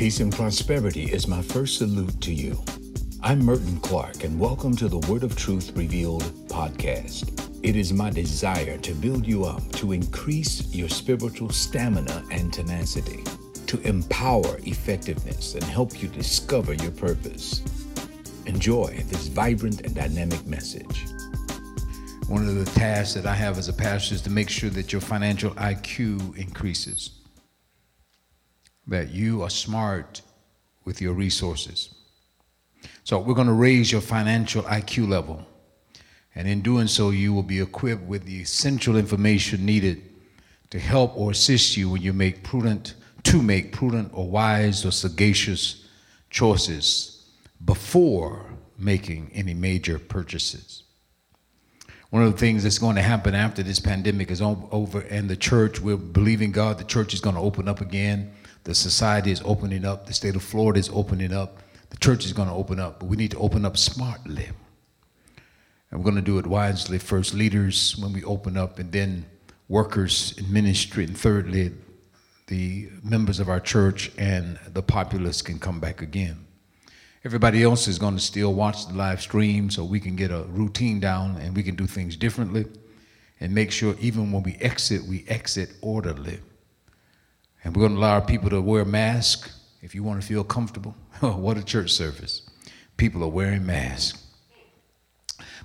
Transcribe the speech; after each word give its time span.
Peace 0.00 0.20
and 0.20 0.32
prosperity 0.32 1.12
is 1.12 1.28
my 1.28 1.42
first 1.42 1.76
salute 1.76 2.18
to 2.22 2.32
you. 2.32 2.58
I'm 3.22 3.44
Merton 3.44 3.78
Clark, 3.80 4.24
and 4.24 4.40
welcome 4.40 4.74
to 4.76 4.88
the 4.88 5.06
Word 5.12 5.22
of 5.22 5.36
Truth 5.36 5.76
Revealed 5.76 6.22
podcast. 6.48 7.50
It 7.62 7.76
is 7.76 7.92
my 7.92 8.08
desire 8.08 8.78
to 8.78 8.94
build 8.94 9.26
you 9.26 9.44
up, 9.44 9.60
to 9.72 9.92
increase 9.92 10.74
your 10.74 10.88
spiritual 10.88 11.50
stamina 11.50 12.24
and 12.30 12.50
tenacity, 12.50 13.22
to 13.66 13.78
empower 13.82 14.56
effectiveness, 14.64 15.54
and 15.54 15.64
help 15.64 16.00
you 16.00 16.08
discover 16.08 16.72
your 16.72 16.92
purpose. 16.92 17.60
Enjoy 18.46 19.04
this 19.08 19.26
vibrant 19.26 19.82
and 19.82 19.94
dynamic 19.94 20.46
message. 20.46 21.08
One 22.26 22.48
of 22.48 22.54
the 22.54 22.70
tasks 22.74 23.12
that 23.12 23.26
I 23.26 23.34
have 23.34 23.58
as 23.58 23.68
a 23.68 23.74
pastor 23.74 24.14
is 24.14 24.22
to 24.22 24.30
make 24.30 24.48
sure 24.48 24.70
that 24.70 24.94
your 24.94 25.02
financial 25.02 25.50
IQ 25.56 26.38
increases, 26.38 27.19
that 28.90 29.10
you 29.10 29.42
are 29.42 29.50
smart 29.50 30.20
with 30.84 31.00
your 31.00 31.14
resources. 31.14 31.94
So, 33.04 33.18
we're 33.18 33.34
going 33.34 33.46
to 33.46 33.52
raise 33.54 33.90
your 33.90 34.00
financial 34.00 34.62
IQ 34.64 35.08
level. 35.08 35.46
And 36.34 36.46
in 36.46 36.60
doing 36.60 36.86
so, 36.86 37.10
you 37.10 37.32
will 37.32 37.42
be 37.42 37.60
equipped 37.60 38.02
with 38.02 38.24
the 38.24 38.40
essential 38.40 38.96
information 38.96 39.66
needed 39.66 40.02
to 40.70 40.78
help 40.78 41.16
or 41.16 41.32
assist 41.32 41.76
you 41.76 41.90
when 41.90 42.02
you 42.02 42.12
make 42.12 42.42
prudent, 42.44 42.94
to 43.24 43.42
make 43.42 43.72
prudent 43.72 44.10
or 44.14 44.28
wise 44.28 44.84
or 44.86 44.92
sagacious 44.92 45.86
choices 46.30 47.26
before 47.64 48.46
making 48.78 49.30
any 49.34 49.54
major 49.54 49.98
purchases. 49.98 50.84
One 52.10 52.22
of 52.24 52.32
the 52.32 52.38
things 52.38 52.64
that's 52.64 52.78
going 52.78 52.96
to 52.96 53.02
happen 53.02 53.34
after 53.34 53.62
this 53.62 53.78
pandemic 53.78 54.30
is 54.30 54.42
over, 54.42 55.00
and 55.02 55.28
the 55.28 55.36
church, 55.36 55.80
we're 55.80 55.96
believing 55.96 56.50
God, 56.50 56.78
the 56.78 56.84
church 56.84 57.14
is 57.14 57.20
going 57.20 57.36
to 57.36 57.40
open 57.40 57.68
up 57.68 57.80
again. 57.80 58.32
The 58.64 58.74
society 58.74 59.30
is 59.30 59.42
opening 59.44 59.84
up. 59.84 60.06
The 60.06 60.12
state 60.12 60.36
of 60.36 60.42
Florida 60.42 60.78
is 60.78 60.90
opening 60.90 61.32
up. 61.32 61.58
The 61.90 61.96
church 61.96 62.24
is 62.24 62.32
going 62.32 62.48
to 62.48 62.54
open 62.54 62.78
up, 62.78 63.00
but 63.00 63.06
we 63.06 63.16
need 63.16 63.32
to 63.32 63.38
open 63.38 63.64
up 63.64 63.76
smartly. 63.76 64.48
And 65.90 65.98
we're 65.98 66.04
going 66.04 66.16
to 66.16 66.22
do 66.22 66.38
it 66.38 66.46
wisely. 66.46 66.98
First, 66.98 67.34
leaders 67.34 67.96
when 67.96 68.12
we 68.12 68.22
open 68.22 68.56
up, 68.56 68.78
and 68.78 68.92
then 68.92 69.26
workers 69.68 70.34
in 70.36 70.52
ministry. 70.52 71.04
And 71.04 71.16
thirdly, 71.16 71.72
the 72.48 72.88
members 73.02 73.40
of 73.40 73.48
our 73.48 73.60
church 73.60 74.10
and 74.18 74.58
the 74.72 74.82
populace 74.82 75.40
can 75.40 75.58
come 75.58 75.80
back 75.80 76.02
again. 76.02 76.46
Everybody 77.24 77.62
else 77.62 77.86
is 77.86 77.98
going 77.98 78.16
to 78.16 78.20
still 78.20 78.54
watch 78.54 78.86
the 78.86 78.94
live 78.94 79.20
stream 79.20 79.70
so 79.70 79.84
we 79.84 80.00
can 80.00 80.16
get 80.16 80.30
a 80.30 80.42
routine 80.44 81.00
down 81.00 81.36
and 81.36 81.54
we 81.54 81.62
can 81.62 81.76
do 81.76 81.86
things 81.86 82.16
differently 82.16 82.66
and 83.40 83.54
make 83.54 83.70
sure 83.70 83.94
even 84.00 84.32
when 84.32 84.42
we 84.42 84.56
exit, 84.56 85.04
we 85.04 85.24
exit 85.28 85.70
orderly. 85.80 86.40
And 87.62 87.76
we're 87.76 87.80
going 87.80 87.94
to 87.94 87.98
allow 87.98 88.14
our 88.14 88.24
people 88.24 88.50
to 88.50 88.60
wear 88.60 88.84
masks 88.84 89.58
if 89.82 89.94
you 89.94 90.02
want 90.02 90.20
to 90.20 90.26
feel 90.26 90.44
comfortable. 90.44 90.94
what 91.20 91.56
a 91.56 91.64
church 91.64 91.90
service. 91.90 92.42
People 92.96 93.22
are 93.22 93.28
wearing 93.28 93.66
masks. 93.66 94.22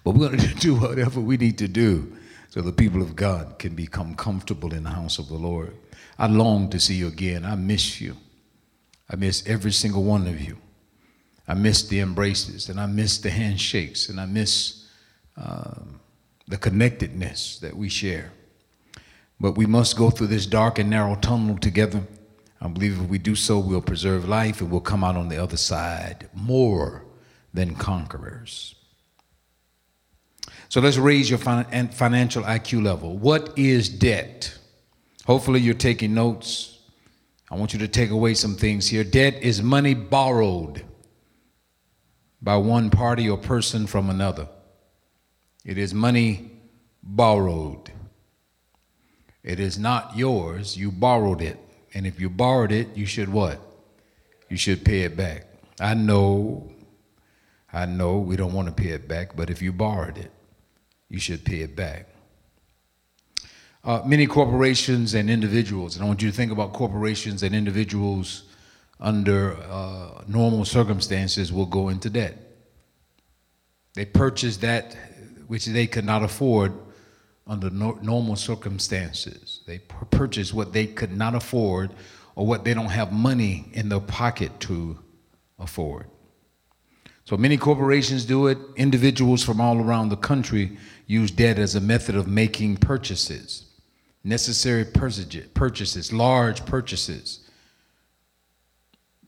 But 0.03 0.11
we're 0.11 0.29
going 0.29 0.39
to 0.49 0.55
do 0.55 0.75
whatever 0.75 1.19
we 1.19 1.37
need 1.37 1.57
to 1.59 1.67
do 1.67 2.15
so 2.49 2.61
the 2.61 2.71
people 2.71 3.01
of 3.01 3.17
God 3.17 3.59
can 3.59 3.75
become 3.75 4.15
comfortable 4.15 4.73
in 4.73 4.83
the 4.83 4.91
house 4.91 5.19
of 5.19 5.27
the 5.27 5.35
Lord. 5.35 5.75
I 6.17 6.27
long 6.27 6.69
to 6.69 6.79
see 6.79 6.95
you 6.95 7.07
again. 7.07 7.43
I 7.43 7.55
miss 7.55 7.99
you. 7.99 8.15
I 9.09 9.17
miss 9.17 9.45
every 9.45 9.73
single 9.73 10.03
one 10.03 10.25
of 10.27 10.39
you. 10.39 10.57
I 11.47 11.53
miss 11.53 11.83
the 11.83 11.99
embraces 11.99 12.69
and 12.69 12.79
I 12.79 12.85
miss 12.85 13.17
the 13.17 13.29
handshakes 13.29 14.09
and 14.09 14.19
I 14.19 14.25
miss 14.25 14.87
um, 15.37 15.99
the 16.47 16.57
connectedness 16.57 17.59
that 17.59 17.75
we 17.75 17.89
share. 17.89 18.31
But 19.39 19.57
we 19.57 19.65
must 19.65 19.97
go 19.97 20.09
through 20.09 20.27
this 20.27 20.45
dark 20.45 20.79
and 20.79 20.89
narrow 20.89 21.15
tunnel 21.15 21.57
together. 21.57 22.03
I 22.61 22.67
believe 22.67 23.01
if 23.01 23.09
we 23.09 23.17
do 23.17 23.35
so, 23.35 23.59
we'll 23.59 23.81
preserve 23.81 24.27
life 24.27 24.61
and 24.61 24.71
we'll 24.71 24.81
come 24.81 25.03
out 25.03 25.17
on 25.17 25.29
the 25.29 25.41
other 25.41 25.57
side 25.57 26.29
more 26.33 27.05
than 27.53 27.75
conquerors. 27.75 28.75
So 30.69 30.81
let's 30.81 30.97
raise 30.97 31.29
your 31.29 31.39
financial 31.39 32.43
IQ 32.43 32.83
level. 32.83 33.17
What 33.17 33.57
is 33.57 33.87
debt? 33.87 34.57
Hopefully, 35.25 35.59
you're 35.59 35.73
taking 35.73 36.13
notes. 36.13 36.79
I 37.49 37.55
want 37.55 37.73
you 37.73 37.79
to 37.79 37.87
take 37.87 38.09
away 38.09 38.33
some 38.33 38.55
things 38.55 38.87
here. 38.87 39.03
Debt 39.03 39.35
is 39.41 39.61
money 39.61 39.93
borrowed 39.93 40.83
by 42.41 42.57
one 42.57 42.89
party 42.89 43.29
or 43.29 43.37
person 43.37 43.85
from 43.85 44.09
another. 44.09 44.47
It 45.63 45.77
is 45.77 45.93
money 45.93 46.51
borrowed. 47.03 47.91
It 49.45 49.59
is 49.59 49.77
not 49.77 50.17
yours, 50.17 50.75
you 50.75 50.91
borrowed 50.91 51.39
it. 51.39 51.59
And 51.93 52.07
if 52.07 52.19
you 52.19 52.31
borrowed 52.31 52.71
it, 52.71 52.97
you 52.97 53.05
should 53.05 53.29
what? 53.29 53.61
You 54.49 54.57
should 54.57 54.83
pay 54.83 55.01
it 55.01 55.15
back. 55.15 55.45
I 55.79 55.93
know, 55.93 56.71
I 57.71 57.85
know 57.85 58.17
we 58.17 58.37
don't 58.37 58.53
want 58.53 58.67
to 58.67 58.73
pay 58.73 58.89
it 58.89 59.07
back, 59.07 59.35
but 59.35 59.51
if 59.51 59.61
you 59.61 59.71
borrowed 59.71 60.17
it, 60.17 60.31
you 61.09 61.19
should 61.19 61.45
pay 61.45 61.59
it 61.59 61.75
back. 61.75 62.09
Uh, 63.83 64.01
many 64.03 64.25
corporations 64.25 65.13
and 65.13 65.29
individuals, 65.29 65.95
and 65.95 66.03
I 66.03 66.07
want 66.07 66.23
you 66.23 66.31
to 66.31 66.35
think 66.35 66.51
about 66.51 66.73
corporations 66.73 67.43
and 67.43 67.53
individuals 67.53 68.45
under 68.99 69.57
uh, 69.69 70.23
normal 70.27 70.65
circumstances 70.65 71.53
will 71.53 71.67
go 71.67 71.89
into 71.89 72.09
debt. 72.09 72.35
They 73.93 74.05
purchase 74.05 74.57
that 74.57 74.97
which 75.45 75.67
they 75.67 75.85
could 75.85 76.03
not 76.03 76.23
afford 76.23 76.73
under 77.47 77.69
no, 77.69 77.97
normal 78.01 78.35
circumstances. 78.35 79.61
They 79.67 79.79
purchase 79.79 80.53
what 80.53 80.73
they 80.73 80.87
could 80.87 81.15
not 81.15 81.35
afford 81.35 81.91
or 82.35 82.45
what 82.45 82.63
they 82.63 82.73
don't 82.73 82.87
have 82.87 83.11
money 83.11 83.69
in 83.73 83.89
their 83.89 83.99
pocket 83.99 84.59
to 84.61 84.99
afford. 85.59 86.07
So 87.23 87.37
many 87.37 87.57
corporations 87.57 88.25
do 88.25 88.47
it. 88.47 88.57
Individuals 88.75 89.43
from 89.43 89.59
all 89.59 89.79
around 89.79 90.09
the 90.09 90.17
country 90.17 90.77
use 91.07 91.31
debt 91.31 91.57
as 91.57 91.75
a 91.75 91.81
method 91.81 92.15
of 92.15 92.27
making 92.27 92.77
purchases, 92.77 93.65
necessary 94.23 94.85
purchases, 94.85 96.13
large 96.13 96.65
purchases 96.65 97.49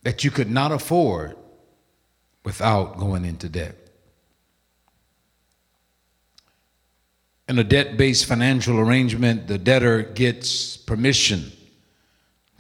that 0.04 0.24
you 0.24 0.32
could 0.32 0.50
not 0.50 0.72
afford 0.72 1.36
without 2.46 2.98
going 2.98 3.26
into 3.26 3.50
debt. 3.50 3.87
In 7.48 7.60
a 7.60 7.64
debt 7.64 7.96
based 7.96 8.26
financial 8.26 8.80
arrangement, 8.80 9.48
the 9.48 9.58
debtor 9.58 10.04
gets 10.04 10.76
permission 10.76 11.52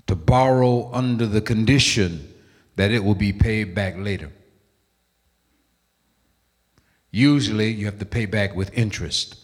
to 0.07 0.15
borrow 0.15 0.89
under 0.93 1.25
the 1.25 1.41
condition 1.41 2.33
that 2.77 2.91
it 2.91 3.03
will 3.03 3.15
be 3.15 3.33
paid 3.33 3.75
back 3.75 3.97
later. 3.97 4.31
Usually, 7.11 7.71
you 7.71 7.85
have 7.85 7.99
to 7.99 8.05
pay 8.05 8.25
back 8.25 8.55
with 8.55 8.77
interest. 8.77 9.37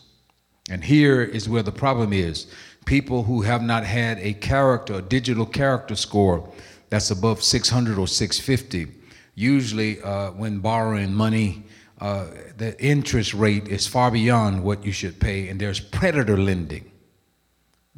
And 0.70 0.84
here 0.84 1.22
is 1.22 1.50
where 1.50 1.64
the 1.64 1.72
problem 1.72 2.14
is 2.14 2.48
people 2.86 3.24
who 3.24 3.42
have 3.42 3.62
not 3.62 3.84
had 3.84 4.20
a 4.20 4.34
character, 4.34 4.96
a 4.96 5.02
digital 5.02 5.46
character 5.46 5.96
score 5.96 6.50
that's 6.90 7.12
above 7.12 7.44
600 7.44 7.98
or 7.98 8.08
650. 8.08 8.92
Usually, 9.36 10.02
uh, 10.02 10.32
when 10.32 10.60
borrowing 10.60 11.14
money, 11.14 11.64
uh, 12.00 12.28
the 12.58 12.80
interest 12.84 13.34
rate 13.34 13.68
is 13.68 13.88
far 13.88 14.12
beyond 14.12 14.64
what 14.64 14.86
you 14.86 14.92
should 14.92 15.20
pay, 15.20 15.48
and 15.48 15.60
there's 15.60 15.80
predator 15.80 16.38
lending. 16.38 16.92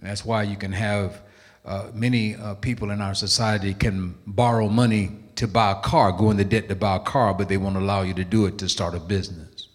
That's 0.01 0.25
why 0.25 0.44
you 0.44 0.57
can 0.57 0.72
have 0.72 1.22
uh, 1.63 1.89
many 1.94 2.35
uh, 2.35 2.56
people 2.56 2.91
in 2.91 3.01
our 3.01 3.16
society 3.16 3.73
can 3.73 4.16
borrow 4.28 4.67
money 4.69 5.11
to 5.35 5.47
buy 5.47 5.72
a 5.72 5.81
car, 5.81 6.11
go 6.11 6.31
into 6.31 6.45
debt 6.45 6.69
to 6.69 6.75
buy 6.75 6.97
a 6.97 7.00
car, 7.00 7.33
but 7.33 7.50
they 7.50 7.57
won't 7.57 7.75
allow 7.78 8.01
you 8.01 8.13
to 8.13 8.23
do 8.23 8.45
it 8.45 8.57
to 8.59 8.69
start 8.69 8.94
a 8.94 9.00
business. 9.00 9.67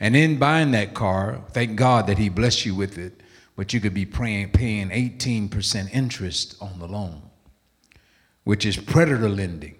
And 0.00 0.14
in 0.14 0.38
buying 0.38 0.70
that 0.72 0.94
car, 0.94 1.42
thank 1.50 1.76
God 1.76 2.06
that 2.06 2.18
He 2.18 2.28
blessed 2.28 2.64
you 2.64 2.74
with 2.74 2.98
it, 2.98 3.20
but 3.56 3.72
you 3.72 3.80
could 3.80 3.94
be 3.94 4.06
paying, 4.06 4.50
paying 4.50 4.90
18% 4.90 5.92
interest 5.92 6.56
on 6.60 6.78
the 6.78 6.86
loan 6.86 7.28
which 8.48 8.64
is 8.64 8.78
predator 8.78 9.28
lending. 9.28 9.74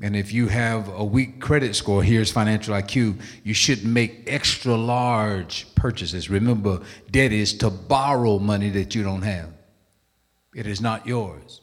And 0.00 0.14
if 0.14 0.32
you 0.32 0.46
have 0.46 0.88
a 0.88 1.04
weak 1.04 1.40
credit 1.40 1.74
score, 1.74 2.04
here's 2.04 2.30
financial 2.30 2.74
IQ, 2.74 3.20
you 3.42 3.52
should 3.52 3.84
make 3.84 4.22
extra 4.26 4.76
large 4.76 5.74
purchases. 5.74 6.30
Remember, 6.30 6.80
debt 7.10 7.32
is 7.32 7.54
to 7.58 7.70
borrow 7.70 8.38
money 8.38 8.70
that 8.70 8.94
you 8.94 9.02
don't 9.02 9.22
have, 9.22 9.50
it 10.54 10.66
is 10.66 10.80
not 10.80 11.06
yours. 11.06 11.60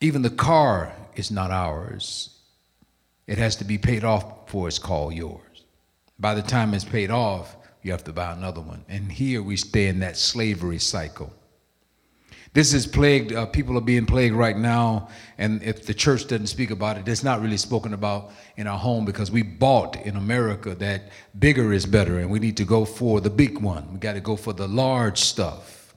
Even 0.00 0.22
the 0.22 0.30
car 0.30 0.92
is 1.16 1.30
not 1.30 1.50
ours, 1.50 2.38
it 3.26 3.38
has 3.38 3.56
to 3.56 3.64
be 3.64 3.78
paid 3.78 4.04
off 4.04 4.46
before 4.46 4.68
it's 4.68 4.78
called 4.78 5.14
yours. 5.14 5.64
By 6.18 6.34
the 6.34 6.42
time 6.42 6.72
it's 6.72 6.84
paid 6.84 7.10
off, 7.10 7.56
you 7.82 7.90
have 7.90 8.04
to 8.04 8.12
buy 8.12 8.32
another 8.32 8.60
one. 8.60 8.84
And 8.88 9.10
here 9.10 9.42
we 9.42 9.56
stay 9.56 9.88
in 9.88 10.00
that 10.00 10.16
slavery 10.16 10.78
cycle. 10.78 11.32
This 12.54 12.72
is 12.72 12.86
plagued, 12.86 13.32
uh, 13.32 13.46
people 13.46 13.76
are 13.76 13.80
being 13.80 14.06
plagued 14.06 14.36
right 14.36 14.56
now. 14.56 15.08
And 15.38 15.60
if 15.64 15.86
the 15.86 15.92
church 15.92 16.28
doesn't 16.28 16.46
speak 16.46 16.70
about 16.70 16.96
it, 16.96 17.08
it's 17.08 17.24
not 17.24 17.42
really 17.42 17.56
spoken 17.56 17.92
about 17.92 18.30
in 18.56 18.68
our 18.68 18.78
home 18.78 19.04
because 19.04 19.28
we 19.28 19.42
bought 19.42 19.96
in 20.06 20.16
America 20.16 20.72
that 20.76 21.10
bigger 21.36 21.72
is 21.72 21.84
better 21.84 22.20
and 22.20 22.30
we 22.30 22.38
need 22.38 22.56
to 22.58 22.64
go 22.64 22.84
for 22.84 23.20
the 23.20 23.28
big 23.28 23.58
one. 23.58 23.92
We 23.92 23.98
got 23.98 24.12
to 24.12 24.20
go 24.20 24.36
for 24.36 24.52
the 24.52 24.68
large 24.68 25.18
stuff. 25.18 25.94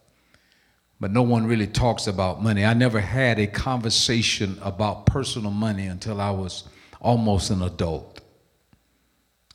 but 0.99 1.11
no 1.11 1.21
one 1.21 1.45
really 1.45 1.67
talks 1.67 2.07
about 2.07 2.41
money. 2.41 2.65
I 2.65 2.73
never 2.73 2.99
had 2.99 3.37
a 3.39 3.47
conversation 3.47 4.57
about 4.63 5.05
personal 5.05 5.51
money 5.51 5.85
until 5.85 6.19
I 6.19 6.31
was 6.31 6.63
almost 6.99 7.51
an 7.51 7.61
adult. 7.61 8.16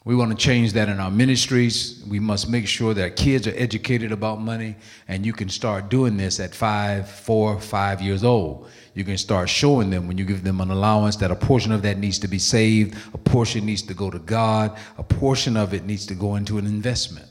We 0.04 0.16
want 0.16 0.32
to 0.32 0.36
change 0.36 0.72
that 0.72 0.88
in 0.88 0.98
our 0.98 1.12
ministries. 1.12 2.02
We 2.08 2.18
must 2.18 2.48
make 2.48 2.66
sure 2.66 2.92
that 2.94 3.14
kids 3.14 3.46
are 3.46 3.54
educated 3.56 4.10
about 4.10 4.40
money, 4.40 4.74
and 5.06 5.24
you 5.24 5.32
can 5.32 5.48
start 5.48 5.90
doing 5.90 6.16
this 6.16 6.40
at 6.40 6.52
five, 6.52 7.08
four, 7.08 7.60
five 7.60 8.02
years 8.02 8.24
old. 8.24 8.68
You 8.94 9.04
can 9.04 9.16
start 9.16 9.48
showing 9.48 9.90
them 9.90 10.08
when 10.08 10.18
you 10.18 10.24
give 10.24 10.42
them 10.42 10.60
an 10.60 10.72
allowance 10.72 11.14
that 11.16 11.30
a 11.30 11.36
portion 11.36 11.70
of 11.70 11.82
that 11.82 11.98
needs 11.98 12.18
to 12.18 12.28
be 12.28 12.40
saved, 12.40 12.98
a 13.14 13.18
portion 13.18 13.64
needs 13.64 13.82
to 13.82 13.94
go 13.94 14.10
to 14.10 14.18
God, 14.18 14.76
a 14.98 15.04
portion 15.04 15.56
of 15.56 15.72
it 15.72 15.84
needs 15.84 16.04
to 16.06 16.14
go 16.14 16.34
into 16.34 16.58
an 16.58 16.66
investment. 16.66 17.28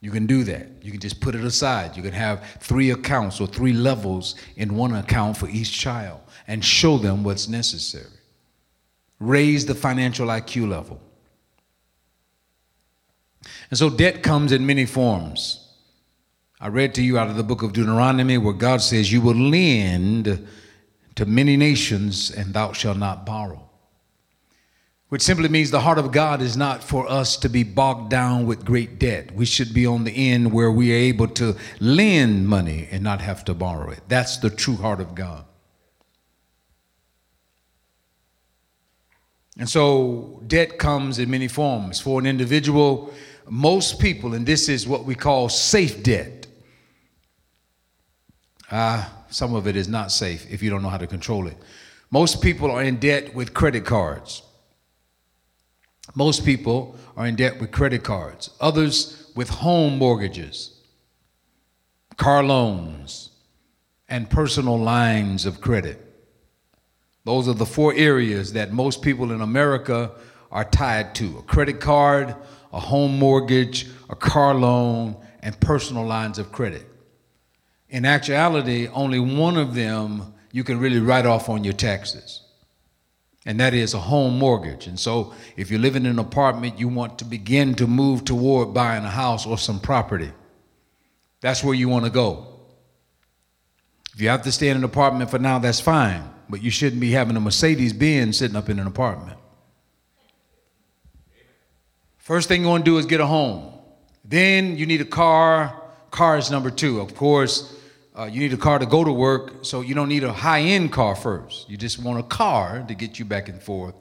You 0.00 0.10
can 0.10 0.26
do 0.26 0.44
that. 0.44 0.66
You 0.80 0.90
can 0.90 1.00
just 1.00 1.20
put 1.20 1.34
it 1.34 1.44
aside. 1.44 1.94
You 1.94 2.02
can 2.02 2.12
have 2.12 2.42
three 2.60 2.90
accounts 2.90 3.38
or 3.38 3.46
three 3.46 3.74
levels 3.74 4.34
in 4.56 4.74
one 4.74 4.94
account 4.94 5.36
for 5.36 5.46
each 5.50 5.78
child 5.78 6.20
and 6.48 6.64
show 6.64 6.96
them 6.96 7.22
what's 7.22 7.48
necessary. 7.48 8.06
Raise 9.18 9.66
the 9.66 9.74
financial 9.74 10.28
IQ 10.28 10.70
level. 10.70 11.02
And 13.70 13.78
so 13.78 13.90
debt 13.90 14.22
comes 14.22 14.52
in 14.52 14.66
many 14.66 14.86
forms. 14.86 15.68
I 16.60 16.68
read 16.68 16.94
to 16.96 17.02
you 17.02 17.18
out 17.18 17.28
of 17.28 17.36
the 17.36 17.42
book 17.42 17.62
of 17.62 17.72
Deuteronomy 17.72 18.36
where 18.36 18.52
God 18.52 18.82
says, 18.82 19.12
You 19.12 19.20
will 19.20 19.34
lend 19.34 20.46
to 21.14 21.26
many 21.26 21.56
nations 21.56 22.30
and 22.30 22.52
thou 22.52 22.72
shalt 22.72 22.98
not 22.98 23.24
borrow. 23.24 23.70
Which 25.08 25.22
simply 25.22 25.48
means 25.48 25.70
the 25.70 25.80
heart 25.80 25.98
of 25.98 26.12
God 26.12 26.40
is 26.40 26.56
not 26.56 26.84
for 26.84 27.10
us 27.10 27.36
to 27.38 27.48
be 27.48 27.64
bogged 27.64 28.10
down 28.10 28.46
with 28.46 28.64
great 28.64 28.98
debt. 29.00 29.34
We 29.34 29.44
should 29.44 29.74
be 29.74 29.84
on 29.84 30.04
the 30.04 30.12
end 30.12 30.52
where 30.52 30.70
we 30.70 30.92
are 30.92 30.96
able 30.96 31.26
to 31.28 31.56
lend 31.80 32.46
money 32.46 32.88
and 32.92 33.02
not 33.02 33.20
have 33.20 33.44
to 33.46 33.54
borrow 33.54 33.90
it. 33.90 34.00
That's 34.06 34.36
the 34.36 34.50
true 34.50 34.76
heart 34.76 35.00
of 35.00 35.16
God. 35.16 35.44
And 39.58 39.68
so 39.68 40.42
debt 40.46 40.78
comes 40.78 41.18
in 41.18 41.28
many 41.28 41.48
forms. 41.48 42.00
For 42.00 42.20
an 42.20 42.26
individual, 42.26 43.12
most 43.50 43.98
people, 43.98 44.34
and 44.34 44.46
this 44.46 44.68
is 44.68 44.86
what 44.86 45.04
we 45.04 45.14
call 45.14 45.48
safe 45.48 46.02
debt. 46.02 46.46
Uh, 48.70 49.04
some 49.28 49.54
of 49.54 49.66
it 49.66 49.74
is 49.76 49.88
not 49.88 50.12
safe 50.12 50.46
if 50.50 50.62
you 50.62 50.70
don't 50.70 50.82
know 50.82 50.88
how 50.88 50.98
to 50.98 51.06
control 51.06 51.48
it. 51.48 51.56
Most 52.10 52.42
people 52.42 52.70
are 52.70 52.82
in 52.82 52.96
debt 52.98 53.34
with 53.34 53.52
credit 53.52 53.84
cards. 53.84 54.42
Most 56.14 56.44
people 56.44 56.96
are 57.16 57.26
in 57.26 57.36
debt 57.36 57.60
with 57.60 57.70
credit 57.70 58.02
cards, 58.02 58.50
others 58.60 59.30
with 59.34 59.48
home 59.48 59.98
mortgages, 59.98 60.80
car 62.16 62.42
loans, 62.42 63.30
and 64.08 64.28
personal 64.28 64.78
lines 64.78 65.46
of 65.46 65.60
credit. 65.60 66.06
Those 67.24 67.48
are 67.48 67.54
the 67.54 67.66
four 67.66 67.94
areas 67.94 68.52
that 68.54 68.72
most 68.72 69.02
people 69.02 69.30
in 69.30 69.40
America 69.40 70.12
are 70.50 70.64
tied 70.64 71.14
to 71.16 71.38
a 71.38 71.42
credit 71.42 71.80
card, 71.80 72.34
a 72.72 72.80
home 72.80 73.18
mortgage, 73.18 73.88
a 74.08 74.16
car 74.16 74.54
loan, 74.54 75.16
and 75.42 75.58
personal 75.60 76.06
lines 76.06 76.38
of 76.38 76.52
credit. 76.52 76.86
In 77.88 78.04
actuality, 78.04 78.88
only 78.88 79.18
one 79.18 79.56
of 79.56 79.74
them 79.74 80.34
you 80.52 80.64
can 80.64 80.78
really 80.78 81.00
write 81.00 81.26
off 81.26 81.48
on 81.48 81.64
your 81.64 81.72
taxes, 81.72 82.42
and 83.44 83.58
that 83.58 83.74
is 83.74 83.94
a 83.94 83.98
home 83.98 84.38
mortgage. 84.38 84.86
And 84.86 84.98
so, 84.98 85.34
if 85.56 85.70
you're 85.70 85.80
living 85.80 86.04
in 86.04 86.12
an 86.12 86.18
apartment, 86.18 86.78
you 86.78 86.88
want 86.88 87.18
to 87.18 87.24
begin 87.24 87.74
to 87.76 87.86
move 87.86 88.24
toward 88.24 88.74
buying 88.74 89.04
a 89.04 89.10
house 89.10 89.46
or 89.46 89.58
some 89.58 89.80
property. 89.80 90.30
That's 91.40 91.64
where 91.64 91.74
you 91.74 91.88
want 91.88 92.04
to 92.04 92.10
go. 92.10 92.46
If 94.14 94.20
you 94.20 94.28
have 94.28 94.42
to 94.42 94.52
stay 94.52 94.68
in 94.68 94.76
an 94.76 94.84
apartment 94.84 95.30
for 95.30 95.38
now, 95.38 95.58
that's 95.58 95.80
fine, 95.80 96.22
but 96.48 96.62
you 96.62 96.70
shouldn't 96.70 97.00
be 97.00 97.12
having 97.12 97.36
a 97.36 97.40
Mercedes 97.40 97.92
Benz 97.92 98.38
sitting 98.38 98.56
up 98.56 98.68
in 98.68 98.78
an 98.78 98.86
apartment. 98.86 99.39
First 102.30 102.46
thing 102.46 102.62
you 102.62 102.68
want 102.68 102.84
to 102.84 102.88
do 102.92 102.96
is 102.96 103.06
get 103.06 103.18
a 103.18 103.26
home. 103.26 103.72
Then 104.24 104.78
you 104.78 104.86
need 104.86 105.00
a 105.00 105.04
car. 105.04 105.82
Car 106.12 106.38
is 106.38 106.48
number 106.48 106.70
two. 106.70 107.00
Of 107.00 107.16
course, 107.16 107.76
uh, 108.16 108.26
you 108.26 108.38
need 108.38 108.52
a 108.52 108.56
car 108.56 108.78
to 108.78 108.86
go 108.86 109.02
to 109.02 109.10
work, 109.10 109.64
so 109.64 109.80
you 109.80 109.96
don't 109.96 110.08
need 110.08 110.22
a 110.22 110.32
high 110.32 110.60
end 110.60 110.92
car 110.92 111.16
first. 111.16 111.68
You 111.68 111.76
just 111.76 111.98
want 112.00 112.20
a 112.20 112.22
car 112.22 112.84
to 112.86 112.94
get 112.94 113.18
you 113.18 113.24
back 113.24 113.48
and 113.48 113.60
forth. 113.60 113.96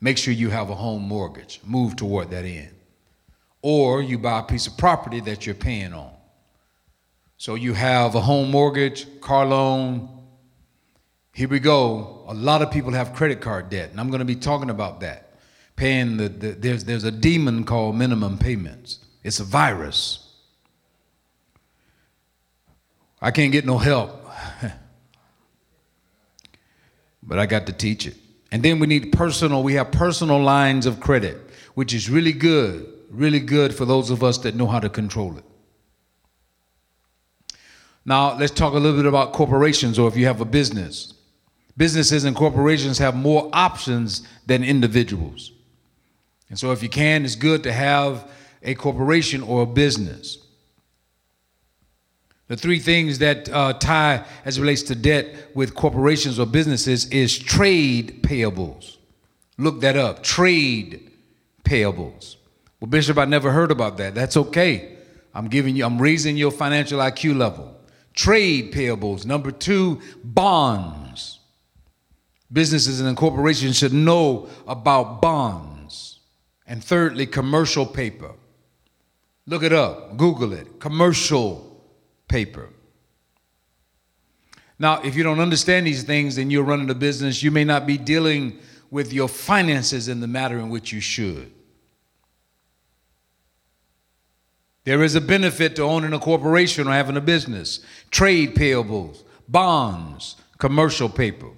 Make 0.00 0.16
sure 0.16 0.32
you 0.32 0.48
have 0.48 0.70
a 0.70 0.76
home 0.76 1.02
mortgage. 1.02 1.58
Move 1.64 1.96
toward 1.96 2.30
that 2.30 2.44
end. 2.44 2.72
Or 3.62 4.00
you 4.00 4.16
buy 4.16 4.38
a 4.38 4.44
piece 4.44 4.68
of 4.68 4.76
property 4.76 5.18
that 5.18 5.44
you're 5.44 5.56
paying 5.56 5.92
on. 5.92 6.12
So 7.36 7.56
you 7.56 7.72
have 7.72 8.14
a 8.14 8.20
home 8.20 8.48
mortgage, 8.52 9.08
car 9.20 9.44
loan. 9.44 10.08
Here 11.32 11.48
we 11.48 11.58
go. 11.58 12.26
A 12.28 12.34
lot 12.34 12.62
of 12.62 12.70
people 12.70 12.92
have 12.92 13.12
credit 13.12 13.40
card 13.40 13.70
debt, 13.70 13.90
and 13.90 13.98
I'm 13.98 14.06
going 14.06 14.20
to 14.20 14.24
be 14.24 14.36
talking 14.36 14.70
about 14.70 15.00
that 15.00 15.31
paying 15.76 16.16
the, 16.16 16.28
the 16.28 16.50
there's, 16.52 16.84
there's 16.84 17.04
a 17.04 17.10
demon 17.10 17.64
called 17.64 17.96
minimum 17.96 18.38
payments. 18.38 18.98
It's 19.22 19.40
a 19.40 19.44
virus. 19.44 20.18
I 23.20 23.30
can't 23.30 23.52
get 23.52 23.64
no 23.64 23.78
help. 23.78 24.26
but 27.22 27.38
I 27.38 27.46
got 27.46 27.66
to 27.66 27.72
teach 27.72 28.06
it. 28.06 28.16
And 28.50 28.62
then 28.62 28.78
we 28.78 28.86
need 28.86 29.12
personal, 29.12 29.62
we 29.62 29.74
have 29.74 29.92
personal 29.92 30.40
lines 30.40 30.86
of 30.86 31.00
credit, 31.00 31.38
which 31.74 31.94
is 31.94 32.10
really 32.10 32.32
good, 32.32 32.86
really 33.10 33.40
good 33.40 33.74
for 33.74 33.84
those 33.84 34.10
of 34.10 34.22
us 34.22 34.38
that 34.38 34.54
know 34.54 34.66
how 34.66 34.80
to 34.80 34.88
control 34.88 35.38
it. 35.38 35.44
Now, 38.04 38.36
let's 38.36 38.52
talk 38.52 38.74
a 38.74 38.78
little 38.78 38.98
bit 38.98 39.06
about 39.06 39.32
corporations 39.32 39.98
or 39.98 40.08
if 40.08 40.16
you 40.16 40.26
have 40.26 40.40
a 40.40 40.44
business. 40.44 41.14
Businesses 41.76 42.24
and 42.24 42.36
corporations 42.36 42.98
have 42.98 43.14
more 43.14 43.48
options 43.52 44.26
than 44.46 44.64
individuals. 44.64 45.52
And 46.52 46.58
so, 46.58 46.70
if 46.70 46.82
you 46.82 46.90
can, 46.90 47.24
it's 47.24 47.34
good 47.34 47.62
to 47.62 47.72
have 47.72 48.30
a 48.62 48.74
corporation 48.74 49.42
or 49.42 49.62
a 49.62 49.66
business. 49.66 50.36
The 52.48 52.58
three 52.58 52.78
things 52.78 53.20
that 53.20 53.48
uh, 53.48 53.72
tie 53.72 54.26
as 54.44 54.58
it 54.58 54.60
relates 54.60 54.82
to 54.82 54.94
debt 54.94 55.34
with 55.54 55.74
corporations 55.74 56.38
or 56.38 56.44
businesses 56.44 57.08
is 57.08 57.38
trade 57.38 58.22
payables. 58.22 58.98
Look 59.56 59.80
that 59.80 59.96
up. 59.96 60.22
Trade 60.22 61.10
payables. 61.64 62.36
Well, 62.80 62.90
Bishop, 62.90 63.16
I 63.16 63.24
never 63.24 63.50
heard 63.50 63.70
about 63.70 63.96
that. 63.96 64.14
That's 64.14 64.36
okay. 64.36 64.98
I'm 65.34 65.48
giving 65.48 65.74
you, 65.74 65.86
I'm 65.86 66.02
raising 66.02 66.36
your 66.36 66.50
financial 66.50 66.98
IQ 66.98 67.38
level. 67.38 67.74
Trade 68.12 68.74
payables. 68.74 69.24
Number 69.24 69.52
two, 69.52 70.02
bonds. 70.22 71.38
Businesses 72.52 73.00
and 73.00 73.16
corporations 73.16 73.78
should 73.78 73.94
know 73.94 74.50
about 74.66 75.22
bonds. 75.22 75.71
And 76.66 76.82
thirdly, 76.82 77.26
commercial 77.26 77.86
paper. 77.86 78.32
Look 79.46 79.62
it 79.62 79.72
up, 79.72 80.16
Google 80.16 80.52
it. 80.52 80.78
Commercial 80.78 81.84
paper. 82.28 82.70
Now, 84.78 85.00
if 85.02 85.14
you 85.14 85.22
don't 85.22 85.40
understand 85.40 85.86
these 85.86 86.02
things 86.02 86.38
and 86.38 86.50
you're 86.50 86.64
running 86.64 86.90
a 86.90 86.94
business, 86.94 87.42
you 87.42 87.50
may 87.50 87.64
not 87.64 87.86
be 87.86 87.98
dealing 87.98 88.58
with 88.90 89.12
your 89.12 89.28
finances 89.28 90.08
in 90.08 90.20
the 90.20 90.26
matter 90.26 90.58
in 90.58 90.70
which 90.70 90.92
you 90.92 91.00
should. 91.00 91.52
There 94.84 95.02
is 95.02 95.14
a 95.14 95.20
benefit 95.20 95.76
to 95.76 95.82
owning 95.82 96.12
a 96.12 96.18
corporation 96.18 96.88
or 96.88 96.92
having 96.92 97.16
a 97.16 97.20
business, 97.20 97.80
trade 98.10 98.54
payables, 98.56 99.22
bonds, 99.48 100.36
commercial 100.58 101.08
paper. 101.08 101.50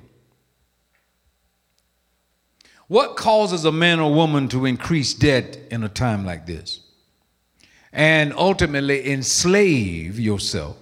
What 2.89 3.17
causes 3.17 3.65
a 3.65 3.73
man 3.73 4.01
or 4.01 4.13
woman 4.13 4.49
to 4.49 4.67
increase 4.67 5.15
debt 5.15 5.59
in 5.71 5.83
a 5.85 5.89
time 5.89 6.25
like 6.27 6.47
this? 6.47 6.81
And 7.93 8.33
ultimately 8.35 9.11
enslave 9.11 10.19
yourself, 10.19 10.77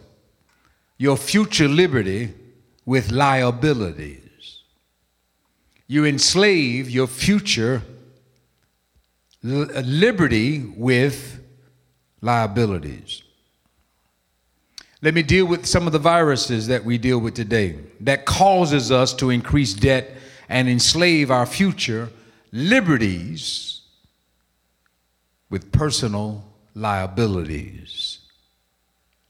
your 0.98 1.16
future 1.16 1.68
liberty, 1.68 2.34
with 2.84 3.12
liabilities. 3.12 4.62
You 5.86 6.04
enslave 6.04 6.90
your 6.90 7.06
future 7.06 7.82
liberty 9.42 10.60
with 10.76 11.40
liabilities. 12.20 13.22
Let 15.02 15.14
me 15.14 15.22
deal 15.22 15.46
with 15.46 15.66
some 15.66 15.86
of 15.86 15.92
the 15.92 15.98
viruses 15.98 16.68
that 16.68 16.84
we 16.84 16.96
deal 16.96 17.18
with 17.18 17.34
today 17.34 17.78
that 18.00 18.24
causes 18.24 18.92
us 18.92 19.12
to 19.14 19.30
increase 19.30 19.74
debt 19.74 20.16
and 20.52 20.68
enslave 20.68 21.30
our 21.30 21.46
future 21.46 22.10
liberties 22.52 23.80
with 25.48 25.72
personal 25.72 26.44
liabilities. 26.74 28.18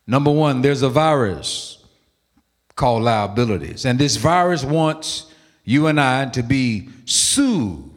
Number 0.07 0.33
one, 0.33 0.63
there's 0.63 0.83
a 0.83 0.89
virus 0.89 1.85
called 2.75 3.05
liabilities. 3.05 3.85
And 3.85 3.99
this 3.99 4.17
virus 4.17 4.65
wants 4.65 5.33
you 5.65 5.87
and 5.87 6.01
I 6.01 6.27
to 6.27 6.43
be 6.43 6.89
soothed, 7.05 7.91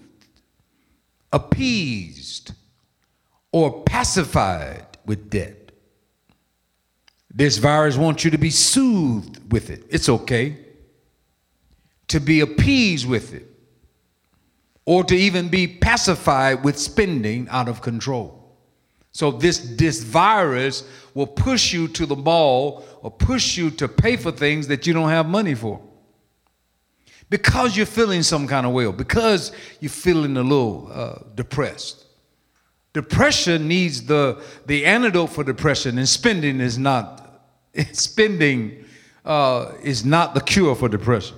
appeased, 1.33 2.51
or 3.51 3.83
pacified 3.83 4.85
with 5.05 5.31
debt. 5.31 5.71
This 7.33 7.57
virus 7.57 7.97
wants 7.97 8.23
you 8.23 8.31
to 8.31 8.37
be 8.37 8.51
soothed 8.51 9.51
with 9.51 9.71
it. 9.71 9.83
It's 9.89 10.09
okay. 10.09 10.64
To 12.09 12.19
be 12.19 12.39
appeased 12.39 13.07
with 13.07 13.33
it. 13.33 13.47
Or 14.85 15.03
to 15.03 15.15
even 15.15 15.49
be 15.49 15.67
pacified 15.67 16.63
with 16.63 16.77
spending 16.77 17.47
out 17.49 17.67
of 17.67 17.81
control. 17.81 18.45
So 19.15 19.31
this, 19.31 19.59
this 19.77 20.03
virus 20.03 20.83
will 21.13 21.25
push 21.25 21.71
you 21.71 21.87
to 21.87 22.05
the 22.05 22.17
mall 22.17 22.85
or 23.01 23.09
push 23.09 23.55
you 23.55 23.71
to 23.71 23.87
pay 23.87 24.17
for 24.17 24.29
things 24.29 24.67
that 24.67 24.85
you 24.85 24.93
don't 24.93 25.09
have 25.09 25.25
money 25.25 25.55
for. 25.55 25.81
Because 27.29 27.77
you're 27.77 27.85
feeling 27.85 28.23
some 28.23 28.45
kind 28.45 28.65
of 28.65 28.73
way, 28.73 28.91
because 28.91 29.53
you're 29.79 29.89
feeling 29.89 30.35
a 30.35 30.43
little 30.43 30.89
uh, 30.91 31.19
depressed. 31.33 32.05
Depression 32.91 33.67
needs 33.67 34.05
the, 34.05 34.41
the 34.65 34.85
antidote 34.85 35.29
for 35.29 35.43
depression, 35.43 35.97
and 35.97 36.07
spending 36.07 36.59
is 36.59 36.77
not, 36.77 37.41
spending 37.93 38.83
uh, 39.23 39.71
is 39.81 40.05
not 40.05 40.33
the 40.33 40.41
cure 40.41 40.75
for 40.75 40.89
depression. 40.89 41.37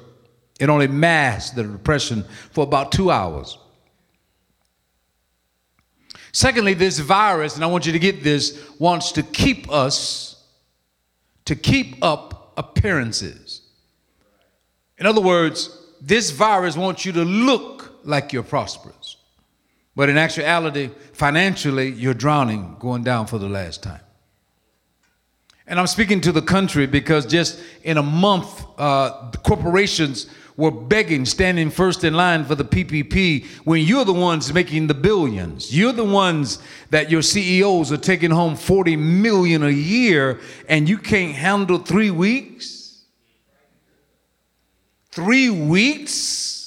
It 0.59 0.69
only 0.69 0.87
masks 0.87 1.51
the 1.51 1.63
depression 1.63 2.23
for 2.51 2.63
about 2.63 2.91
two 2.91 3.11
hours. 3.11 3.57
Secondly, 6.31 6.73
this 6.73 6.99
virus, 6.99 7.55
and 7.55 7.63
I 7.63 7.67
want 7.67 7.85
you 7.85 7.91
to 7.91 7.99
get 7.99 8.23
this, 8.23 8.69
wants 8.79 9.11
to 9.13 9.23
keep 9.23 9.71
us, 9.71 10.43
to 11.45 11.55
keep 11.55 12.03
up 12.03 12.53
appearances. 12.57 13.61
In 14.97 15.05
other 15.05 15.21
words, 15.21 15.75
this 16.01 16.31
virus 16.31 16.75
wants 16.75 17.05
you 17.05 17.11
to 17.13 17.23
look 17.23 17.99
like 18.03 18.33
you're 18.33 18.43
prosperous. 18.43 19.17
But 19.95 20.09
in 20.09 20.17
actuality, 20.17 20.91
financially, 21.13 21.89
you're 21.89 22.13
drowning, 22.13 22.75
going 22.79 23.03
down 23.03 23.25
for 23.25 23.39
the 23.39 23.49
last 23.49 23.81
time. 23.81 24.01
And 25.65 25.79
I'm 25.79 25.87
speaking 25.87 26.21
to 26.21 26.31
the 26.31 26.41
country 26.41 26.85
because 26.85 27.25
just 27.25 27.59
in 27.83 27.97
a 27.97 28.03
month, 28.03 28.63
uh, 28.77 29.31
corporations 29.43 30.27
were 30.57 30.71
begging, 30.71 31.23
standing 31.23 31.69
first 31.69 32.03
in 32.03 32.15
line 32.15 32.43
for 32.43 32.55
the 32.55 32.65
PPP 32.65 33.45
when 33.63 33.85
you're 33.85 34.03
the 34.03 34.11
ones 34.11 34.51
making 34.51 34.87
the 34.87 34.93
billions. 34.95 35.75
You're 35.75 35.93
the 35.93 36.03
ones 36.03 36.57
that 36.89 37.11
your 37.11 37.21
CEOs 37.21 37.91
are 37.91 37.97
taking 37.97 38.31
home 38.31 38.55
40 38.55 38.95
million 38.95 39.63
a 39.63 39.69
year 39.69 40.39
and 40.67 40.89
you 40.89 40.97
can't 40.97 41.35
handle 41.35 41.77
three 41.77 42.09
weeks? 42.09 43.03
Three 45.11 45.51
weeks? 45.51 46.57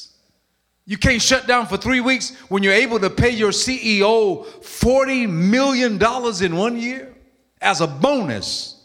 You 0.87 0.97
can't 0.97 1.21
shut 1.21 1.49
down 1.49 1.67
for 1.67 1.77
three 1.77 2.01
weeks 2.01 2.37
when 2.49 2.63
you're 2.63 2.73
able 2.73 3.01
to 3.01 3.11
pay 3.11 3.31
your 3.31 3.51
CEO 3.51 4.45
$40 4.45 5.29
million 5.29 6.01
in 6.45 6.57
one 6.57 6.79
year 6.79 7.15
as 7.61 7.81
a 7.81 7.87
bonus. 7.89 8.80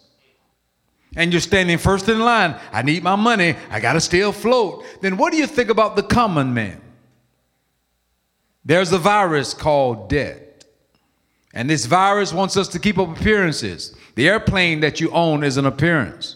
And 1.15 1.31
you're 1.31 1.41
standing 1.41 1.77
first 1.77 2.09
in 2.09 2.19
line. 2.19 2.59
I 2.71 2.81
need 2.81 3.03
my 3.03 3.15
money. 3.15 3.55
I 3.69 3.79
got 3.79 3.93
to 3.93 4.01
stay 4.01 4.21
afloat. 4.21 4.83
Then 5.01 5.17
what 5.17 5.31
do 5.31 5.37
you 5.37 5.47
think 5.47 5.69
about 5.69 5.95
the 5.95 6.03
common 6.03 6.53
man? 6.53 6.81
There's 8.65 8.91
a 8.91 8.97
virus 8.97 9.53
called 9.53 10.09
debt. 10.09 10.65
And 11.53 11.69
this 11.69 11.85
virus 11.85 12.33
wants 12.33 12.57
us 12.57 12.67
to 12.69 12.79
keep 12.79 12.97
up 12.97 13.17
appearances. 13.17 13.95
The 14.15 14.27
airplane 14.27 14.81
that 14.81 14.99
you 14.99 15.09
own 15.11 15.43
is 15.43 15.55
an 15.57 15.65
appearance. 15.65 16.35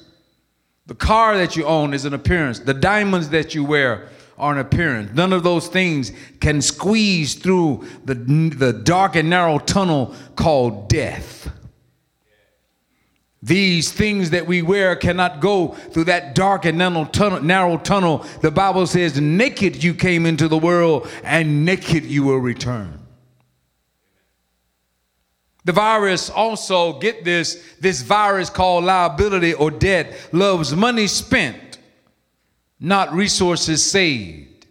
The 0.85 0.95
car 0.95 1.37
that 1.37 1.55
you 1.55 1.65
own 1.65 1.93
is 1.93 2.05
an 2.05 2.13
appearance. 2.13 2.59
The 2.59 2.73
diamonds 2.73 3.29
that 3.29 3.53
you 3.53 3.65
wear 3.65 4.09
are 4.37 4.53
an 4.53 4.59
appearance. 4.59 5.11
None 5.13 5.33
of 5.33 5.43
those 5.43 5.67
things 5.67 6.13
can 6.39 6.61
squeeze 6.61 7.35
through 7.35 7.85
the, 8.05 8.13
the 8.15 8.71
dark 8.71 9.15
and 9.15 9.29
narrow 9.29 9.59
tunnel 9.59 10.15
called 10.35 10.87
death. 10.87 11.51
These 13.41 13.91
things 13.91 14.31
that 14.31 14.47
we 14.47 14.61
wear 14.61 14.95
cannot 14.95 15.39
go 15.39 15.69
through 15.69 16.05
that 16.05 16.35
dark 16.35 16.65
and 16.65 16.77
narrow 16.77 17.05
tunnel, 17.05 17.41
narrow 17.41 17.77
tunnel. 17.77 18.25
The 18.41 18.51
Bible 18.51 18.85
says, 18.85 19.19
Naked 19.19 19.81
you 19.83 19.93
came 19.93 20.25
into 20.25 20.47
the 20.47 20.57
world, 20.57 21.09
and 21.23 21.63
naked 21.63 22.03
you 22.03 22.23
will 22.23 22.37
return. 22.39 22.99
The 25.63 25.71
virus 25.71 26.29
also, 26.29 26.99
get 26.99 27.23
this, 27.23 27.63
this 27.79 28.01
virus 28.01 28.49
called 28.49 28.83
liability 28.83 29.53
or 29.53 29.71
debt 29.71 30.17
loves 30.31 30.75
money 30.75 31.07
spent 31.07 31.69
not 32.79 33.11
resources 33.13 33.83
saved. 33.83 34.67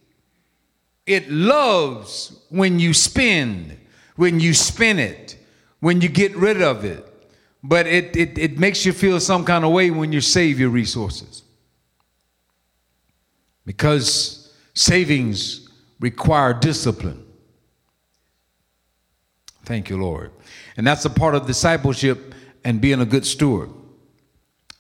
It 1.07 1.31
loves 1.31 2.39
when 2.49 2.79
you 2.79 2.95
spend, 2.95 3.79
when 4.17 4.41
you 4.41 4.55
spin 4.55 4.99
it, 4.99 5.37
when 5.81 6.01
you 6.01 6.09
get 6.09 6.35
rid 6.37 6.63
of 6.63 6.85
it. 6.85 7.05
But 7.63 7.87
it, 7.87 8.17
it, 8.17 8.39
it 8.39 8.59
makes 8.59 8.87
you 8.87 8.93
feel 8.93 9.19
some 9.21 9.45
kind 9.45 9.65
of 9.65 9.73
way 9.73 9.91
when 9.91 10.13
you 10.13 10.21
save 10.21 10.61
your 10.61 10.71
resources. 10.71 11.43
Because 13.65 14.55
savings 14.75 15.69
require 16.01 16.55
discipline. 16.55 17.25
Thank 19.65 19.91
you, 19.91 20.01
Lord. 20.01 20.31
And 20.77 20.87
that's 20.87 21.05
a 21.05 21.11
part 21.11 21.35
of 21.35 21.47
discipleship 21.47 22.35
and 22.65 22.81
being 22.81 23.01
a 23.01 23.07
good 23.07 23.27
steward. 23.27 23.71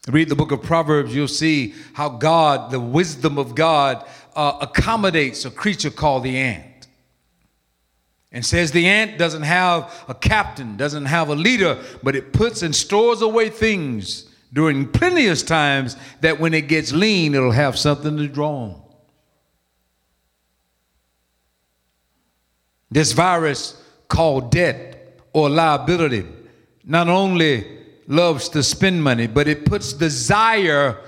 Read 0.07 0.31
the 0.31 0.37
book 0.37 0.53
of 0.53 0.63
Proverbs, 0.63 1.15
you'll 1.15 1.29
see 1.29 1.75
how 1.93 2.09
God, 2.09 2.71
the 2.71 2.81
wisdom 2.81 3.37
of 3.37 3.55
God, 3.55 4.09
uh, 4.35 4.57
accommodates 4.63 5.45
a 5.45 5.51
creature 5.51 5.91
called 5.91 6.23
the 6.23 6.39
ant. 6.39 6.65
And 8.31 8.45
says 8.45 8.73
the 8.73 8.87
ant 8.87 9.19
doesn't 9.19 9.43
have 9.43 10.05
a 10.07 10.15
captain, 10.15 10.77
doesn't 10.77 11.07
have 11.07 11.31
a 11.31 11.35
leader, 11.35 11.83
but 12.03 12.15
it 12.15 12.33
puts 12.33 12.63
and 12.63 12.75
stores 12.75 13.23
away 13.23 13.49
things 13.49 14.29
during 14.53 14.87
plenteous 14.89 15.43
times 15.43 15.97
that 16.21 16.39
when 16.39 16.55
it 16.55 16.69
gets 16.69 16.93
lean, 16.93 17.35
it'll 17.35 17.53
have 17.53 17.79
something 17.79 18.17
to 18.17 18.29
draw 18.29 18.51
on. 18.51 18.83
This 22.91 23.13
virus 23.13 23.83
called 24.09 24.51
debt 24.51 25.21
or 25.33 25.51
liability 25.51 26.27
not 26.85 27.09
only 27.09 27.79
loves 28.07 28.49
to 28.49 28.63
spend 28.63 29.03
money, 29.03 29.27
but 29.27 29.47
it 29.47 29.67
puts 29.67 29.93
desire, 29.93 30.99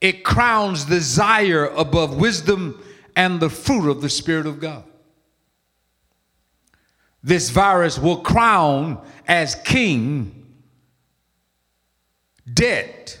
it 0.00 0.22
crowns 0.24 0.84
desire 0.84 1.66
above 1.68 2.16
wisdom 2.18 2.82
and 3.16 3.40
the 3.40 3.48
fruit 3.48 3.90
of 3.90 4.02
the 4.02 4.10
Spirit 4.10 4.46
of 4.46 4.60
God. 4.60 4.84
This 7.26 7.50
virus 7.50 7.98
will 7.98 8.18
crown 8.18 9.04
as 9.26 9.56
king 9.56 10.46
debt 12.54 13.20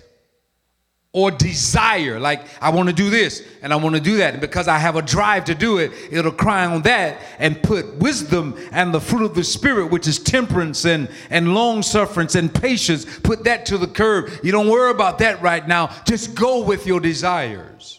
or 1.10 1.32
desire. 1.32 2.20
Like, 2.20 2.46
I 2.62 2.70
want 2.70 2.88
to 2.88 2.94
do 2.94 3.10
this 3.10 3.42
and 3.62 3.72
I 3.72 3.76
want 3.76 3.96
to 3.96 4.00
do 4.00 4.18
that. 4.18 4.34
And 4.34 4.40
because 4.40 4.68
I 4.68 4.78
have 4.78 4.94
a 4.94 5.02
drive 5.02 5.46
to 5.46 5.56
do 5.56 5.78
it, 5.78 5.90
it'll 6.08 6.30
cry 6.30 6.66
on 6.66 6.82
that 6.82 7.20
and 7.40 7.60
put 7.60 7.96
wisdom 7.96 8.56
and 8.70 8.94
the 8.94 9.00
fruit 9.00 9.24
of 9.24 9.34
the 9.34 9.42
Spirit, 9.42 9.90
which 9.90 10.06
is 10.06 10.20
temperance 10.20 10.84
and, 10.84 11.10
and 11.28 11.52
long 11.52 11.82
sufferance 11.82 12.36
and 12.36 12.54
patience, 12.54 13.18
put 13.24 13.42
that 13.42 13.66
to 13.66 13.76
the 13.76 13.88
curb. 13.88 14.30
You 14.40 14.52
don't 14.52 14.68
worry 14.68 14.92
about 14.92 15.18
that 15.18 15.42
right 15.42 15.66
now. 15.66 15.88
Just 16.04 16.36
go 16.36 16.62
with 16.62 16.86
your 16.86 17.00
desires. 17.00 17.95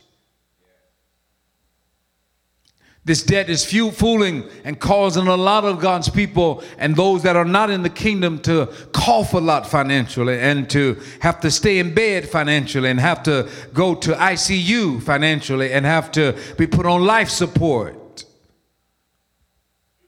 This 3.07 3.23
debt 3.23 3.49
is 3.49 3.63
fooling 3.63 4.49
and 4.65 4.77
causing 4.77 5.27
a 5.27 5.37
lot 5.37 5.63
of 5.63 5.79
God's 5.79 6.09
people 6.09 6.61
and 6.77 6.93
those 6.93 7.23
that 7.23 7.37
are 7.37 7.45
not 7.45 7.69
in 7.69 7.81
the 7.81 7.89
kingdom 7.89 8.37
to 8.39 8.65
cough 8.91 9.33
a 9.33 9.37
lot 9.37 9.65
financially 9.65 10.37
and 10.37 10.69
to 10.71 11.01
have 11.21 11.39
to 11.39 11.49
stay 11.49 11.79
in 11.79 11.93
bed 11.93 12.27
financially 12.27 12.89
and 12.89 12.99
have 12.99 13.23
to 13.23 13.49
go 13.73 13.95
to 13.95 14.11
ICU 14.11 15.01
financially 15.01 15.71
and 15.71 15.85
have 15.85 16.11
to 16.11 16.37
be 16.57 16.67
put 16.67 16.85
on 16.85 17.05
life 17.05 17.29
support 17.29 18.25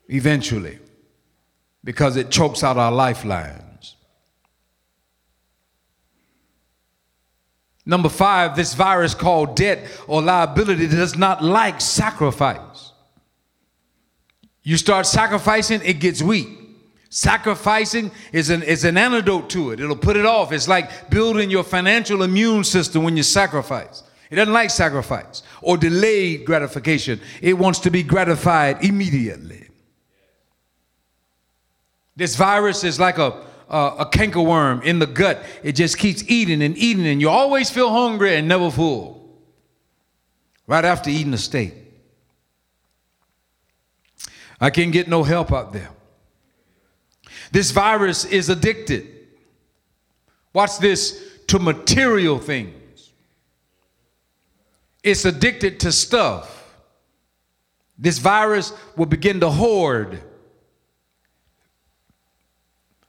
eventually 0.09 0.77
because 1.85 2.17
it 2.17 2.29
chokes 2.29 2.65
out 2.65 2.75
our 2.75 2.91
lifelines. 2.91 3.95
Number 7.85 8.09
five, 8.09 8.57
this 8.57 8.73
virus 8.73 9.15
called 9.15 9.55
debt 9.55 9.89
or 10.05 10.21
liability 10.21 10.87
does 10.87 11.17
not 11.17 11.41
like 11.41 11.79
sacrifice. 11.79 12.68
You 14.69 14.77
start 14.77 15.07
sacrificing, 15.07 15.81
it 15.83 15.99
gets 15.99 16.21
weak. 16.21 16.47
Sacrificing 17.09 18.11
is 18.31 18.51
an, 18.51 18.61
is 18.61 18.83
an 18.85 18.99
antidote 18.99 19.49
to 19.49 19.71
it. 19.71 19.79
It'll 19.79 19.95
put 19.95 20.15
it 20.15 20.27
off. 20.27 20.51
It's 20.51 20.67
like 20.67 21.09
building 21.09 21.49
your 21.49 21.63
financial 21.63 22.21
immune 22.21 22.63
system 22.63 23.01
when 23.01 23.17
you 23.17 23.23
sacrifice. 23.23 24.03
It 24.29 24.35
doesn't 24.35 24.53
like 24.53 24.69
sacrifice 24.69 25.41
or 25.63 25.75
delayed 25.75 26.45
gratification. 26.45 27.19
It 27.41 27.53
wants 27.53 27.79
to 27.79 27.89
be 27.89 28.03
gratified 28.03 28.85
immediately. 28.85 29.69
This 32.15 32.35
virus 32.35 32.83
is 32.83 32.99
like 32.99 33.17
a, 33.17 33.43
a, 33.69 33.95
a 34.01 34.05
cankerworm 34.05 34.83
in 34.83 34.99
the 34.99 35.07
gut. 35.07 35.43
It 35.63 35.71
just 35.71 35.97
keeps 35.97 36.23
eating 36.29 36.61
and 36.61 36.77
eating, 36.77 37.07
and 37.07 37.19
you 37.19 37.29
always 37.31 37.71
feel 37.71 37.89
hungry 37.89 38.35
and 38.35 38.47
never 38.47 38.69
full. 38.69 39.35
Right 40.67 40.85
after 40.85 41.09
eating 41.09 41.33
a 41.33 41.39
steak. 41.39 41.88
I 44.59 44.69
can't 44.69 44.91
get 44.91 45.07
no 45.07 45.23
help 45.23 45.53
out 45.53 45.73
there. 45.73 45.89
This 47.51 47.71
virus 47.71 48.25
is 48.25 48.49
addicted. 48.49 49.07
Watch 50.53 50.79
this 50.79 51.23
to 51.47 51.59
material 51.59 52.39
things. 52.39 53.11
It's 55.03 55.25
addicted 55.25 55.79
to 55.81 55.91
stuff. 55.91 56.55
This 57.97 58.17
virus 58.17 58.73
will 58.95 59.05
begin 59.05 59.41
to 59.41 59.49
hoard, 59.49 60.21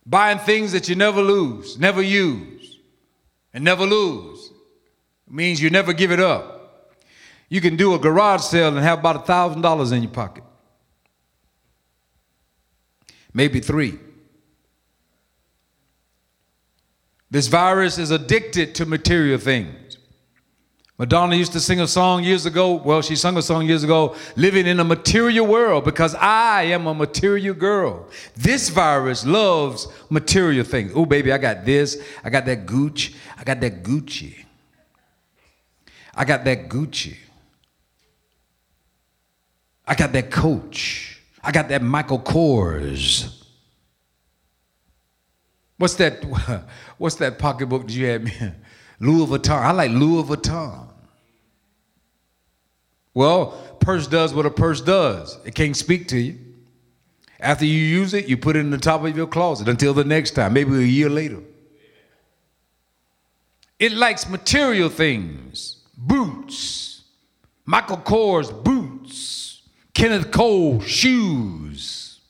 buying 0.04 0.38
things 0.38 0.72
that 0.72 0.88
you 0.88 0.96
never 0.96 1.22
lose, 1.22 1.78
never 1.78 2.02
use, 2.02 2.78
and 3.54 3.62
never 3.62 3.86
lose. 3.86 4.50
It 5.28 5.32
means 5.32 5.62
you 5.62 5.70
never 5.70 5.92
give 5.92 6.10
it 6.10 6.18
up. 6.18 6.92
You 7.48 7.60
can 7.60 7.76
do 7.76 7.94
a 7.94 7.98
garage 7.98 8.42
sale 8.42 8.68
and 8.68 8.78
have 8.78 9.00
about 9.00 9.16
a 9.16 9.20
thousand 9.20 9.62
dollars 9.62 9.92
in 9.92 10.02
your 10.02 10.10
pocket, 10.10 10.44
maybe 13.32 13.60
three. 13.60 13.98
This 17.30 17.46
virus 17.46 17.98
is 17.98 18.10
addicted 18.10 18.74
to 18.76 18.86
material 18.86 19.38
things. 19.38 19.98
Madonna 20.98 21.34
used 21.34 21.52
to 21.52 21.60
sing 21.60 21.80
a 21.80 21.86
song 21.86 22.22
years 22.22 22.44
ago. 22.44 22.74
Well, 22.74 23.00
she 23.00 23.16
sung 23.16 23.36
a 23.38 23.42
song 23.42 23.66
years 23.66 23.84
ago, 23.84 24.16
living 24.36 24.66
in 24.66 24.80
a 24.80 24.84
material 24.84 25.46
world 25.46 25.84
because 25.84 26.14
I 26.14 26.64
am 26.64 26.86
a 26.86 26.92
material 26.92 27.54
girl. 27.54 28.06
This 28.36 28.68
virus 28.68 29.24
loves 29.24 29.88
material 30.10 30.62
things. 30.62 30.92
Oh, 30.94 31.06
baby, 31.06 31.32
I 31.32 31.38
got 31.38 31.64
this. 31.64 31.96
I 32.22 32.28
got 32.28 32.44
that 32.44 32.66
Gucci. 32.66 33.14
I 33.38 33.44
got 33.44 33.60
that 33.60 33.82
Gucci. 33.82 34.44
I 36.14 36.24
got 36.26 36.44
that 36.44 36.68
Gucci. 36.68 37.16
I 39.86 39.94
got 39.94 40.12
that 40.12 40.30
Coach. 40.30 41.19
I 41.42 41.52
got 41.52 41.68
that 41.68 41.82
Michael 41.82 42.18
Kors. 42.18 43.36
What's 45.78 45.94
that? 45.94 46.24
What's 46.98 47.16
that 47.16 47.38
pocketbook 47.38 47.86
that 47.86 47.92
you 47.92 48.06
had 48.06 48.24
me? 48.24 48.32
Louis 49.00 49.26
Vuitton. 49.26 49.62
I 49.62 49.72
like 49.72 49.90
Louis 49.90 50.24
Vuitton. 50.24 50.88
Well, 53.14 53.76
purse 53.80 54.06
does 54.06 54.34
what 54.34 54.46
a 54.46 54.50
purse 54.50 54.80
does. 54.80 55.38
It 55.44 55.54
can't 55.54 55.76
speak 55.76 56.08
to 56.08 56.18
you. 56.18 56.38
After 57.40 57.64
you 57.64 57.78
use 57.78 58.12
it, 58.12 58.28
you 58.28 58.36
put 58.36 58.56
it 58.56 58.60
in 58.60 58.70
the 58.70 58.78
top 58.78 59.02
of 59.02 59.16
your 59.16 59.26
closet 59.26 59.68
until 59.68 59.94
the 59.94 60.04
next 60.04 60.32
time, 60.32 60.52
maybe 60.52 60.74
a 60.76 60.80
year 60.80 61.08
later. 61.08 61.40
It 63.78 63.92
likes 63.92 64.28
material 64.28 64.90
things, 64.90 65.78
boots, 65.96 67.04
Michael 67.64 67.96
Kors 67.96 68.52
boots, 68.62 69.59
Kenneth 69.94 70.30
Cole 70.30 70.80
shoes. 70.80 72.20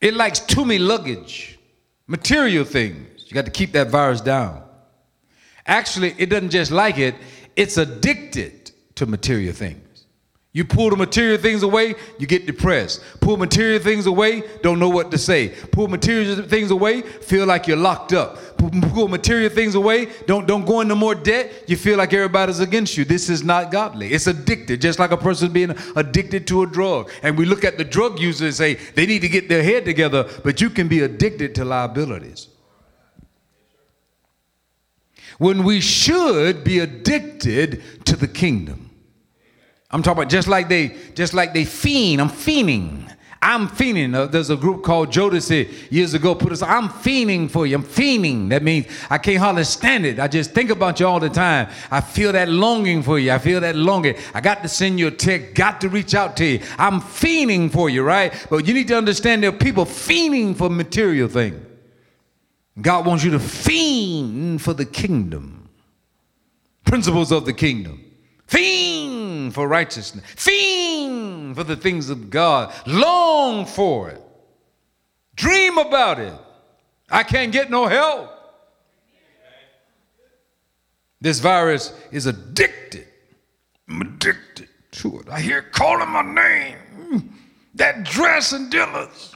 It 0.00 0.14
likes 0.14 0.40
too 0.40 0.64
many 0.64 0.80
luggage, 0.80 1.58
material 2.08 2.64
things. 2.64 3.24
You 3.28 3.34
got 3.34 3.44
to 3.44 3.52
keep 3.52 3.72
that 3.72 3.88
virus 3.88 4.20
down. 4.20 4.62
Actually, 5.64 6.14
it 6.18 6.28
doesn't 6.28 6.50
just 6.50 6.72
like 6.72 6.98
it, 6.98 7.14
it's 7.54 7.76
addicted 7.76 8.72
to 8.96 9.06
material 9.06 9.54
things. 9.54 9.91
You 10.54 10.66
pull 10.66 10.90
the 10.90 10.96
material 10.96 11.38
things 11.38 11.62
away, 11.62 11.94
you 12.18 12.26
get 12.26 12.44
depressed. 12.44 13.02
Pull 13.20 13.38
material 13.38 13.80
things 13.80 14.04
away, 14.04 14.42
don't 14.60 14.78
know 14.78 14.90
what 14.90 15.10
to 15.12 15.16
say. 15.16 15.48
Pull 15.48 15.88
material 15.88 16.42
things 16.42 16.70
away, 16.70 17.00
feel 17.00 17.46
like 17.46 17.66
you're 17.66 17.78
locked 17.78 18.12
up. 18.12 18.36
Pull 18.58 19.08
material 19.08 19.48
things 19.48 19.74
away, 19.74 20.08
don't, 20.26 20.46
don't 20.46 20.66
go 20.66 20.82
into 20.82 20.94
more 20.94 21.14
debt, 21.14 21.50
you 21.68 21.76
feel 21.76 21.96
like 21.96 22.12
everybody's 22.12 22.60
against 22.60 22.98
you. 22.98 23.06
This 23.06 23.30
is 23.30 23.42
not 23.42 23.70
godly. 23.70 24.12
It's 24.12 24.26
addicted, 24.26 24.82
just 24.82 24.98
like 24.98 25.10
a 25.10 25.16
person 25.16 25.52
being 25.52 25.74
addicted 25.96 26.46
to 26.48 26.62
a 26.62 26.66
drug. 26.66 27.10
And 27.22 27.38
we 27.38 27.46
look 27.46 27.64
at 27.64 27.78
the 27.78 27.84
drug 27.84 28.18
user 28.20 28.44
and 28.44 28.54
say 28.54 28.74
they 28.74 29.06
need 29.06 29.20
to 29.20 29.30
get 29.30 29.48
their 29.48 29.62
head 29.62 29.86
together, 29.86 30.28
but 30.44 30.60
you 30.60 30.68
can 30.68 30.86
be 30.86 31.00
addicted 31.00 31.54
to 31.56 31.64
liabilities 31.64 32.48
when 35.38 35.64
we 35.64 35.80
should 35.80 36.62
be 36.62 36.78
addicted 36.78 37.82
to 38.04 38.16
the 38.16 38.28
kingdom. 38.28 38.91
I'm 39.92 40.02
talking 40.02 40.22
about 40.22 40.30
just 40.30 40.48
like 40.48 40.68
they, 40.68 40.96
just 41.14 41.34
like 41.34 41.52
they 41.52 41.64
fiend. 41.64 42.20
I'm 42.20 42.30
fiending. 42.30 43.08
I'm 43.44 43.66
fiending. 43.68 44.30
There's 44.30 44.50
a 44.50 44.56
group 44.56 44.84
called 44.84 45.10
Jodeci 45.10 45.90
years 45.90 46.14
ago 46.14 46.34
put 46.34 46.52
us. 46.52 46.62
I'm 46.62 46.88
fiending 46.88 47.50
for 47.50 47.66
you. 47.66 47.74
I'm 47.74 47.82
fiending. 47.82 48.48
That 48.50 48.62
means 48.62 48.86
I 49.10 49.18
can't 49.18 49.38
hardly 49.38 49.64
stand 49.64 50.06
it. 50.06 50.20
I 50.20 50.28
just 50.28 50.52
think 50.52 50.70
about 50.70 51.00
you 51.00 51.08
all 51.08 51.18
the 51.18 51.28
time. 51.28 51.68
I 51.90 52.00
feel 52.00 52.30
that 52.32 52.48
longing 52.48 53.02
for 53.02 53.18
you. 53.18 53.32
I 53.32 53.38
feel 53.38 53.60
that 53.60 53.74
longing. 53.74 54.14
I 54.32 54.40
got 54.40 54.62
to 54.62 54.68
send 54.68 55.00
you 55.00 55.08
a 55.08 55.10
text. 55.10 55.54
Got 55.54 55.80
to 55.80 55.88
reach 55.88 56.14
out 56.14 56.36
to 56.36 56.46
you. 56.46 56.60
I'm 56.78 57.00
fiending 57.00 57.70
for 57.70 57.90
you, 57.90 58.04
right? 58.04 58.32
But 58.48 58.66
you 58.66 58.74
need 58.74 58.86
to 58.88 58.96
understand 58.96 59.42
there 59.42 59.50
are 59.50 59.52
people 59.52 59.86
fiending 59.86 60.56
for 60.56 60.70
material 60.70 61.28
things. 61.28 61.60
God 62.80 63.04
wants 63.04 63.24
you 63.24 63.32
to 63.32 63.40
fiend 63.40 64.62
for 64.62 64.72
the 64.72 64.86
kingdom, 64.86 65.68
principles 66.84 67.30
of 67.30 67.44
the 67.44 67.52
kingdom. 67.52 68.02
Fiend 68.46 69.11
for 69.52 69.68
righteousness. 69.68 70.24
Fiend 70.36 71.56
for 71.56 71.64
the 71.64 71.76
things 71.76 72.10
of 72.10 72.30
God. 72.30 72.72
Long 72.86 73.66
for 73.66 74.10
it. 74.10 74.20
Dream 75.34 75.78
about 75.78 76.18
it. 76.18 76.34
I 77.10 77.22
can't 77.22 77.52
get 77.52 77.70
no 77.70 77.86
help. 77.86 78.30
This 81.20 81.38
virus 81.38 81.92
is 82.10 82.26
addicted. 82.26 83.06
I'm 83.88 84.00
addicted 84.00 84.68
to 84.92 85.20
it. 85.20 85.28
I 85.28 85.40
hear 85.40 85.62
calling 85.62 86.08
my 86.08 86.22
name. 86.22 87.38
That 87.74 88.04
dress 88.04 88.52
and 88.52 88.70
Dillard's. 88.70 89.34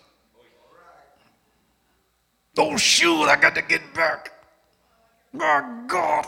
Those 2.55 2.81
shoes 2.81 3.29
I 3.29 3.37
got 3.37 3.55
to 3.55 3.63
get 3.63 3.83
back. 3.95 4.33
My 5.33 5.85
God. 5.87 6.27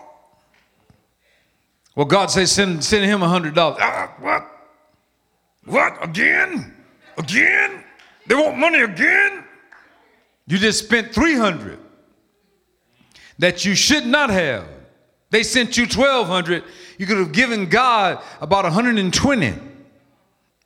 Well, 1.98 2.06
God 2.06 2.30
says, 2.30 2.52
send, 2.52 2.84
send 2.84 3.06
him 3.06 3.24
a 3.24 3.28
hundred 3.28 3.56
dollars. 3.56 3.80
Uh, 3.82 4.06
what? 4.20 4.46
What? 5.64 5.98
Again? 6.00 6.72
Again? 7.16 7.82
They 8.24 8.36
want 8.36 8.56
money 8.56 8.82
again? 8.82 9.42
You 10.46 10.58
just 10.58 10.84
spent 10.84 11.12
300 11.12 11.76
that 13.40 13.64
you 13.64 13.74
should 13.74 14.06
not 14.06 14.30
have. 14.30 14.68
They 15.30 15.42
sent 15.42 15.76
you 15.76 15.86
1200. 15.86 16.62
You 16.98 17.06
could 17.06 17.18
have 17.18 17.32
given 17.32 17.68
God 17.68 18.22
about 18.40 18.62
120. 18.62 19.50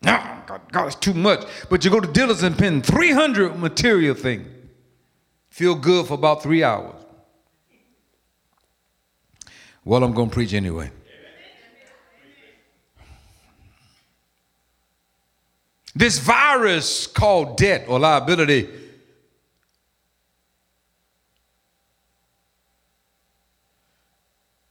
No, 0.03 0.43
God, 0.47 0.61
God 0.71 0.87
is 0.87 0.97
too 0.97 1.15
much. 1.15 1.47
But 1.71 1.83
you 1.83 1.91
go 1.91 2.01
to 2.01 2.13
Dillard's 2.13 2.43
and 2.43 2.55
spend 2.55 2.85
300 2.85 3.59
material 3.59 4.15
thing. 4.15 4.45
Feel 5.49 5.77
good 5.77 6.09
for 6.09 6.13
about 6.13 6.43
three 6.43 6.63
hours. 6.63 7.03
Well, 9.83 10.05
I'm 10.05 10.13
going 10.13 10.29
to 10.29 10.35
preach 10.35 10.53
anyway. 10.53 10.91
This 15.95 16.19
virus 16.19 17.07
called 17.07 17.57
debt 17.59 17.87
or 17.89 17.99
liability 17.99 18.69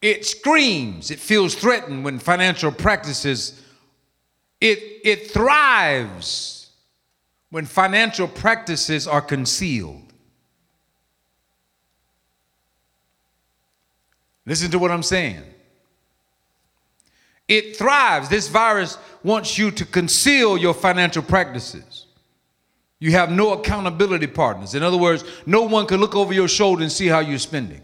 it 0.02 0.26
screams, 0.26 1.12
it 1.12 1.20
feels 1.20 1.54
threatened 1.54 2.04
when 2.04 2.18
financial 2.18 2.72
practices 2.72 3.62
it 4.60 4.80
it 5.04 5.32
thrives 5.32 6.72
when 7.50 7.66
financial 7.66 8.28
practices 8.28 9.08
are 9.08 9.22
concealed. 9.22 10.02
Listen 14.46 14.72
to 14.72 14.80
what 14.80 14.90
I'm 14.90 15.04
saying. 15.04 15.44
It 17.52 17.76
thrives. 17.76 18.30
This 18.30 18.48
virus 18.48 18.98
wants 19.24 19.58
you 19.58 19.72
to 19.72 19.84
conceal 19.84 20.58
your 20.58 20.74
financial 20.74 21.22
practices. 21.22 22.06
You 22.98 23.12
have 23.12 23.30
no 23.30 23.52
accountability 23.52 24.28
partners. 24.28 24.74
In 24.74 24.84
other 24.84 24.96
words, 24.96 25.26
no 25.46 25.64
one 25.64 25.86
can 25.86 26.00
look 26.00 26.16
over 26.16 26.32
your 26.32 26.48
shoulder 26.48 26.84
and 26.84 26.92
see 26.92 27.08
how 27.08 27.20
you're 27.20 27.38
spending. 27.40 27.82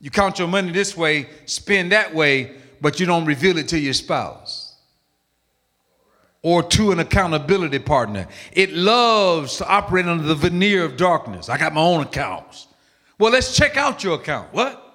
You 0.00 0.08
count 0.08 0.38
your 0.38 0.48
money 0.48 0.72
this 0.72 0.96
way, 0.96 1.28
spend 1.44 1.92
that 1.92 2.14
way, 2.14 2.56
but 2.80 2.98
you 2.98 3.04
don't 3.04 3.26
reveal 3.26 3.58
it 3.58 3.68
to 3.68 3.78
your 3.78 3.92
spouse 3.92 4.78
or 6.40 6.62
to 6.62 6.90
an 6.90 7.00
accountability 7.00 7.80
partner. 7.80 8.26
It 8.52 8.72
loves 8.72 9.58
to 9.58 9.68
operate 9.68 10.06
under 10.06 10.24
the 10.24 10.34
veneer 10.34 10.84
of 10.84 10.96
darkness. 10.96 11.50
I 11.50 11.58
got 11.58 11.74
my 11.74 11.82
own 11.82 12.00
accounts. 12.00 12.66
Well, 13.18 13.30
let's 13.30 13.54
check 13.54 13.76
out 13.76 14.02
your 14.02 14.14
account. 14.14 14.54
What? 14.54 14.89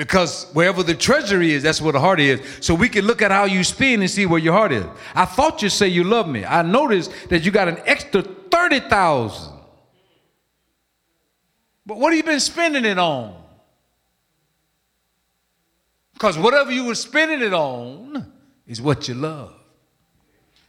Because 0.00 0.46
wherever 0.54 0.82
the 0.82 0.94
treasury 0.94 1.52
is, 1.52 1.62
that's 1.62 1.78
where 1.78 1.92
the 1.92 2.00
heart 2.00 2.20
is. 2.20 2.40
So 2.60 2.74
we 2.74 2.88
can 2.88 3.04
look 3.04 3.20
at 3.20 3.30
how 3.30 3.44
you 3.44 3.62
spend 3.62 4.00
and 4.00 4.10
see 4.10 4.24
where 4.24 4.40
your 4.40 4.54
heart 4.54 4.72
is. 4.72 4.86
I 5.14 5.26
thought 5.26 5.60
you 5.60 5.68
say 5.68 5.88
you 5.88 6.04
love 6.04 6.26
me. 6.26 6.42
I 6.42 6.62
noticed 6.62 7.12
that 7.28 7.44
you 7.44 7.50
got 7.50 7.68
an 7.68 7.76
extra 7.84 8.22
30,000. 8.22 9.52
But 11.84 11.98
what 11.98 12.14
have 12.14 12.16
you 12.16 12.22
been 12.22 12.40
spending 12.40 12.86
it 12.86 12.98
on? 12.98 13.42
Because 16.14 16.38
whatever 16.38 16.72
you 16.72 16.86
were 16.86 16.94
spending 16.94 17.42
it 17.42 17.52
on 17.52 18.32
is 18.66 18.80
what 18.80 19.06
you 19.06 19.12
love. 19.12 19.52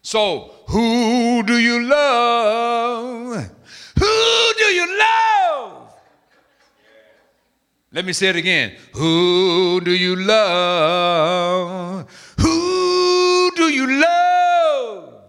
So, 0.01 0.55
who 0.67 1.41
do 1.43 1.57
you 1.57 1.83
love? 1.83 3.49
Who 3.97 4.53
do 4.57 4.65
you 4.65 4.99
love? 4.99 5.80
Let 7.93 8.06
me 8.06 8.13
say 8.13 8.30
it 8.30 8.38
again. 8.38 8.77
Who 8.93 9.82
do 9.82 9.91
you 9.91 10.15
love? 10.15 12.10
Who 12.39 13.51
do 13.56 13.63
you 13.63 13.99
love? 13.99 15.23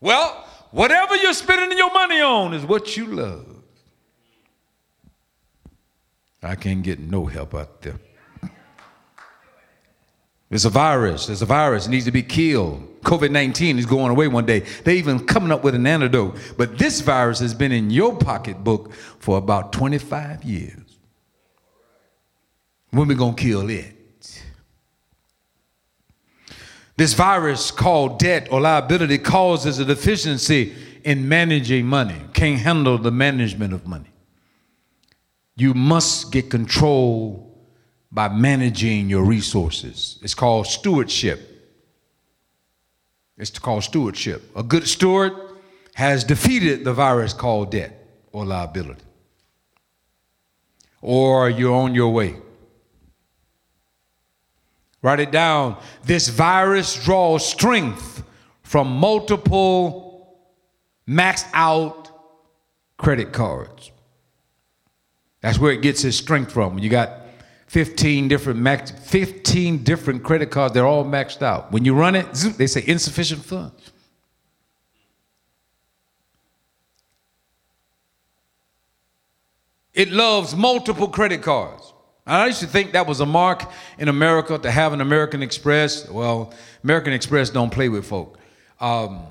Well, 0.00 0.44
whatever 0.72 1.14
you're 1.16 1.32
spending 1.34 1.78
your 1.78 1.92
money 1.92 2.20
on 2.20 2.52
is 2.54 2.64
what 2.64 2.96
you 2.96 3.06
love. 3.06 3.46
I 6.42 6.56
can't 6.56 6.82
get 6.82 6.98
no 6.98 7.26
help 7.26 7.54
out 7.54 7.82
there. 7.82 8.00
There's 10.48 10.64
a 10.64 10.70
virus. 10.70 11.26
There's 11.26 11.40
a 11.40 11.46
virus. 11.46 11.86
It 11.86 11.90
needs 11.90 12.04
to 12.04 12.10
be 12.10 12.22
killed. 12.22 13.00
COVID 13.02 13.30
19 13.30 13.78
is 13.78 13.86
going 13.86 14.10
away 14.10 14.28
one 14.28 14.44
day. 14.44 14.60
They're 14.84 14.96
even 14.96 15.24
coming 15.24 15.52
up 15.52 15.64
with 15.64 15.74
an 15.74 15.86
antidote. 15.86 16.36
But 16.58 16.76
this 16.76 17.00
virus 17.00 17.38
has 17.38 17.54
been 17.54 17.72
in 17.72 17.90
your 17.90 18.16
pocketbook 18.18 18.92
for 18.92 19.38
about 19.38 19.72
25 19.72 20.44
years. 20.44 20.81
When 22.92 23.08
we 23.08 23.16
to 23.16 23.32
kill 23.32 23.68
it? 23.70 23.96
This 26.96 27.14
virus 27.14 27.70
called 27.70 28.18
debt 28.18 28.48
or 28.52 28.60
liability 28.60 29.18
causes 29.18 29.78
a 29.78 29.84
deficiency 29.84 30.74
in 31.04 31.26
managing 31.28 31.86
money, 31.86 32.20
can't 32.34 32.60
handle 32.60 32.98
the 32.98 33.10
management 33.10 33.72
of 33.72 33.86
money. 33.86 34.10
You 35.56 35.74
must 35.74 36.30
get 36.32 36.50
control 36.50 37.58
by 38.12 38.28
managing 38.28 39.08
your 39.08 39.24
resources. 39.24 40.18
It's 40.22 40.34
called 40.34 40.66
stewardship. 40.66 41.40
It's 43.38 43.58
called 43.58 43.84
stewardship. 43.84 44.42
A 44.54 44.62
good 44.62 44.86
steward 44.86 45.32
has 45.94 46.24
defeated 46.24 46.84
the 46.84 46.92
virus 46.92 47.32
called 47.32 47.70
debt 47.70 48.06
or 48.32 48.44
liability. 48.44 49.02
Or 51.00 51.48
you're 51.48 51.74
on 51.74 51.94
your 51.94 52.10
way. 52.10 52.36
Write 55.02 55.20
it 55.20 55.32
down. 55.32 55.76
This 56.04 56.28
virus 56.28 57.02
draws 57.04 57.46
strength 57.46 58.22
from 58.62 58.88
multiple 58.88 60.38
maxed 61.08 61.48
out 61.52 62.08
credit 62.96 63.32
cards. 63.32 63.90
That's 65.40 65.58
where 65.58 65.72
it 65.72 65.82
gets 65.82 66.04
its 66.04 66.16
strength 66.16 66.52
from. 66.52 66.78
You 66.78 66.88
got 66.88 67.22
15 67.66 68.28
different 68.28 68.60
max, 68.60 68.92
15 68.92 69.82
different 69.82 70.22
credit 70.22 70.50
cards. 70.50 70.72
They're 70.72 70.86
all 70.86 71.04
maxed 71.04 71.42
out. 71.42 71.72
When 71.72 71.84
you 71.84 71.94
run 71.94 72.14
it, 72.14 72.32
they 72.56 72.68
say 72.68 72.84
insufficient 72.86 73.44
funds. 73.44 73.92
It 79.94 80.10
loves 80.10 80.54
multiple 80.54 81.08
credit 81.08 81.42
cards. 81.42 81.91
I 82.26 82.46
used 82.46 82.60
to 82.60 82.66
think 82.66 82.92
that 82.92 83.06
was 83.06 83.20
a 83.20 83.26
mark 83.26 83.70
in 83.98 84.08
America 84.08 84.56
to 84.56 84.70
have 84.70 84.92
an 84.92 85.00
American 85.00 85.42
Express. 85.42 86.08
Well, 86.08 86.54
American 86.84 87.12
Express 87.12 87.50
don't 87.50 87.70
play 87.70 87.88
with 87.88 88.06
folk. 88.06 88.38
Um, 88.80 89.26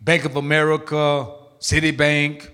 Bank 0.00 0.24
of 0.24 0.34
America, 0.34 1.32
Citibank. 1.60 2.48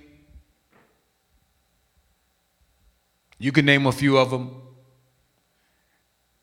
You 3.38 3.53
can 3.53 3.64
name 3.64 3.87
a 3.87 3.92
few 3.92 4.18
of 4.18 4.31
them. 4.31 4.61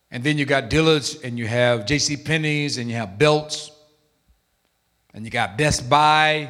And 0.10 0.24
then 0.24 0.38
you 0.38 0.46
got 0.46 0.70
Dillard's 0.70 1.22
and 1.22 1.38
you 1.38 1.46
have 1.46 1.86
J.C. 1.86 2.18
Penney's 2.18 2.78
and 2.78 2.90
you 2.90 2.96
have 2.96 3.20
Belk's 3.20 3.70
and 5.14 5.24
you 5.24 5.30
got 5.30 5.58
Best 5.58 5.88
Buy. 5.88 6.50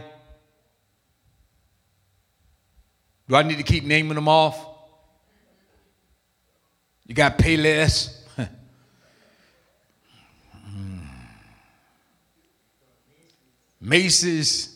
Do 3.28 3.36
I 3.36 3.44
need 3.44 3.58
to 3.58 3.64
keep 3.64 3.84
naming 3.84 4.16
them 4.16 4.30
off? 4.30 4.75
You 7.06 7.14
got 7.14 7.38
Payless. 7.38 8.24
Hmm. 10.66 10.98
Macy's. 13.80 14.72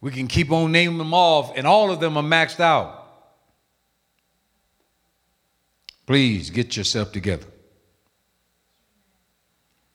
We 0.00 0.10
can 0.10 0.28
keep 0.28 0.50
on 0.52 0.72
naming 0.72 0.98
them 0.98 1.12
off, 1.12 1.52
and 1.56 1.66
all 1.66 1.90
of 1.90 2.00
them 2.00 2.16
are 2.16 2.22
maxed 2.22 2.60
out. 2.60 2.94
Please 6.06 6.48
get 6.50 6.76
yourself 6.76 7.12
together. 7.12 7.44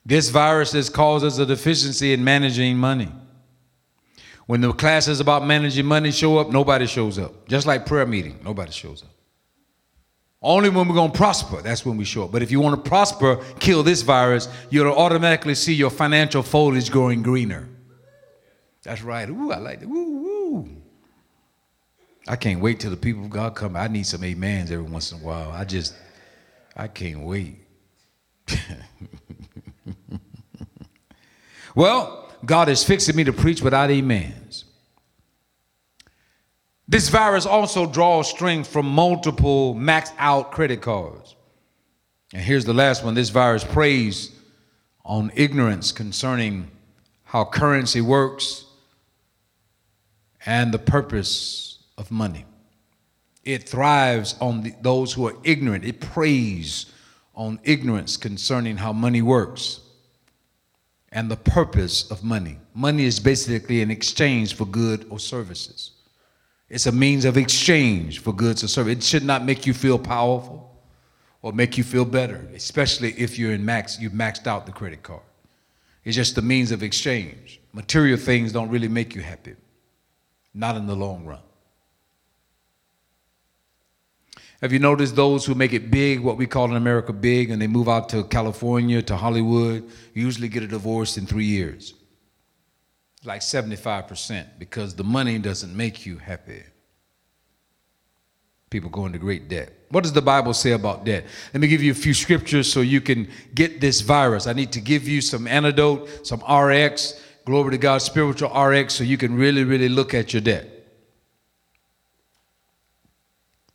This 0.06 0.28
virus 0.28 0.72
has 0.72 0.90
caused 0.90 1.24
us 1.24 1.38
a 1.38 1.46
deficiency 1.46 2.12
in 2.12 2.22
managing 2.22 2.76
money. 2.76 3.10
When 4.46 4.60
the 4.60 4.72
classes 4.72 5.20
about 5.20 5.46
managing 5.46 5.86
money 5.86 6.10
show 6.10 6.36
up, 6.38 6.50
nobody 6.50 6.86
shows 6.86 7.18
up. 7.18 7.48
Just 7.48 7.66
like 7.66 7.86
prayer 7.86 8.04
meeting, 8.04 8.38
nobody 8.44 8.70
shows 8.70 9.02
up. 9.02 9.13
Only 10.44 10.68
when 10.68 10.86
we're 10.86 10.94
going 10.94 11.10
to 11.10 11.16
prosper, 11.16 11.62
that's 11.62 11.86
when 11.86 11.96
we 11.96 12.04
show 12.04 12.24
up. 12.24 12.32
But 12.32 12.42
if 12.42 12.50
you 12.50 12.60
want 12.60 12.84
to 12.84 12.88
prosper, 12.88 13.42
kill 13.60 13.82
this 13.82 14.02
virus, 14.02 14.46
you'll 14.68 14.92
automatically 14.92 15.54
see 15.54 15.72
your 15.72 15.88
financial 15.88 16.42
foliage 16.42 16.90
growing 16.90 17.22
greener. 17.22 17.66
That's 18.82 19.02
right. 19.02 19.26
Ooh, 19.26 19.52
I 19.52 19.56
like 19.56 19.80
that. 19.80 19.86
Ooh, 19.86 19.88
ooh. 19.88 20.68
I 22.28 22.36
can't 22.36 22.60
wait 22.60 22.78
till 22.78 22.90
the 22.90 22.96
people 22.98 23.24
of 23.24 23.30
God 23.30 23.54
come. 23.54 23.74
I 23.74 23.88
need 23.88 24.04
some 24.04 24.22
amens 24.22 24.70
every 24.70 24.84
once 24.84 25.12
in 25.12 25.20
a 25.20 25.22
while. 25.22 25.50
I 25.50 25.64
just, 25.64 25.94
I 26.76 26.88
can't 26.88 27.20
wait. 27.20 27.56
well, 31.74 32.30
God 32.44 32.68
is 32.68 32.84
fixing 32.84 33.16
me 33.16 33.24
to 33.24 33.32
preach 33.32 33.62
without 33.62 33.90
amens. 33.90 34.43
This 36.86 37.08
virus 37.08 37.46
also 37.46 37.86
draws 37.86 38.28
strength 38.28 38.68
from 38.68 38.86
multiple 38.86 39.74
maxed 39.74 40.12
out 40.18 40.52
credit 40.52 40.82
cards. 40.82 41.34
And 42.32 42.42
here's 42.42 42.64
the 42.64 42.74
last 42.74 43.04
one 43.04 43.14
this 43.14 43.30
virus 43.30 43.64
preys 43.64 44.30
on 45.04 45.30
ignorance 45.34 45.92
concerning 45.92 46.70
how 47.24 47.44
currency 47.44 48.00
works 48.00 48.64
and 50.44 50.72
the 50.72 50.78
purpose 50.78 51.78
of 51.96 52.10
money. 52.10 52.44
It 53.44 53.68
thrives 53.68 54.36
on 54.40 54.62
the, 54.62 54.74
those 54.80 55.12
who 55.12 55.26
are 55.26 55.36
ignorant. 55.44 55.84
It 55.84 56.00
preys 56.00 56.86
on 57.34 57.60
ignorance 57.64 58.16
concerning 58.16 58.76
how 58.76 58.92
money 58.92 59.22
works 59.22 59.80
and 61.12 61.30
the 61.30 61.36
purpose 61.36 62.10
of 62.10 62.24
money. 62.24 62.58
Money 62.74 63.04
is 63.04 63.20
basically 63.20 63.82
an 63.82 63.90
exchange 63.90 64.54
for 64.54 64.64
good 64.66 65.06
or 65.10 65.18
services. 65.18 65.92
It's 66.68 66.86
a 66.86 66.92
means 66.92 67.24
of 67.24 67.36
exchange 67.36 68.20
for 68.20 68.32
goods 68.32 68.64
or 68.64 68.68
service. 68.68 68.96
It 68.96 69.02
should 69.02 69.24
not 69.24 69.44
make 69.44 69.66
you 69.66 69.74
feel 69.74 69.98
powerful 69.98 70.70
or 71.42 71.52
make 71.52 71.76
you 71.76 71.84
feel 71.84 72.04
better, 72.04 72.48
especially 72.54 73.12
if 73.18 73.38
you're 73.38 73.52
in 73.52 73.64
max, 73.64 74.00
you've 74.00 74.14
maxed 74.14 74.46
out 74.46 74.64
the 74.64 74.72
credit 74.72 75.02
card. 75.02 75.20
It's 76.04 76.16
just 76.16 76.38
a 76.38 76.42
means 76.42 76.70
of 76.70 76.82
exchange. 76.82 77.60
Material 77.72 78.18
things 78.18 78.52
don't 78.52 78.70
really 78.70 78.88
make 78.88 79.14
you 79.14 79.22
happy, 79.22 79.54
not 80.54 80.76
in 80.76 80.86
the 80.86 80.96
long 80.96 81.24
run. 81.24 81.40
Have 84.60 84.72
you 84.72 84.78
noticed 84.78 85.16
those 85.16 85.44
who 85.44 85.54
make 85.54 85.74
it 85.74 85.90
big, 85.90 86.20
what 86.20 86.38
we 86.38 86.46
call 86.46 86.64
in 86.66 86.76
America 86.76 87.12
big, 87.12 87.50
and 87.50 87.60
they 87.60 87.66
move 87.66 87.88
out 87.88 88.08
to 88.10 88.24
California, 88.24 89.02
to 89.02 89.16
Hollywood, 89.16 89.86
usually 90.14 90.48
get 90.48 90.62
a 90.62 90.66
divorce 90.66 91.18
in 91.18 91.26
three 91.26 91.44
years? 91.44 91.92
Like 93.24 93.40
75%, 93.40 94.58
because 94.58 94.94
the 94.94 95.04
money 95.04 95.38
doesn't 95.38 95.74
make 95.74 96.04
you 96.04 96.18
happy. 96.18 96.62
People 98.68 98.90
go 98.90 99.06
into 99.06 99.18
great 99.18 99.48
debt. 99.48 99.72
What 99.88 100.02
does 100.02 100.12
the 100.12 100.20
Bible 100.20 100.52
say 100.52 100.72
about 100.72 101.04
debt? 101.04 101.24
Let 101.54 101.60
me 101.60 101.68
give 101.68 101.82
you 101.82 101.92
a 101.92 101.94
few 101.94 102.12
scriptures 102.12 102.70
so 102.70 102.80
you 102.80 103.00
can 103.00 103.30
get 103.54 103.80
this 103.80 104.02
virus. 104.02 104.46
I 104.46 104.52
need 104.52 104.72
to 104.72 104.80
give 104.80 105.08
you 105.08 105.20
some 105.20 105.46
antidote, 105.46 106.26
some 106.26 106.40
RX, 106.40 107.18
glory 107.46 107.70
to 107.70 107.78
God, 107.78 107.98
spiritual 107.98 108.50
RX, 108.50 108.94
so 108.94 109.04
you 109.04 109.16
can 109.16 109.36
really, 109.36 109.64
really 109.64 109.88
look 109.88 110.12
at 110.12 110.34
your 110.34 110.42
debt. 110.42 110.68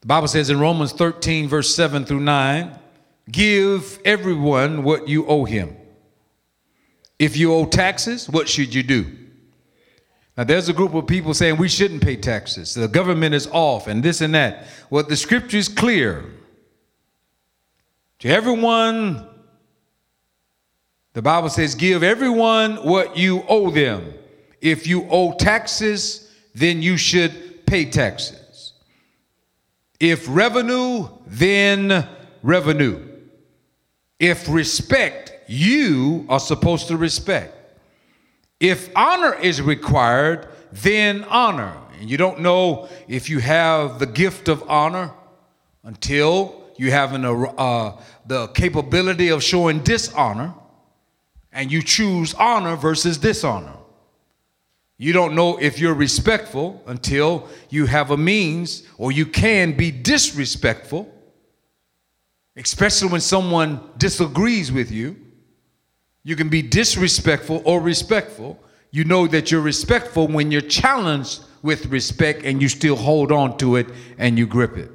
The 0.01 0.07
Bible 0.07 0.27
says 0.27 0.49
in 0.49 0.59
Romans 0.59 0.91
13, 0.91 1.47
verse 1.47 1.73
7 1.73 2.05
through 2.05 2.19
9, 2.19 2.77
give 3.31 3.99
everyone 4.05 4.83
what 4.83 5.07
you 5.07 5.25
owe 5.25 5.45
him. 5.45 5.75
If 7.17 7.35
you 7.35 7.53
owe 7.53 7.65
taxes, 7.65 8.29
what 8.29 8.47
should 8.47 8.75
you 8.75 8.83
do? 8.83 9.15
Now, 10.39 10.45
there's 10.45 10.69
a 10.69 10.73
group 10.73 10.93
of 10.93 11.05
people 11.05 11.33
saying 11.33 11.57
we 11.57 11.67
shouldn't 11.67 12.01
pay 12.01 12.15
taxes. 12.15 12.73
The 12.73 12.87
government 12.87 13.35
is 13.35 13.45
off 13.47 13.87
and 13.87 14.01
this 14.01 14.21
and 14.21 14.33
that. 14.35 14.67
Well, 14.89 15.03
the 15.03 15.17
scripture 15.17 15.57
is 15.57 15.67
clear. 15.67 16.23
To 18.19 18.29
everyone, 18.29 19.27
the 21.11 21.21
Bible 21.21 21.49
says, 21.49 21.75
give 21.75 22.03
everyone 22.03 22.77
what 22.77 23.17
you 23.17 23.43
owe 23.49 23.69
them. 23.69 24.13
If 24.61 24.87
you 24.87 25.05
owe 25.09 25.33
taxes, 25.33 26.33
then 26.55 26.81
you 26.81 26.95
should 26.95 27.65
pay 27.65 27.83
taxes. 27.83 28.71
If 29.99 30.25
revenue, 30.29 31.09
then 31.27 32.07
revenue. 32.43 33.05
If 34.21 34.47
respect, 34.47 35.33
you 35.49 36.25
are 36.29 36.39
supposed 36.39 36.87
to 36.87 36.95
respect. 36.95 37.58
If 38.59 38.89
honor 38.95 39.33
is 39.35 39.61
required, 39.61 40.47
then 40.71 41.23
honor. 41.25 41.75
And 41.99 42.09
you 42.09 42.17
don't 42.17 42.39
know 42.39 42.89
if 43.07 43.29
you 43.29 43.39
have 43.39 43.99
the 43.99 44.05
gift 44.05 44.47
of 44.47 44.63
honor 44.69 45.11
until 45.83 46.63
you 46.77 46.91
have 46.91 47.13
an, 47.13 47.25
uh, 47.25 48.01
the 48.25 48.47
capability 48.47 49.29
of 49.29 49.43
showing 49.43 49.79
dishonor 49.79 50.53
and 51.51 51.71
you 51.71 51.81
choose 51.81 52.33
honor 52.35 52.75
versus 52.75 53.17
dishonor. 53.17 53.73
You 54.97 55.13
don't 55.13 55.33
know 55.33 55.57
if 55.57 55.79
you're 55.79 55.93
respectful 55.93 56.83
until 56.85 57.47
you 57.69 57.85
have 57.85 58.11
a 58.11 58.17
means 58.17 58.83
or 58.97 59.11
you 59.11 59.25
can 59.25 59.71
be 59.75 59.91
disrespectful, 59.91 61.09
especially 62.57 63.09
when 63.09 63.21
someone 63.21 63.79
disagrees 63.97 64.71
with 64.71 64.91
you. 64.91 65.15
You 66.23 66.35
can 66.35 66.49
be 66.49 66.61
disrespectful 66.61 67.61
or 67.65 67.81
respectful. 67.81 68.61
You 68.91 69.03
know 69.03 69.27
that 69.27 69.51
you're 69.51 69.61
respectful 69.61 70.27
when 70.27 70.51
you're 70.51 70.61
challenged 70.61 71.41
with 71.61 71.87
respect 71.87 72.43
and 72.43 72.61
you 72.61 72.69
still 72.69 72.95
hold 72.95 73.31
on 73.31 73.57
to 73.57 73.75
it 73.75 73.87
and 74.17 74.37
you 74.37 74.47
grip 74.47 74.77
it. 74.77 74.91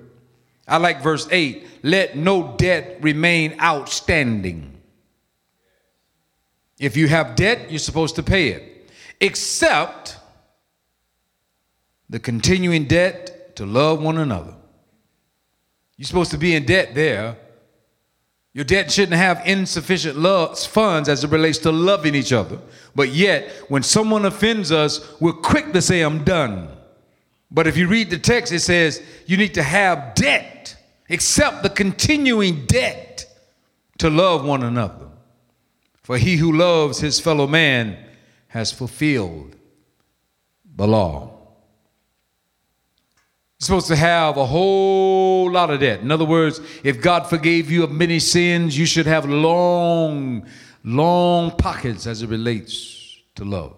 I 0.66 0.78
like 0.78 1.02
verse 1.02 1.28
8 1.30 1.66
let 1.82 2.16
no 2.16 2.56
debt 2.56 2.98
remain 3.02 3.60
outstanding. 3.60 4.80
If 6.78 6.96
you 6.96 7.08
have 7.08 7.36
debt, 7.36 7.70
you're 7.70 7.78
supposed 7.78 8.16
to 8.16 8.22
pay 8.22 8.48
it, 8.48 8.90
except 9.20 10.16
the 12.08 12.18
continuing 12.18 12.86
debt 12.86 13.54
to 13.56 13.66
love 13.66 14.02
one 14.02 14.16
another. 14.16 14.54
You're 15.96 16.06
supposed 16.06 16.30
to 16.32 16.38
be 16.38 16.54
in 16.54 16.64
debt 16.64 16.94
there 16.94 17.36
your 18.54 18.64
debt 18.64 18.90
shouldn't 18.90 19.18
have 19.18 19.42
insufficient 19.44 20.16
funds 20.66 21.08
as 21.08 21.24
it 21.24 21.30
relates 21.30 21.58
to 21.58 21.72
loving 21.72 22.14
each 22.14 22.32
other. 22.32 22.58
But 22.94 23.08
yet, 23.08 23.50
when 23.68 23.82
someone 23.82 24.24
offends 24.24 24.70
us, 24.70 25.20
we're 25.20 25.32
quick 25.32 25.72
to 25.72 25.82
say, 25.82 26.02
I'm 26.02 26.22
done. 26.22 26.68
But 27.50 27.66
if 27.66 27.76
you 27.76 27.88
read 27.88 28.10
the 28.10 28.18
text, 28.18 28.52
it 28.52 28.60
says 28.60 29.02
you 29.26 29.36
need 29.36 29.54
to 29.54 29.62
have 29.62 30.14
debt, 30.14 30.76
except 31.08 31.64
the 31.64 31.70
continuing 31.70 32.64
debt 32.66 33.26
to 33.98 34.08
love 34.08 34.44
one 34.44 34.62
another. 34.62 35.08
For 36.04 36.16
he 36.16 36.36
who 36.36 36.52
loves 36.52 37.00
his 37.00 37.18
fellow 37.18 37.48
man 37.48 37.98
has 38.48 38.70
fulfilled 38.70 39.56
the 40.76 40.86
law 40.86 41.33
supposed 43.64 43.88
to 43.88 43.96
have 43.96 44.36
a 44.36 44.46
whole 44.46 45.50
lot 45.50 45.70
of 45.70 45.80
debt. 45.80 46.00
In 46.00 46.10
other 46.10 46.24
words, 46.24 46.60
if 46.82 47.00
God 47.00 47.26
forgave 47.26 47.70
you 47.70 47.84
of 47.84 47.90
many 47.90 48.18
sins, 48.18 48.78
you 48.78 48.86
should 48.86 49.06
have 49.06 49.28
long, 49.28 50.46
long 50.84 51.50
pockets 51.52 52.06
as 52.06 52.22
it 52.22 52.28
relates 52.28 53.18
to 53.34 53.44
love. 53.44 53.76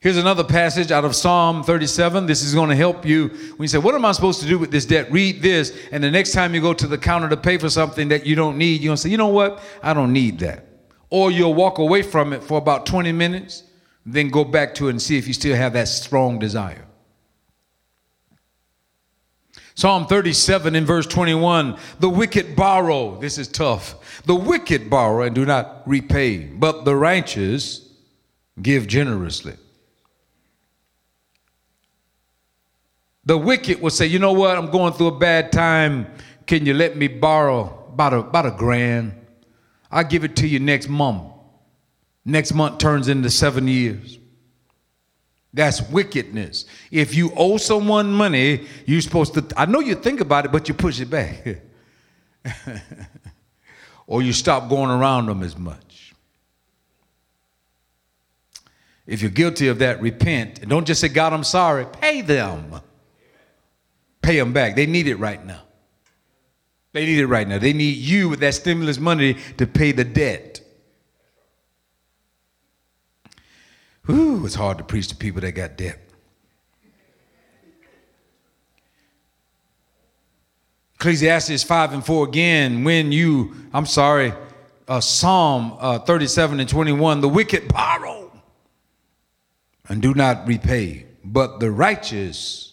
Here's 0.00 0.16
another 0.16 0.44
passage 0.44 0.92
out 0.92 1.04
of 1.04 1.16
Psalm 1.16 1.64
37. 1.64 2.26
This 2.26 2.44
is 2.44 2.54
going 2.54 2.70
to 2.70 2.76
help 2.76 3.04
you 3.04 3.28
when 3.28 3.62
you 3.62 3.68
say, 3.68 3.78
What 3.78 3.96
am 3.96 4.04
I 4.04 4.12
supposed 4.12 4.40
to 4.42 4.46
do 4.46 4.56
with 4.56 4.70
this 4.70 4.84
debt? 4.84 5.10
Read 5.10 5.42
this, 5.42 5.76
and 5.90 6.04
the 6.04 6.10
next 6.10 6.32
time 6.32 6.54
you 6.54 6.60
go 6.60 6.72
to 6.72 6.86
the 6.86 6.98
counter 6.98 7.28
to 7.28 7.36
pay 7.36 7.58
for 7.58 7.68
something 7.68 8.08
that 8.08 8.24
you 8.24 8.36
don't 8.36 8.56
need, 8.58 8.80
you're 8.80 8.90
going 8.90 8.96
to 8.96 9.02
say, 9.02 9.10
You 9.10 9.16
know 9.16 9.28
what? 9.28 9.60
I 9.82 9.94
don't 9.94 10.12
need 10.12 10.38
that. 10.38 10.66
Or 11.10 11.32
you'll 11.32 11.54
walk 11.54 11.78
away 11.78 12.02
from 12.02 12.32
it 12.32 12.44
for 12.44 12.58
about 12.58 12.86
20 12.86 13.10
minutes, 13.10 13.64
then 14.06 14.28
go 14.28 14.44
back 14.44 14.74
to 14.76 14.86
it 14.86 14.90
and 14.90 15.02
see 15.02 15.18
if 15.18 15.26
you 15.26 15.34
still 15.34 15.56
have 15.56 15.72
that 15.72 15.88
strong 15.88 16.38
desire. 16.38 16.87
Psalm 19.78 20.08
37 20.08 20.74
in 20.74 20.84
verse 20.84 21.06
21 21.06 21.78
the 22.00 22.08
wicked 22.08 22.56
borrow, 22.56 23.16
this 23.20 23.38
is 23.38 23.46
tough. 23.46 24.24
The 24.24 24.34
wicked 24.34 24.90
borrow 24.90 25.22
and 25.22 25.36
do 25.36 25.46
not 25.46 25.84
repay, 25.86 26.38
but 26.38 26.84
the 26.84 26.96
righteous 26.96 27.88
give 28.60 28.88
generously. 28.88 29.54
The 33.24 33.38
wicked 33.38 33.80
will 33.80 33.90
say, 33.90 34.06
You 34.06 34.18
know 34.18 34.32
what? 34.32 34.58
I'm 34.58 34.72
going 34.72 34.94
through 34.94 35.14
a 35.14 35.16
bad 35.16 35.52
time. 35.52 36.08
Can 36.48 36.66
you 36.66 36.74
let 36.74 36.96
me 36.96 37.06
borrow 37.06 37.86
about 37.92 38.12
a, 38.12 38.18
about 38.18 38.46
a 38.46 38.50
grand? 38.50 39.14
I'll 39.92 40.02
give 40.02 40.24
it 40.24 40.34
to 40.38 40.48
you 40.48 40.58
next 40.58 40.88
month. 40.88 41.22
Next 42.24 42.52
month 42.52 42.78
turns 42.78 43.06
into 43.06 43.30
seven 43.30 43.68
years. 43.68 44.17
That's 45.52 45.80
wickedness. 45.90 46.66
If 46.90 47.14
you 47.14 47.32
owe 47.34 47.56
someone 47.56 48.12
money, 48.12 48.66
you're 48.86 49.00
supposed 49.00 49.34
to, 49.34 49.46
I 49.56 49.66
know 49.66 49.80
you 49.80 49.94
think 49.94 50.20
about 50.20 50.44
it, 50.44 50.52
but 50.52 50.68
you 50.68 50.74
push 50.74 51.00
it 51.00 51.10
back. 51.10 51.62
or 54.06 54.22
you 54.22 54.32
stop 54.32 54.68
going 54.68 54.90
around 54.90 55.26
them 55.26 55.42
as 55.42 55.56
much. 55.56 56.14
If 59.06 59.22
you're 59.22 59.30
guilty 59.30 59.68
of 59.68 59.78
that, 59.78 60.02
repent. 60.02 60.58
And 60.60 60.68
don't 60.68 60.86
just 60.86 61.00
say, 61.00 61.08
God, 61.08 61.32
I'm 61.32 61.44
sorry. 61.44 61.86
Pay 61.86 62.20
them. 62.20 62.80
Pay 64.20 64.36
them 64.36 64.52
back. 64.52 64.76
They 64.76 64.84
need 64.84 65.06
it 65.06 65.16
right 65.16 65.44
now. 65.44 65.62
They 66.92 67.06
need 67.06 67.18
it 67.18 67.26
right 67.26 67.48
now. 67.48 67.58
They 67.58 67.72
need 67.72 67.96
you 67.96 68.28
with 68.28 68.40
that 68.40 68.54
stimulus 68.54 68.98
money 68.98 69.36
to 69.56 69.66
pay 69.66 69.92
the 69.92 70.04
debt. 70.04 70.60
Whew, 74.08 74.46
it's 74.46 74.54
hard 74.54 74.78
to 74.78 74.84
preach 74.84 75.08
to 75.08 75.16
people 75.16 75.42
that 75.42 75.52
got 75.52 75.76
debt. 75.76 75.98
Ecclesiastes 80.94 81.62
5 81.62 81.92
and 81.92 82.06
4 82.06 82.26
again, 82.26 82.84
when 82.84 83.12
you, 83.12 83.54
I'm 83.74 83.84
sorry, 83.84 84.32
uh, 84.88 85.00
Psalm 85.00 85.76
uh, 85.78 85.98
37 85.98 86.58
and 86.58 86.66
21, 86.66 87.20
the 87.20 87.28
wicked 87.28 87.68
borrow 87.68 88.32
and 89.90 90.00
do 90.00 90.14
not 90.14 90.48
repay, 90.48 91.04
but 91.22 91.60
the 91.60 91.70
righteous 91.70 92.72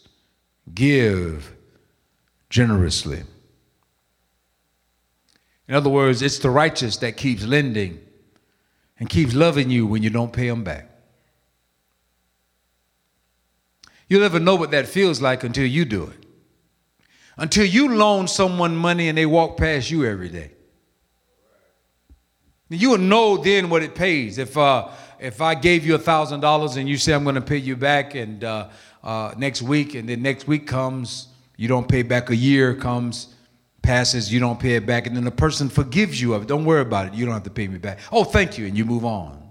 give 0.74 1.54
generously. 2.50 3.24
In 5.68 5.76
other 5.76 5.90
words, 5.90 6.22
it's 6.22 6.40
the 6.40 6.50
righteous 6.50 6.96
that 6.98 7.18
keeps 7.18 7.44
lending 7.44 8.00
and 8.98 9.10
keeps 9.10 9.36
loving 9.36 9.70
you 9.70 9.86
when 9.86 10.02
you 10.02 10.10
don't 10.10 10.32
pay 10.32 10.48
them 10.48 10.64
back. 10.64 10.95
You'll 14.08 14.22
never 14.22 14.40
know 14.40 14.56
what 14.56 14.72
that 14.72 14.88
feels 14.88 15.22
like 15.22 15.44
until 15.44 15.66
you 15.66 15.86
do 15.86 16.04
it. 16.06 16.26
Until 17.38 17.66
you 17.66 17.94
loan 17.96 18.28
someone 18.28 18.76
money 18.76 19.10
and 19.10 19.18
they 19.18 19.26
walk 19.26 19.58
past 19.58 19.92
you 19.92 20.06
every 20.06 20.30
day. 20.30 20.52
You 22.70 22.92
will 22.92 22.98
know 22.98 23.38
then 23.38 23.70
what 23.70 23.84
it 23.84 23.94
pays. 23.94 24.38
If, 24.38 24.58
uh, 24.58 24.90
if 25.20 25.42
I 25.42 25.56
gave 25.56 25.86
you 25.86 25.96
a 25.96 26.00
$1,000 26.00 26.78
and 26.78 26.90
you 26.90 26.98
say 26.98 27.14
I'm 27.14 27.24
going 27.24 27.36
to 27.36 27.42
pay 27.42 27.58
you 27.58 27.76
back 27.76 28.16
and 28.16 28.44
uh, 28.44 28.70
uh, 29.04 29.34
next 29.38 29.62
week, 29.62 29.96
and 29.96 30.10
then 30.10 30.22
next 30.22 30.48
week 30.48 30.66
comes, 30.66 31.28
you 31.58 31.68
don't 31.68 31.88
pay 31.88 32.02
back, 32.02 32.30
a 32.30 32.36
year 32.36 32.74
comes, 32.74 33.36
passes, 33.82 34.34
you 34.34 34.40
don't 34.40 34.60
pay 34.60 34.76
it 34.76 34.86
back, 34.86 35.06
and 35.06 35.16
then 35.16 35.24
the 35.24 35.32
person 35.32 35.70
forgives 35.70 36.20
you 36.20 36.34
of 36.34 36.44
it. 36.44 36.48
Don't 36.48 36.66
worry 36.66 36.82
about 36.82 37.08
it. 37.08 37.14
You 37.14 37.26
don't 37.26 37.34
have 37.34 37.44
to 37.44 37.52
pay 37.52 37.68
me 37.68 37.78
back. 37.78 38.00
Oh, 38.12 38.24
thank 38.24 38.58
you, 38.58 38.66
and 38.66 38.76
you 38.76 38.84
move 38.84 39.06
on. 39.06 39.45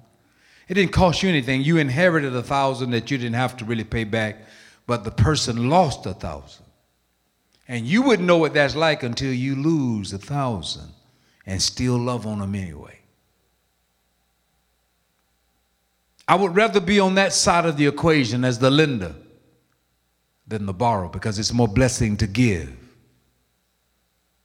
It 0.68 0.74
didn't 0.74 0.92
cost 0.92 1.22
you 1.22 1.29
anything. 1.29 1.62
You 1.62 1.77
inherited 1.79 2.35
a 2.35 2.42
thousand 2.42 2.90
that 2.90 3.11
you 3.11 3.18
didn't 3.18 3.35
have 3.35 3.57
to 3.59 3.64
really 3.64 3.85
pay 3.85 4.05
back, 4.05 4.38
but 4.87 5.05
the 5.05 5.11
person 5.11 5.68
lost 5.68 6.07
a 6.07 6.14
thousand. 6.14 6.64
And 7.68 7.87
you 7.87 8.03
wouldn't 8.03 8.27
know 8.27 8.38
what 8.38 8.55
that's 8.55 8.77
like 8.77 9.03
until 9.03 9.33
you 9.33 9.57
lose 9.57 10.12
a 10.12 10.18
thousand 10.18 10.90
and 11.46 11.61
still 11.61 11.98
love 11.98 12.27
on 12.27 12.38
them 12.38 12.55
anyway. 12.55 12.98
I 16.27 16.37
would 16.37 16.57
rather 16.57 16.81
be 16.81 17.00
on 17.00 17.16
that 17.16 17.33
side 17.33 17.66
of 17.66 17.77
the 17.77 17.87
equation 17.87 18.44
as 18.44 18.59
the 18.59 18.70
lender 18.70 19.14
than 20.46 20.66
the 20.66 20.72
borrower 20.72 21.09
because 21.09 21.38
it's 21.38 21.53
more 21.53 21.68
blessing 21.68 22.16
to 22.18 22.27
give 22.27 22.74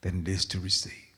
than 0.01 0.21
it 0.21 0.27
is 0.27 0.45
to 0.45 0.59
receive. 0.59 1.08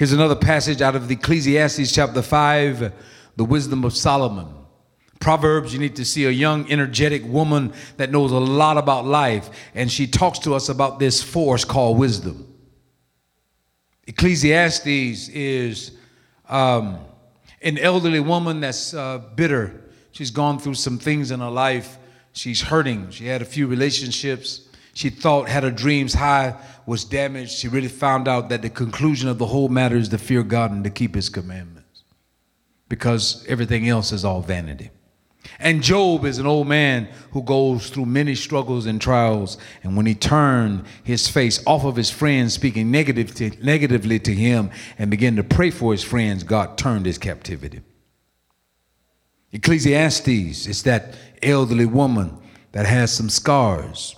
Here's 0.00 0.14
another 0.14 0.34
passage 0.34 0.80
out 0.80 0.96
of 0.96 1.08
the 1.08 1.14
Ecclesiastes 1.14 1.92
chapter 1.92 2.22
5, 2.22 2.90
the 3.36 3.44
wisdom 3.44 3.84
of 3.84 3.94
Solomon. 3.94 4.48
Proverbs, 5.20 5.74
you 5.74 5.78
need 5.78 5.96
to 5.96 6.06
see 6.06 6.24
a 6.24 6.30
young, 6.30 6.72
energetic 6.72 7.22
woman 7.26 7.74
that 7.98 8.10
knows 8.10 8.32
a 8.32 8.38
lot 8.38 8.78
about 8.78 9.04
life, 9.04 9.50
and 9.74 9.92
she 9.92 10.06
talks 10.06 10.38
to 10.38 10.54
us 10.54 10.70
about 10.70 11.00
this 11.00 11.22
force 11.22 11.66
called 11.66 11.98
wisdom. 11.98 12.50
Ecclesiastes 14.06 15.28
is 15.28 15.90
um, 16.48 16.98
an 17.60 17.76
elderly 17.76 18.20
woman 18.20 18.60
that's 18.60 18.94
uh, 18.94 19.18
bitter. 19.34 19.82
She's 20.12 20.30
gone 20.30 20.58
through 20.58 20.76
some 20.76 20.98
things 20.98 21.30
in 21.30 21.40
her 21.40 21.50
life. 21.50 21.98
She's 22.32 22.62
hurting. 22.62 23.10
She 23.10 23.26
had 23.26 23.42
a 23.42 23.44
few 23.44 23.66
relationships 23.66 24.66
she 24.94 25.10
thought 25.10 25.48
had 25.48 25.62
her 25.62 25.70
dreams 25.70 26.14
high 26.14 26.56
was 26.86 27.04
damaged. 27.04 27.52
She 27.52 27.68
really 27.68 27.88
found 27.88 28.28
out 28.28 28.48
that 28.48 28.62
the 28.62 28.70
conclusion 28.70 29.28
of 29.28 29.38
the 29.38 29.46
whole 29.46 29.68
matter 29.68 29.96
is 29.96 30.08
to 30.10 30.18
fear 30.18 30.42
God 30.42 30.72
and 30.72 30.84
to 30.84 30.90
keep 30.90 31.14
his 31.14 31.28
commandments 31.28 32.04
because 32.88 33.46
everything 33.48 33.88
else 33.88 34.12
is 34.12 34.24
all 34.24 34.42
vanity. 34.42 34.90
And 35.58 35.82
Job 35.82 36.24
is 36.24 36.38
an 36.38 36.46
old 36.46 36.68
man 36.68 37.08
who 37.32 37.42
goes 37.42 37.88
through 37.88 38.06
many 38.06 38.34
struggles 38.34 38.86
and 38.86 39.00
trials. 39.00 39.58
And 39.82 39.96
when 39.96 40.06
he 40.06 40.14
turned 40.14 40.84
his 41.02 41.28
face 41.28 41.64
off 41.66 41.84
of 41.84 41.96
his 41.96 42.10
friends, 42.10 42.54
speaking 42.54 42.90
negative 42.90 43.34
to, 43.36 43.50
negatively 43.64 44.18
to 44.20 44.34
him, 44.34 44.70
and 44.98 45.10
began 45.10 45.36
to 45.36 45.44
pray 45.44 45.70
for 45.70 45.92
his 45.92 46.04
friends, 46.04 46.42
God 46.42 46.76
turned 46.76 47.06
his 47.06 47.18
captivity. 47.18 47.80
Ecclesiastes 49.52 50.66
is 50.66 50.82
that 50.84 51.14
elderly 51.42 51.86
woman 51.86 52.38
that 52.72 52.86
has 52.86 53.12
some 53.12 53.28
scars. 53.28 54.16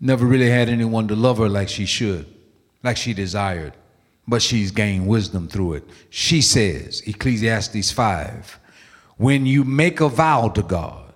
Never 0.00 0.24
really 0.24 0.48
had 0.48 0.68
anyone 0.68 1.08
to 1.08 1.14
love 1.14 1.38
her 1.38 1.48
like 1.48 1.68
she 1.68 1.84
should, 1.84 2.26
like 2.82 2.96
she 2.96 3.12
desired, 3.12 3.74
but 4.26 4.40
she's 4.40 4.70
gained 4.70 5.06
wisdom 5.06 5.46
through 5.46 5.74
it. 5.74 5.84
She 6.08 6.40
says, 6.40 7.02
Ecclesiastes 7.06 7.92
5, 7.92 8.58
when 9.18 9.44
you 9.44 9.64
make 9.64 10.00
a 10.00 10.08
vow 10.08 10.48
to 10.48 10.62
God, 10.62 11.12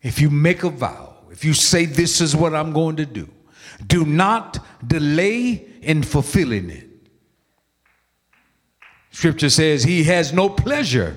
if 0.00 0.20
you 0.20 0.30
make 0.30 0.62
a 0.62 0.70
vow, 0.70 1.16
if 1.30 1.44
you 1.44 1.54
say, 1.54 1.86
This 1.86 2.20
is 2.20 2.36
what 2.36 2.54
I'm 2.54 2.72
going 2.72 2.96
to 2.96 3.06
do, 3.06 3.28
do 3.86 4.04
not 4.04 4.64
delay 4.86 5.66
in 5.82 6.02
fulfilling 6.02 6.70
it. 6.70 6.88
Scripture 9.10 9.50
says, 9.50 9.82
He 9.82 10.04
has 10.04 10.32
no 10.32 10.48
pleasure 10.48 11.16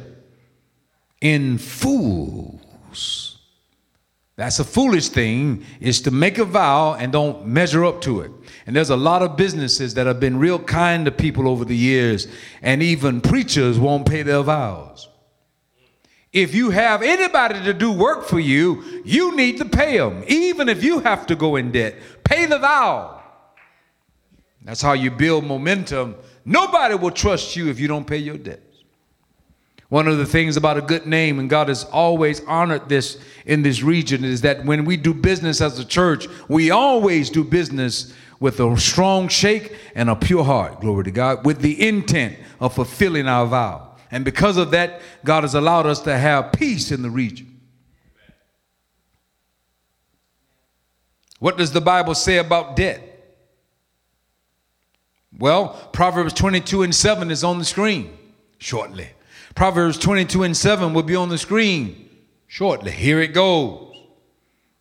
in 1.21 1.57
fools. 1.57 3.26
That's 4.37 4.59
a 4.59 4.63
foolish 4.63 5.09
thing, 5.09 5.65
is 5.79 5.99
to 6.01 6.11
make 6.11 6.37
a 6.37 6.45
vow 6.45 6.93
and 6.93 7.11
don't 7.11 7.47
measure 7.47 7.83
up 7.83 8.01
to 8.01 8.21
it. 8.21 8.31
And 8.67 8.75
there's 8.75 8.91
a 8.91 8.95
lot 8.95 9.23
of 9.23 9.35
businesses 9.35 9.95
that 9.95 10.05
have 10.05 10.19
been 10.19 10.37
real 10.37 10.59
kind 10.59 11.05
to 11.05 11.11
people 11.11 11.49
over 11.49 11.65
the 11.65 11.75
years, 11.75 12.27
and 12.61 12.83
even 12.83 13.19
preachers 13.19 13.79
won't 13.79 14.07
pay 14.07 14.21
their 14.21 14.43
vows. 14.43 15.09
If 16.31 16.53
you 16.53 16.69
have 16.69 17.01
anybody 17.01 17.63
to 17.63 17.73
do 17.73 17.91
work 17.91 18.25
for 18.25 18.39
you, 18.39 19.01
you 19.03 19.35
need 19.35 19.57
to 19.57 19.65
pay 19.65 19.97
them, 19.97 20.23
even 20.27 20.69
if 20.69 20.83
you 20.83 20.99
have 20.99 21.25
to 21.27 21.35
go 21.35 21.55
in 21.55 21.71
debt. 21.71 21.95
Pay 22.23 22.45
the 22.45 22.59
vow. 22.59 23.23
That's 24.61 24.83
how 24.83 24.93
you 24.93 25.09
build 25.09 25.45
momentum. 25.45 26.15
Nobody 26.45 26.93
will 26.93 27.09
trust 27.09 27.55
you 27.55 27.69
if 27.69 27.79
you 27.79 27.87
don't 27.87 28.05
pay 28.05 28.17
your 28.17 28.37
debt. 28.37 28.61
One 29.89 30.07
of 30.07 30.17
the 30.17 30.25
things 30.25 30.57
about 30.57 30.77
a 30.77 30.81
good 30.81 31.05
name, 31.05 31.39
and 31.39 31.49
God 31.49 31.69
has 31.69 31.85
always 31.85 32.43
honored 32.45 32.89
this 32.89 33.17
in 33.45 33.61
this 33.61 33.81
region, 33.81 34.25
is 34.25 34.41
that 34.41 34.65
when 34.65 34.83
we 34.83 34.97
do 34.97 35.13
business 35.13 35.61
as 35.61 35.79
a 35.79 35.85
church, 35.85 36.27
we 36.49 36.71
always 36.71 37.29
do 37.29 37.43
business 37.43 38.13
with 38.39 38.59
a 38.59 38.77
strong 38.77 39.29
shake 39.29 39.73
and 39.95 40.09
a 40.09 40.15
pure 40.15 40.43
heart, 40.43 40.81
glory 40.81 41.05
to 41.05 41.11
God, 41.11 41.45
with 41.45 41.61
the 41.61 41.87
intent 41.87 42.37
of 42.59 42.75
fulfilling 42.75 43.27
our 43.27 43.45
vow. 43.45 43.95
And 44.11 44.25
because 44.25 44.57
of 44.57 44.71
that, 44.71 45.01
God 45.23 45.43
has 45.43 45.55
allowed 45.55 45.85
us 45.85 46.01
to 46.01 46.17
have 46.17 46.51
peace 46.51 46.91
in 46.91 47.01
the 47.01 47.09
region. 47.09 47.61
What 51.39 51.57
does 51.57 51.71
the 51.71 51.81
Bible 51.81 52.15
say 52.15 52.37
about 52.37 52.75
debt? 52.75 53.03
Well, 55.37 55.89
Proverbs 55.93 56.33
22 56.33 56.83
and 56.83 56.95
7 56.95 57.31
is 57.31 57.43
on 57.43 57.59
the 57.59 57.65
screen 57.65 58.17
shortly. 58.57 59.09
Proverbs 59.57 59.97
22 59.97 60.43
and 60.43 60.55
7 60.55 60.93
will 60.93 61.01
be 61.01 61.15
on 61.15 61.29
the 61.29 61.37
screen 61.39 62.07
shortly. 62.45 62.91
Here 62.91 63.19
it 63.19 63.33
goes. 63.33 63.91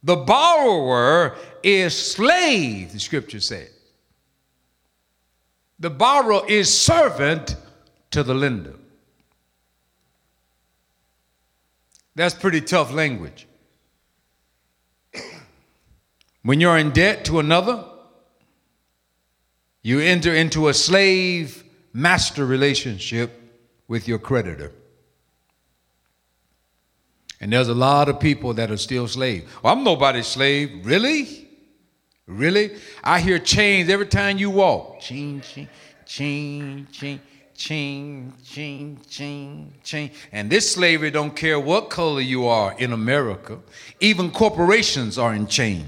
The 0.02 0.16
borrower 0.16 1.34
is 1.62 1.96
slave, 1.96 2.92
the 2.92 3.00
scripture 3.00 3.40
says. 3.40 3.70
The 5.78 5.88
borrower 5.88 6.46
is 6.46 6.68
servant 6.78 7.56
to 8.10 8.22
the 8.22 8.34
lender. 8.34 8.74
That's 12.14 12.34
pretty 12.34 12.60
tough 12.60 12.92
language. 12.92 13.48
When 16.42 16.60
you're 16.60 16.76
in 16.76 16.90
debt 16.90 17.24
to 17.24 17.38
another, 17.38 17.82
you 19.82 20.00
enter 20.00 20.34
into 20.34 20.68
a 20.68 20.74
slave 20.74 21.64
master 21.94 22.44
relationship 22.44 23.45
with 23.88 24.08
your 24.08 24.18
creditor. 24.18 24.72
And 27.40 27.52
there's 27.52 27.68
a 27.68 27.74
lot 27.74 28.08
of 28.08 28.18
people 28.18 28.54
that 28.54 28.70
are 28.70 28.76
still 28.76 29.06
slaves. 29.08 29.46
Well, 29.62 29.74
oh, 29.74 29.76
I'm 29.76 29.84
nobody's 29.84 30.26
slave. 30.26 30.86
Really? 30.86 31.48
Really? 32.26 32.76
I 33.04 33.20
hear 33.20 33.38
chains 33.38 33.88
every 33.88 34.06
time 34.06 34.38
you 34.38 34.50
walk. 34.50 35.00
Ching, 35.00 35.42
ching, 35.42 35.68
ching, 36.06 36.86
ching, 36.90 37.20
ching, 37.54 38.32
ching, 38.42 39.00
ching, 39.08 39.74
ching. 39.84 40.10
And 40.32 40.50
this 40.50 40.72
slavery 40.72 41.10
don't 41.10 41.36
care 41.36 41.60
what 41.60 41.90
color 41.90 42.20
you 42.20 42.46
are 42.46 42.74
in 42.78 42.92
America. 42.92 43.58
Even 44.00 44.30
corporations 44.30 45.18
are 45.18 45.34
in 45.34 45.46
chains. 45.46 45.86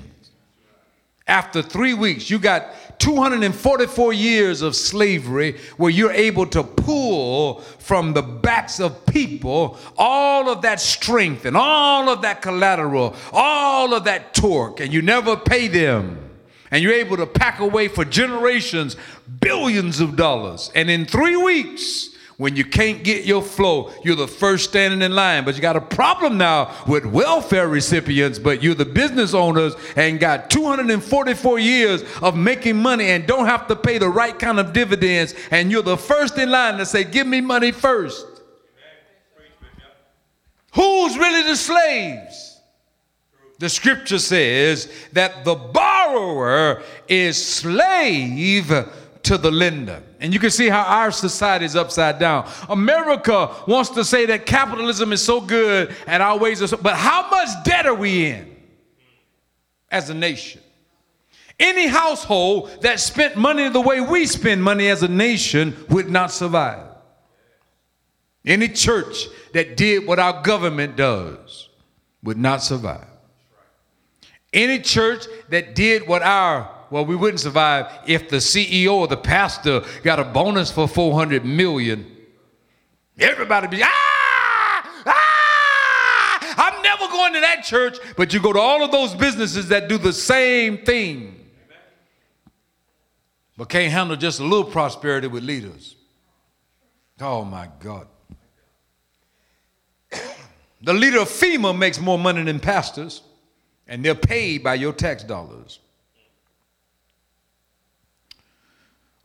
After 1.26 1.60
three 1.60 1.92
weeks, 1.94 2.30
you 2.30 2.38
got 2.38 2.72
244 2.98 4.12
years 4.12 4.62
of 4.62 4.74
slavery 4.74 5.56
where 5.76 5.90
you're 5.90 6.12
able 6.12 6.46
to 6.46 6.62
pull 6.62 7.60
from 7.78 8.12
the 8.12 8.22
backs 8.22 8.80
of 8.80 9.06
people 9.06 9.78
all 9.96 10.48
of 10.50 10.62
that 10.62 10.80
strength 10.80 11.44
and 11.44 11.56
all 11.56 12.08
of 12.08 12.22
that 12.22 12.42
collateral, 12.42 13.14
all 13.32 13.94
of 13.94 14.04
that 14.04 14.34
torque, 14.34 14.80
and 14.80 14.92
you 14.92 15.02
never 15.02 15.36
pay 15.36 15.68
them. 15.68 16.24
And 16.70 16.82
you're 16.82 16.92
able 16.92 17.16
to 17.16 17.26
pack 17.26 17.60
away 17.60 17.88
for 17.88 18.04
generations 18.04 18.96
billions 19.40 20.00
of 20.00 20.16
dollars. 20.16 20.70
And 20.74 20.90
in 20.90 21.06
three 21.06 21.36
weeks, 21.36 22.07
when 22.38 22.54
you 22.54 22.64
can't 22.64 23.02
get 23.02 23.24
your 23.24 23.42
flow, 23.42 23.92
you're 24.04 24.14
the 24.14 24.28
first 24.28 24.70
standing 24.70 25.02
in 25.02 25.12
line. 25.12 25.44
But 25.44 25.56
you 25.56 25.60
got 25.60 25.74
a 25.74 25.80
problem 25.80 26.38
now 26.38 26.72
with 26.86 27.04
welfare 27.04 27.66
recipients, 27.66 28.38
but 28.38 28.62
you're 28.62 28.76
the 28.76 28.84
business 28.84 29.34
owners 29.34 29.74
and 29.96 30.20
got 30.20 30.48
244 30.48 31.58
years 31.58 32.04
of 32.22 32.36
making 32.36 32.76
money 32.76 33.06
and 33.06 33.26
don't 33.26 33.46
have 33.46 33.66
to 33.66 33.74
pay 33.74 33.98
the 33.98 34.08
right 34.08 34.38
kind 34.38 34.60
of 34.60 34.72
dividends. 34.72 35.34
And 35.50 35.72
you're 35.72 35.82
the 35.82 35.96
first 35.96 36.38
in 36.38 36.48
line 36.48 36.78
to 36.78 36.86
say, 36.86 37.02
Give 37.02 37.26
me 37.26 37.40
money 37.40 37.72
first. 37.72 38.24
Who's 40.74 41.18
really 41.18 41.42
the 41.42 41.56
slaves? 41.56 42.60
The 43.58 43.68
scripture 43.68 44.20
says 44.20 44.88
that 45.12 45.44
the 45.44 45.56
borrower 45.56 46.84
is 47.08 47.44
slave 47.44 48.70
to 49.28 49.36
the 49.36 49.50
lender. 49.50 50.02
And 50.20 50.32
you 50.32 50.40
can 50.40 50.50
see 50.50 50.70
how 50.70 50.82
our 50.82 51.10
society 51.10 51.66
is 51.66 51.76
upside 51.76 52.18
down. 52.18 52.50
America 52.70 53.54
wants 53.66 53.90
to 53.90 54.04
say 54.04 54.24
that 54.26 54.46
capitalism 54.46 55.12
is 55.12 55.22
so 55.22 55.40
good 55.40 55.94
and 56.06 56.22
our 56.22 56.38
ways 56.38 56.62
are 56.62 56.66
so, 56.66 56.78
but 56.78 56.96
how 56.96 57.28
much 57.28 57.48
debt 57.62 57.84
are 57.84 57.94
we 57.94 58.26
in 58.26 58.56
as 59.90 60.08
a 60.08 60.14
nation? 60.14 60.62
Any 61.60 61.88
household 61.88 62.70
that 62.80 63.00
spent 63.00 63.36
money 63.36 63.68
the 63.68 63.80
way 63.82 64.00
we 64.00 64.24
spend 64.24 64.62
money 64.62 64.88
as 64.88 65.02
a 65.02 65.08
nation 65.08 65.76
would 65.90 66.08
not 66.08 66.30
survive. 66.30 66.86
Any 68.46 68.68
church 68.68 69.26
that 69.52 69.76
did 69.76 70.06
what 70.06 70.18
our 70.18 70.42
government 70.42 70.96
does 70.96 71.68
would 72.22 72.38
not 72.38 72.62
survive. 72.62 73.06
Any 74.54 74.78
church 74.78 75.26
that 75.50 75.74
did 75.74 76.08
what 76.08 76.22
our 76.22 76.77
well, 76.90 77.04
we 77.04 77.16
wouldn't 77.16 77.40
survive 77.40 77.86
if 78.06 78.28
the 78.28 78.36
CEO 78.36 78.92
or 78.92 79.08
the 79.08 79.16
pastor 79.16 79.82
got 80.02 80.18
a 80.18 80.24
bonus 80.24 80.70
for 80.70 80.88
400 80.88 81.44
million. 81.44 82.16
Everybody 83.18 83.66
be, 83.68 83.82
ah, 83.82 85.02
ah, 85.06 86.54
I'm 86.56 86.82
never 86.82 87.08
going 87.08 87.34
to 87.34 87.40
that 87.40 87.64
church. 87.64 87.98
But 88.16 88.32
you 88.32 88.40
go 88.40 88.52
to 88.52 88.58
all 88.58 88.82
of 88.82 88.92
those 88.92 89.14
businesses 89.14 89.68
that 89.68 89.88
do 89.88 89.98
the 89.98 90.12
same 90.12 90.78
thing, 90.78 91.46
but 93.56 93.68
can't 93.68 93.92
handle 93.92 94.16
just 94.16 94.40
a 94.40 94.44
little 94.44 94.64
prosperity 94.70 95.26
with 95.26 95.42
leaders. 95.42 95.96
Oh 97.20 97.44
my 97.44 97.68
God. 97.80 98.06
The 100.80 100.94
leader 100.94 101.20
of 101.20 101.28
FEMA 101.28 101.76
makes 101.76 102.00
more 102.00 102.18
money 102.18 102.42
than 102.44 102.60
pastors, 102.60 103.22
and 103.88 104.04
they're 104.04 104.14
paid 104.14 104.62
by 104.62 104.74
your 104.74 104.92
tax 104.92 105.24
dollars. 105.24 105.80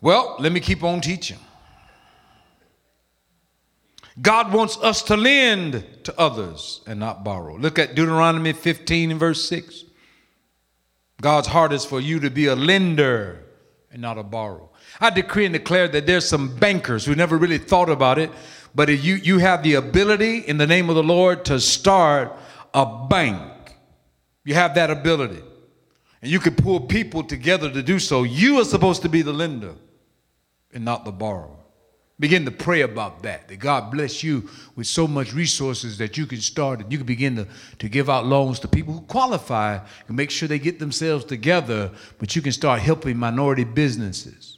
Well, 0.03 0.35
let 0.37 0.51
me 0.51 0.59
keep 0.59 0.83
on 0.83 0.99
teaching. 0.99 1.39
God 4.21 4.51
wants 4.51 4.77
us 4.79 5.01
to 5.03 5.15
lend 5.15 5.81
to 6.03 6.19
others 6.19 6.81
and 6.85 6.99
not 6.99 7.23
borrow. 7.23 7.55
Look 7.55 7.79
at 7.79 7.95
Deuteronomy 7.95 8.51
15 8.51 9.11
and 9.11 9.19
verse 9.19 9.47
6. 9.47 9.85
God's 11.21 11.47
heart 11.47 11.71
is 11.71 11.85
for 11.85 12.01
you 12.01 12.19
to 12.19 12.29
be 12.29 12.47
a 12.47 12.55
lender 12.55 13.45
and 13.93 14.01
not 14.01 14.17
a 14.17 14.23
borrower. 14.23 14.67
I 14.99 15.09
decree 15.09 15.45
and 15.45 15.53
declare 15.53 15.87
that 15.87 16.05
there's 16.05 16.27
some 16.27 16.53
bankers 16.57 17.05
who 17.05 17.15
never 17.15 17.37
really 17.37 17.57
thought 17.57 17.89
about 17.89 18.19
it, 18.19 18.29
but 18.75 18.89
you, 18.89 19.15
you 19.15 19.37
have 19.37 19.63
the 19.63 19.75
ability 19.75 20.39
in 20.39 20.57
the 20.57 20.67
name 20.67 20.89
of 20.89 20.95
the 20.95 21.03
Lord 21.03 21.45
to 21.45 21.61
start 21.61 22.37
a 22.73 23.07
bank. 23.07 23.73
You 24.43 24.55
have 24.55 24.75
that 24.75 24.91
ability. 24.91 25.41
And 26.21 26.29
you 26.29 26.41
can 26.41 26.55
pull 26.55 26.81
people 26.81 27.23
together 27.23 27.71
to 27.71 27.81
do 27.81 27.99
so. 27.99 28.23
You 28.23 28.59
are 28.59 28.65
supposed 28.65 29.01
to 29.03 29.09
be 29.09 29.21
the 29.21 29.31
lender 29.31 29.75
and 30.73 30.85
not 30.85 31.05
the 31.05 31.11
borrower. 31.11 31.57
Begin 32.19 32.45
to 32.45 32.51
pray 32.51 32.81
about 32.81 33.23
that. 33.23 33.47
That 33.47 33.57
God 33.57 33.91
bless 33.91 34.23
you 34.23 34.49
with 34.75 34.87
so 34.87 35.07
much 35.07 35.33
resources 35.33 35.97
that 35.97 36.17
you 36.17 36.25
can 36.25 36.39
start 36.39 36.79
and 36.79 36.91
you 36.91 36.99
can 36.99 37.07
begin 37.07 37.35
to, 37.37 37.47
to 37.79 37.89
give 37.89 38.09
out 38.09 38.25
loans 38.25 38.59
to 38.59 38.67
people 38.67 38.93
who 38.93 39.01
qualify 39.01 39.79
and 40.07 40.15
make 40.15 40.29
sure 40.29 40.47
they 40.47 40.59
get 40.59 40.79
themselves 40.79 41.25
together, 41.25 41.91
but 42.19 42.35
you 42.35 42.41
can 42.41 42.51
start 42.51 42.81
helping 42.81 43.17
minority 43.17 43.63
businesses. 43.63 44.57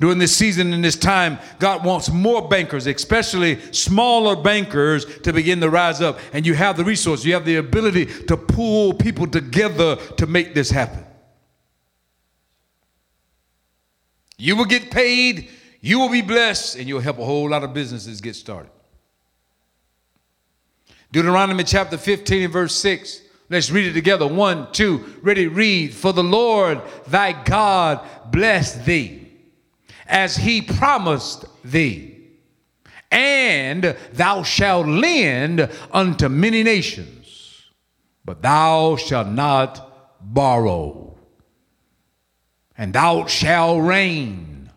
During 0.00 0.18
this 0.18 0.36
season 0.36 0.72
and 0.72 0.84
this 0.84 0.96
time, 0.96 1.38
God 1.60 1.84
wants 1.84 2.10
more 2.10 2.48
bankers, 2.48 2.88
especially 2.88 3.60
smaller 3.70 4.34
bankers, 4.34 5.04
to 5.20 5.32
begin 5.32 5.60
to 5.60 5.70
rise 5.70 6.00
up. 6.00 6.18
And 6.32 6.44
you 6.44 6.54
have 6.54 6.76
the 6.76 6.84
resource, 6.84 7.24
you 7.24 7.32
have 7.34 7.44
the 7.44 7.56
ability 7.56 8.06
to 8.24 8.36
pull 8.36 8.92
people 8.92 9.28
together 9.28 9.96
to 10.16 10.26
make 10.26 10.52
this 10.52 10.70
happen. 10.70 11.03
You 14.36 14.56
will 14.56 14.64
get 14.64 14.90
paid, 14.90 15.48
you 15.80 15.98
will 15.98 16.08
be 16.08 16.22
blessed, 16.22 16.76
and 16.76 16.88
you'll 16.88 17.00
help 17.00 17.18
a 17.18 17.24
whole 17.24 17.50
lot 17.50 17.62
of 17.62 17.72
businesses 17.72 18.20
get 18.20 18.34
started. 18.34 18.70
Deuteronomy 21.12 21.62
chapter 21.62 21.96
15 21.96 22.42
and 22.42 22.52
verse 22.52 22.74
6. 22.74 23.20
Let's 23.48 23.70
read 23.70 23.86
it 23.86 23.92
together. 23.92 24.26
One, 24.26 24.72
two, 24.72 25.04
ready, 25.22 25.46
read. 25.46 25.94
For 25.94 26.12
the 26.12 26.24
Lord 26.24 26.80
thy 27.06 27.44
God 27.44 28.00
bless 28.30 28.74
thee, 28.84 29.28
as 30.06 30.36
he 30.36 30.62
promised 30.62 31.44
thee. 31.62 32.10
And 33.10 33.96
thou 34.12 34.42
shalt 34.42 34.88
lend 34.88 35.70
unto 35.92 36.28
many 36.28 36.64
nations, 36.64 37.62
but 38.24 38.42
thou 38.42 38.96
shalt 38.96 39.28
not 39.28 40.24
borrow 40.34 41.13
and 42.76 42.92
thou 42.92 43.26
shalt 43.26 43.82
reign 43.82 44.70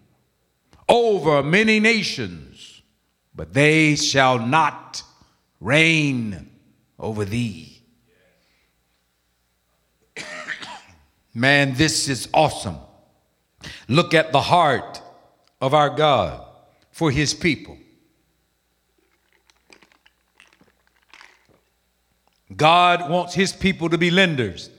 over 0.87 1.43
many 1.43 1.79
nations, 1.79 2.81
but 3.35 3.53
they 3.53 3.95
shall 3.95 4.39
not 4.39 5.03
reign 5.59 6.49
over 6.99 7.25
thee. 7.25 7.81
Man, 11.33 11.73
this 11.75 12.07
is 12.07 12.29
awesome. 12.33 12.77
Look 13.87 14.13
at 14.13 14.31
the 14.31 14.41
heart 14.41 15.01
of 15.59 15.73
our 15.73 15.89
God 15.89 16.45
for 16.91 17.11
his 17.11 17.33
people. 17.33 17.77
God 22.55 23.09
wants 23.09 23.33
his 23.33 23.51
people 23.53 23.89
to 23.89 23.97
be 23.97 24.09
lenders. 24.09 24.69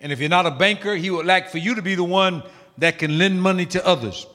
And 0.00 0.12
if 0.12 0.20
you're 0.20 0.28
not 0.28 0.46
a 0.46 0.50
banker, 0.50 0.94
he 0.94 1.10
would 1.10 1.26
like 1.26 1.48
for 1.48 1.58
you 1.58 1.74
to 1.74 1.82
be 1.82 1.94
the 1.94 2.04
one 2.04 2.42
that 2.78 2.98
can 2.98 3.18
lend 3.18 3.40
money 3.40 3.66
to 3.66 3.86
others. 3.86 4.26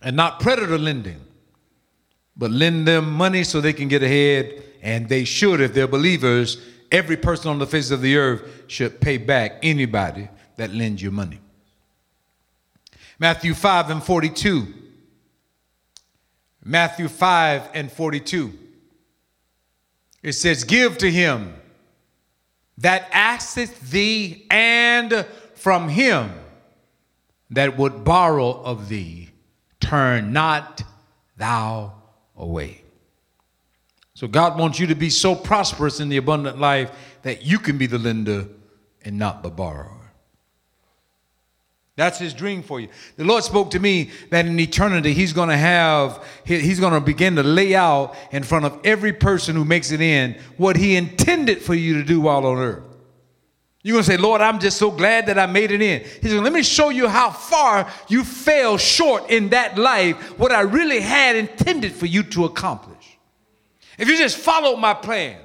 And 0.00 0.16
not 0.16 0.40
predator 0.40 0.78
lending, 0.78 1.20
but 2.36 2.50
lend 2.50 2.88
them 2.88 3.12
money 3.12 3.44
so 3.44 3.60
they 3.60 3.72
can 3.72 3.88
get 3.88 4.02
ahead. 4.02 4.62
And 4.82 5.08
they 5.08 5.24
should, 5.24 5.60
if 5.60 5.74
they're 5.74 5.86
believers, 5.86 6.60
every 6.90 7.16
person 7.16 7.50
on 7.50 7.60
the 7.60 7.66
face 7.66 7.92
of 7.92 8.00
the 8.00 8.16
earth 8.16 8.64
should 8.66 9.00
pay 9.00 9.16
back 9.16 9.60
anybody 9.62 10.28
that 10.56 10.74
lends 10.74 11.00
you 11.00 11.12
money. 11.12 11.40
Matthew 13.18 13.54
5 13.54 13.90
and 13.90 14.02
42. 14.02 14.74
Matthew 16.64 17.06
5 17.06 17.68
and 17.74 17.90
42. 17.90 18.58
It 20.24 20.32
says, 20.32 20.64
Give 20.64 20.98
to 20.98 21.10
him 21.10 21.54
that 22.78 23.08
asketh 23.12 23.90
thee, 23.90 24.46
and 24.50 25.26
from 25.54 25.88
him 25.88 26.32
that 27.50 27.76
would 27.76 28.04
borrow 28.04 28.50
of 28.50 28.88
thee, 28.88 29.28
turn 29.80 30.32
not 30.32 30.82
thou 31.36 31.92
away. 32.36 32.82
So 34.14 34.26
God 34.26 34.58
wants 34.58 34.78
you 34.78 34.86
to 34.88 34.94
be 34.94 35.10
so 35.10 35.34
prosperous 35.34 36.00
in 36.00 36.08
the 36.08 36.16
abundant 36.16 36.58
life 36.58 36.90
that 37.22 37.42
you 37.42 37.58
can 37.58 37.78
be 37.78 37.86
the 37.86 37.98
lender 37.98 38.46
and 39.04 39.18
not 39.18 39.42
the 39.42 39.50
borrower. 39.50 40.01
That's 41.94 42.18
his 42.18 42.32
dream 42.32 42.62
for 42.62 42.80
you. 42.80 42.88
The 43.16 43.24
Lord 43.24 43.44
spoke 43.44 43.70
to 43.72 43.78
me 43.78 44.10
that 44.30 44.46
in 44.46 44.58
eternity, 44.58 45.12
he's 45.12 45.34
going 45.34 45.50
to 45.50 45.56
have, 45.56 46.24
he's 46.44 46.80
going 46.80 46.94
to 46.94 47.00
begin 47.00 47.36
to 47.36 47.42
lay 47.42 47.74
out 47.74 48.14
in 48.30 48.42
front 48.42 48.64
of 48.64 48.78
every 48.82 49.12
person 49.12 49.54
who 49.54 49.64
makes 49.64 49.92
it 49.92 50.00
in 50.00 50.36
what 50.56 50.76
he 50.76 50.96
intended 50.96 51.60
for 51.60 51.74
you 51.74 51.94
to 51.94 52.04
do 52.04 52.20
while 52.20 52.46
on 52.46 52.56
earth. 52.56 52.84
You're 53.82 53.94
going 53.94 54.04
to 54.04 54.10
say, 54.10 54.16
Lord, 54.16 54.40
I'm 54.40 54.58
just 54.58 54.78
so 54.78 54.90
glad 54.90 55.26
that 55.26 55.38
I 55.38 55.46
made 55.46 55.70
it 55.70 55.82
in. 55.82 56.02
He 56.22 56.28
said, 56.28 56.42
let 56.42 56.52
me 56.52 56.62
show 56.62 56.88
you 56.90 57.08
how 57.08 57.30
far 57.30 57.90
you 58.08 58.24
fell 58.24 58.78
short 58.78 59.28
in 59.28 59.50
that 59.50 59.76
life, 59.76 60.38
what 60.38 60.52
I 60.52 60.60
really 60.60 61.00
had 61.00 61.36
intended 61.36 61.92
for 61.92 62.06
you 62.06 62.22
to 62.22 62.44
accomplish. 62.44 63.18
If 63.98 64.08
you 64.08 64.16
just 64.16 64.38
followed 64.38 64.78
my 64.78 64.94
plan, 64.94 65.40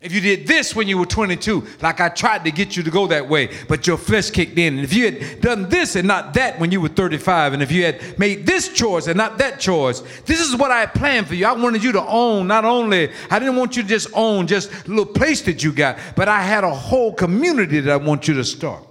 if 0.00 0.12
you 0.12 0.20
did 0.20 0.46
this 0.46 0.76
when 0.76 0.86
you 0.86 0.96
were 0.96 1.06
22, 1.06 1.66
like 1.82 2.00
I 2.00 2.08
tried 2.08 2.44
to 2.44 2.52
get 2.52 2.76
you 2.76 2.84
to 2.84 2.90
go 2.90 3.08
that 3.08 3.28
way, 3.28 3.50
but 3.66 3.84
your 3.84 3.96
flesh 3.96 4.30
kicked 4.30 4.56
in. 4.56 4.76
And 4.76 4.84
if 4.84 4.94
you 4.94 5.10
had 5.10 5.40
done 5.40 5.68
this 5.68 5.96
and 5.96 6.06
not 6.06 6.34
that 6.34 6.60
when 6.60 6.70
you 6.70 6.80
were 6.80 6.88
35, 6.88 7.54
and 7.54 7.62
if 7.64 7.72
you 7.72 7.84
had 7.84 8.16
made 8.16 8.46
this 8.46 8.68
choice 8.68 9.08
and 9.08 9.16
not 9.16 9.38
that 9.38 9.58
choice, 9.58 10.02
this 10.24 10.40
is 10.40 10.54
what 10.54 10.70
I 10.70 10.80
had 10.80 10.94
planned 10.94 11.26
for 11.26 11.34
you. 11.34 11.46
I 11.46 11.52
wanted 11.52 11.82
you 11.82 11.90
to 11.92 12.02
own 12.06 12.46
not 12.46 12.64
only, 12.64 13.10
I 13.28 13.40
didn't 13.40 13.56
want 13.56 13.76
you 13.76 13.82
to 13.82 13.88
just 13.88 14.08
own 14.14 14.46
just 14.46 14.70
a 14.72 14.88
little 14.88 15.04
place 15.04 15.42
that 15.42 15.64
you 15.64 15.72
got, 15.72 15.98
but 16.14 16.28
I 16.28 16.42
had 16.42 16.62
a 16.62 16.72
whole 16.72 17.12
community 17.12 17.80
that 17.80 17.92
I 17.92 17.96
want 17.96 18.28
you 18.28 18.34
to 18.34 18.44
start. 18.44 18.84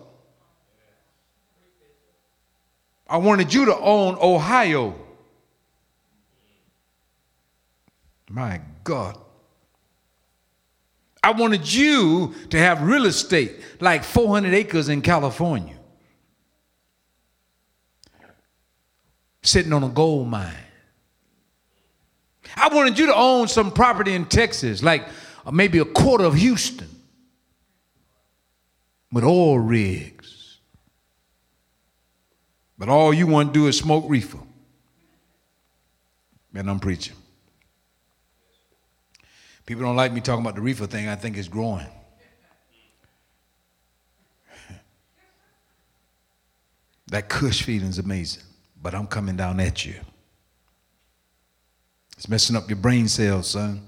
I 3.10 3.16
wanted 3.16 3.54
you 3.54 3.64
to 3.66 3.78
own 3.78 4.18
Ohio. 4.22 4.94
My 8.30 8.60
God. 8.84 9.18
I 11.24 11.32
wanted 11.32 11.72
you 11.72 12.34
to 12.50 12.58
have 12.58 12.82
real 12.82 13.06
estate 13.06 13.60
like 13.80 14.04
400 14.04 14.54
acres 14.54 14.90
in 14.90 15.02
California, 15.02 15.76
sitting 19.42 19.74
on 19.74 19.84
a 19.84 19.90
gold 19.90 20.28
mine. 20.28 20.54
I 22.56 22.70
wanted 22.74 22.98
you 22.98 23.08
to 23.08 23.16
own 23.16 23.48
some 23.48 23.72
property 23.72 24.14
in 24.14 24.26
Texas, 24.26 24.82
like 24.82 25.08
uh, 25.46 25.52
maybe 25.52 25.80
a 25.80 25.86
quarter 25.86 26.24
of 26.24 26.36
Houston, 26.36 26.90
with 29.12 29.24
oil 29.24 29.60
rigs. 29.60 30.60
But 32.78 32.90
all 32.90 33.14
you 33.14 33.28
want 33.28 33.54
to 33.54 33.60
do 33.60 33.68
is 33.68 33.78
smoke 33.78 34.06
reefer. 34.08 34.40
And 36.54 36.70
I'm 36.70 36.80
preaching. 36.80 37.16
People 39.68 39.84
don't 39.84 39.96
like 39.98 40.12
me 40.14 40.22
talking 40.22 40.42
about 40.42 40.56
the 40.56 40.62
reefer 40.62 40.88
thing. 40.88 41.08
I 41.10 41.16
think 41.16 41.38
it's 41.38 41.50
growing. 41.50 41.86
that 47.08 47.28
kush 47.28 47.62
feeling 47.64 47.90
is 47.90 48.00
amazing, 48.00 48.44
but 48.82 48.96
I'm 48.96 49.06
coming 49.08 49.36
down 49.36 49.60
at 49.60 49.86
you. 49.86 49.96
It's 52.16 52.30
messing 52.30 52.56
up 52.56 52.70
your 52.70 52.78
brain 52.78 53.10
cells, 53.10 53.50
son. 53.50 53.82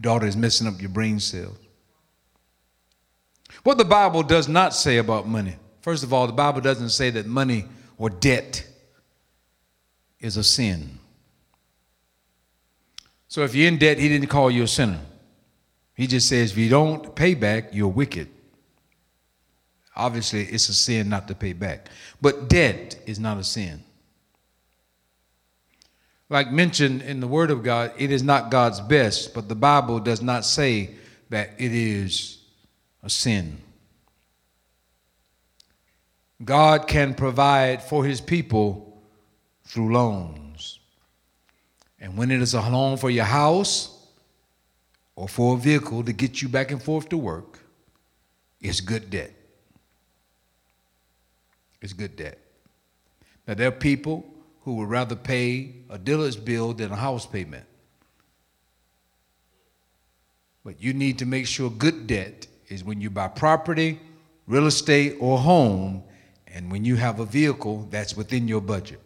Daughter 0.00 0.26
is 0.26 0.36
messing 0.36 0.66
up 0.66 0.80
your 0.80 0.90
brain 0.90 1.20
cells. 1.20 1.56
What 3.62 3.78
the 3.78 3.84
Bible 3.84 4.24
does 4.24 4.48
not 4.48 4.74
say 4.74 4.98
about 4.98 5.28
money. 5.28 5.54
First 5.80 6.02
of 6.02 6.12
all, 6.12 6.26
the 6.26 6.32
Bible 6.32 6.60
doesn't 6.60 6.90
say 6.90 7.10
that 7.10 7.26
money 7.26 7.66
or 7.98 8.10
debt 8.10 8.66
is 10.18 10.36
a 10.36 10.42
sin. 10.42 10.98
So 13.34 13.42
if 13.42 13.52
you're 13.52 13.66
in 13.66 13.78
debt, 13.78 13.98
he 13.98 14.08
didn't 14.08 14.28
call 14.28 14.48
you 14.48 14.62
a 14.62 14.68
sinner. 14.68 15.00
He 15.96 16.06
just 16.06 16.28
says, 16.28 16.52
if 16.52 16.56
you 16.56 16.68
don't 16.68 17.16
pay 17.16 17.34
back, 17.34 17.70
you're 17.72 17.88
wicked. 17.88 18.28
Obviously, 19.96 20.44
it's 20.44 20.68
a 20.68 20.72
sin 20.72 21.08
not 21.08 21.26
to 21.26 21.34
pay 21.34 21.52
back. 21.52 21.88
But 22.20 22.48
debt 22.48 22.96
is 23.06 23.18
not 23.18 23.38
a 23.38 23.42
sin. 23.42 23.82
Like 26.28 26.52
mentioned 26.52 27.02
in 27.02 27.18
the 27.18 27.26
Word 27.26 27.50
of 27.50 27.64
God, 27.64 27.90
it 27.98 28.12
is 28.12 28.22
not 28.22 28.52
God's 28.52 28.80
best, 28.80 29.34
but 29.34 29.48
the 29.48 29.56
Bible 29.56 29.98
does 29.98 30.22
not 30.22 30.44
say 30.44 30.94
that 31.30 31.54
it 31.58 31.72
is 31.72 32.38
a 33.02 33.10
sin. 33.10 33.58
God 36.44 36.86
can 36.86 37.14
provide 37.14 37.82
for 37.82 38.04
his 38.04 38.20
people 38.20 39.02
through 39.64 39.92
loans. 39.92 40.43
And 42.04 42.18
when 42.18 42.30
it 42.30 42.42
is 42.42 42.52
a 42.52 42.60
loan 42.60 42.98
for 42.98 43.08
your 43.08 43.24
house 43.24 44.06
or 45.16 45.26
for 45.26 45.54
a 45.54 45.58
vehicle 45.58 46.04
to 46.04 46.12
get 46.12 46.42
you 46.42 46.50
back 46.50 46.70
and 46.70 46.82
forth 46.82 47.08
to 47.08 47.16
work, 47.16 47.60
it's 48.60 48.82
good 48.82 49.08
debt. 49.08 49.32
It's 51.80 51.94
good 51.94 52.14
debt. 52.14 52.38
Now, 53.48 53.54
there 53.54 53.68
are 53.68 53.78
people 53.90 54.22
who 54.64 54.74
would 54.74 54.90
rather 54.90 55.16
pay 55.16 55.76
a 55.88 55.96
dealer's 55.96 56.36
bill 56.36 56.74
than 56.74 56.92
a 56.92 56.96
house 56.96 57.24
payment. 57.24 57.64
But 60.62 60.82
you 60.82 60.92
need 60.92 61.18
to 61.20 61.24
make 61.24 61.46
sure 61.46 61.70
good 61.70 62.06
debt 62.06 62.46
is 62.68 62.84
when 62.84 63.00
you 63.00 63.08
buy 63.08 63.28
property, 63.28 63.98
real 64.46 64.66
estate, 64.66 65.16
or 65.20 65.38
home, 65.38 66.02
And 66.46 66.70
when 66.70 66.84
you 66.84 66.96
have 66.96 67.18
a 67.18 67.24
vehicle 67.24 67.88
that's 67.90 68.14
within 68.14 68.46
your 68.46 68.60
budget, 68.60 69.00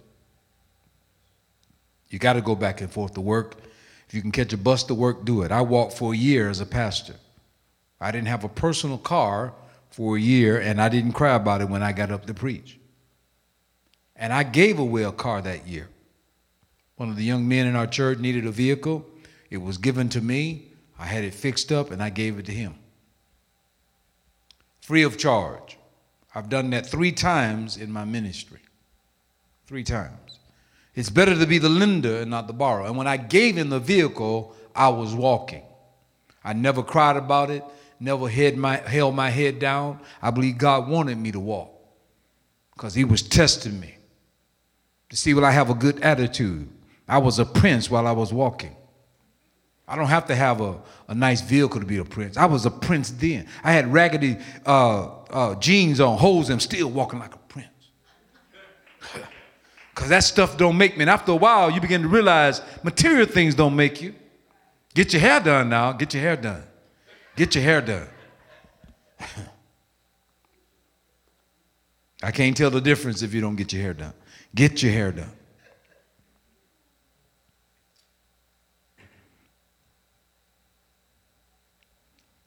you 2.10 2.18
got 2.18 2.34
to 2.34 2.40
go 2.40 2.54
back 2.54 2.80
and 2.80 2.90
forth 2.90 3.14
to 3.14 3.20
work. 3.20 3.56
If 4.08 4.14
you 4.14 4.22
can 4.22 4.32
catch 4.32 4.52
a 4.52 4.56
bus 4.56 4.84
to 4.84 4.94
work, 4.94 5.24
do 5.24 5.42
it. 5.42 5.52
I 5.52 5.60
walked 5.60 5.92
for 5.92 6.14
a 6.14 6.16
year 6.16 6.48
as 6.48 6.60
a 6.60 6.66
pastor. 6.66 7.14
I 8.00 8.10
didn't 8.10 8.28
have 8.28 8.44
a 8.44 8.48
personal 8.48 8.98
car 8.98 9.52
for 9.90 10.16
a 10.16 10.20
year, 10.20 10.58
and 10.60 10.80
I 10.80 10.88
didn't 10.88 11.12
cry 11.12 11.34
about 11.34 11.60
it 11.60 11.68
when 11.68 11.82
I 11.82 11.92
got 11.92 12.10
up 12.10 12.26
to 12.26 12.34
preach. 12.34 12.78
And 14.16 14.32
I 14.32 14.42
gave 14.42 14.78
away 14.78 15.02
a 15.02 15.12
car 15.12 15.42
that 15.42 15.66
year. 15.66 15.88
One 16.96 17.10
of 17.10 17.16
the 17.16 17.24
young 17.24 17.46
men 17.46 17.66
in 17.66 17.76
our 17.76 17.86
church 17.86 18.18
needed 18.18 18.46
a 18.46 18.50
vehicle. 18.50 19.06
It 19.50 19.58
was 19.58 19.78
given 19.78 20.08
to 20.10 20.20
me. 20.20 20.68
I 20.98 21.06
had 21.06 21.24
it 21.24 21.34
fixed 21.34 21.70
up, 21.70 21.90
and 21.90 22.02
I 22.02 22.10
gave 22.10 22.38
it 22.38 22.46
to 22.46 22.52
him. 22.52 22.74
Free 24.80 25.02
of 25.02 25.18
charge. 25.18 25.76
I've 26.34 26.48
done 26.48 26.70
that 26.70 26.86
three 26.86 27.12
times 27.12 27.76
in 27.76 27.92
my 27.92 28.04
ministry. 28.04 28.60
Three 29.66 29.84
times. 29.84 30.27
It's 30.98 31.10
better 31.10 31.38
to 31.38 31.46
be 31.46 31.58
the 31.58 31.68
lender 31.68 32.22
and 32.22 32.28
not 32.28 32.48
the 32.48 32.52
borrower. 32.52 32.88
And 32.88 32.96
when 32.96 33.06
I 33.06 33.16
gave 33.18 33.56
him 33.56 33.70
the 33.70 33.78
vehicle, 33.78 34.56
I 34.74 34.88
was 34.88 35.14
walking. 35.14 35.62
I 36.42 36.54
never 36.54 36.82
cried 36.82 37.16
about 37.16 37.50
it, 37.50 37.62
never 38.00 38.28
had 38.28 38.56
my, 38.56 38.78
held 38.78 39.14
my 39.14 39.30
head 39.30 39.60
down. 39.60 40.00
I 40.20 40.32
believe 40.32 40.58
God 40.58 40.88
wanted 40.88 41.16
me 41.16 41.30
to 41.30 41.38
walk 41.38 41.70
because 42.74 42.94
He 42.94 43.04
was 43.04 43.22
testing 43.22 43.78
me 43.78 43.94
to 45.10 45.16
see 45.16 45.34
will 45.34 45.44
I 45.44 45.52
have 45.52 45.70
a 45.70 45.74
good 45.74 46.00
attitude. 46.00 46.68
I 47.06 47.18
was 47.18 47.38
a 47.38 47.44
prince 47.44 47.88
while 47.88 48.08
I 48.08 48.12
was 48.12 48.32
walking. 48.32 48.74
I 49.86 49.94
don't 49.94 50.08
have 50.08 50.26
to 50.26 50.34
have 50.34 50.60
a, 50.60 50.80
a 51.06 51.14
nice 51.14 51.42
vehicle 51.42 51.78
to 51.78 51.86
be 51.86 51.98
a 51.98 52.04
prince. 52.04 52.36
I 52.36 52.46
was 52.46 52.66
a 52.66 52.72
prince 52.72 53.10
then. 53.10 53.46
I 53.62 53.70
had 53.70 53.92
raggedy 53.92 54.36
uh, 54.66 55.10
uh, 55.30 55.54
jeans 55.60 56.00
on, 56.00 56.18
holes, 56.18 56.50
and 56.50 56.60
still 56.60 56.90
walking 56.90 57.20
like 57.20 57.36
a. 57.36 57.37
Because 59.98 60.10
that 60.10 60.22
stuff 60.22 60.56
don't 60.56 60.78
make 60.78 60.96
me. 60.96 61.02
And 61.02 61.10
after 61.10 61.32
a 61.32 61.34
while, 61.34 61.72
you 61.72 61.80
begin 61.80 62.02
to 62.02 62.08
realize 62.08 62.62
material 62.84 63.26
things 63.26 63.56
don't 63.56 63.74
make 63.74 64.00
you. 64.00 64.14
Get 64.94 65.12
your 65.12 65.20
hair 65.20 65.40
done 65.40 65.70
now. 65.70 65.90
Get 65.90 66.14
your 66.14 66.22
hair 66.22 66.36
done. 66.36 66.62
Get 67.34 67.56
your 67.56 67.64
hair 67.64 67.80
done. 67.80 68.06
I 72.22 72.30
can't 72.30 72.56
tell 72.56 72.70
the 72.70 72.80
difference 72.80 73.22
if 73.22 73.34
you 73.34 73.40
don't 73.40 73.56
get 73.56 73.72
your 73.72 73.82
hair 73.82 73.92
done. 73.92 74.12
Get 74.54 74.84
your 74.84 74.92
hair 74.92 75.10
done. 75.10 75.32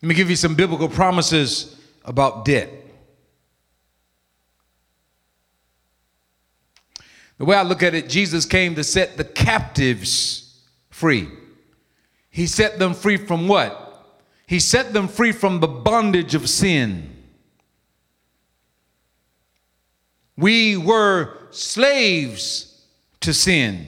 Let 0.01 0.07
me 0.07 0.15
give 0.15 0.29
you 0.29 0.37
some 0.37 0.55
biblical 0.55 0.87
promises 0.87 1.75
about 2.05 2.45
debt. 2.45 2.69
The 7.41 7.45
way 7.45 7.57
I 7.57 7.63
look 7.63 7.81
at 7.81 7.95
it, 7.95 8.07
Jesus 8.07 8.45
came 8.45 8.75
to 8.75 8.83
set 8.83 9.17
the 9.17 9.23
captives 9.23 10.61
free. 10.91 11.27
He 12.29 12.45
set 12.45 12.77
them 12.77 12.93
free 12.93 13.17
from 13.17 13.47
what? 13.47 14.21
He 14.45 14.59
set 14.59 14.93
them 14.93 15.07
free 15.07 15.31
from 15.31 15.59
the 15.59 15.67
bondage 15.67 16.35
of 16.35 16.47
sin. 16.47 17.09
We 20.37 20.77
were 20.77 21.35
slaves 21.49 22.85
to 23.21 23.33
sin 23.33 23.87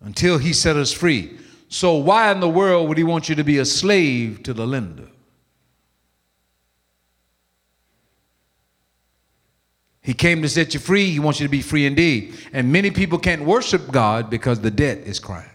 until 0.00 0.38
he 0.38 0.54
set 0.54 0.76
us 0.76 0.90
free. 0.90 1.36
So, 1.68 1.96
why 1.96 2.32
in 2.32 2.40
the 2.40 2.48
world 2.48 2.88
would 2.88 2.96
he 2.96 3.04
want 3.04 3.28
you 3.28 3.34
to 3.34 3.44
be 3.44 3.58
a 3.58 3.66
slave 3.66 4.42
to 4.44 4.54
the 4.54 4.66
lender? 4.66 5.10
He 10.08 10.14
came 10.14 10.40
to 10.40 10.48
set 10.48 10.72
you 10.72 10.80
free. 10.80 11.10
He 11.10 11.18
wants 11.18 11.38
you 11.38 11.46
to 11.46 11.50
be 11.50 11.60
free 11.60 11.84
indeed. 11.84 12.34
And 12.54 12.72
many 12.72 12.90
people 12.90 13.18
can't 13.18 13.42
worship 13.42 13.92
God 13.92 14.30
because 14.30 14.58
the 14.58 14.70
debt 14.70 15.00
is 15.00 15.20
crying. 15.20 15.50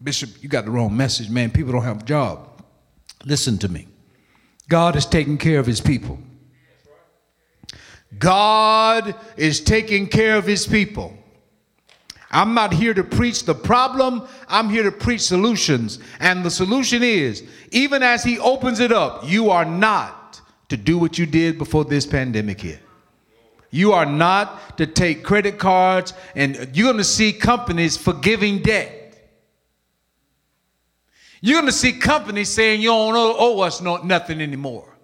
Bishop, 0.00 0.30
you 0.40 0.48
got 0.48 0.64
the 0.64 0.70
wrong 0.70 0.96
message, 0.96 1.28
man. 1.28 1.50
People 1.50 1.72
don't 1.72 1.82
have 1.82 2.02
a 2.02 2.04
job. 2.04 2.62
Listen 3.24 3.58
to 3.58 3.68
me. 3.68 3.88
God 4.68 4.94
is 4.94 5.06
taking 5.06 5.38
care 5.38 5.58
of 5.58 5.66
his 5.66 5.80
people. 5.80 6.20
God 8.16 9.16
is 9.36 9.60
taking 9.60 10.06
care 10.06 10.36
of 10.36 10.46
his 10.46 10.64
people. 10.64 11.12
I'm 12.30 12.54
not 12.54 12.72
here 12.72 12.94
to 12.94 13.02
preach 13.02 13.44
the 13.44 13.56
problem, 13.56 14.22
I'm 14.46 14.70
here 14.70 14.84
to 14.84 14.92
preach 14.92 15.22
solutions. 15.22 15.98
And 16.20 16.44
the 16.44 16.50
solution 16.52 17.02
is 17.02 17.42
even 17.72 18.04
as 18.04 18.22
he 18.22 18.38
opens 18.38 18.78
it 18.78 18.92
up, 18.92 19.28
you 19.28 19.50
are 19.50 19.64
not 19.64 20.40
to 20.68 20.76
do 20.76 20.96
what 20.96 21.18
you 21.18 21.26
did 21.26 21.58
before 21.58 21.84
this 21.84 22.06
pandemic 22.06 22.60
hit. 22.60 22.85
You 23.70 23.92
are 23.92 24.06
not 24.06 24.78
to 24.78 24.86
take 24.86 25.24
credit 25.24 25.58
cards, 25.58 26.14
and 26.34 26.70
you're 26.72 26.86
going 26.86 26.98
to 26.98 27.04
see 27.04 27.32
companies 27.32 27.96
forgiving 27.96 28.62
debt. 28.62 29.02
You're 31.40 31.60
going 31.60 31.70
to 31.70 31.76
see 31.76 31.92
companies 31.92 32.48
saying 32.48 32.80
you 32.80 32.88
don't 32.88 33.14
owe 33.16 33.60
us 33.60 33.80
no, 33.80 33.96
nothing 33.98 34.40
anymore. 34.40 34.96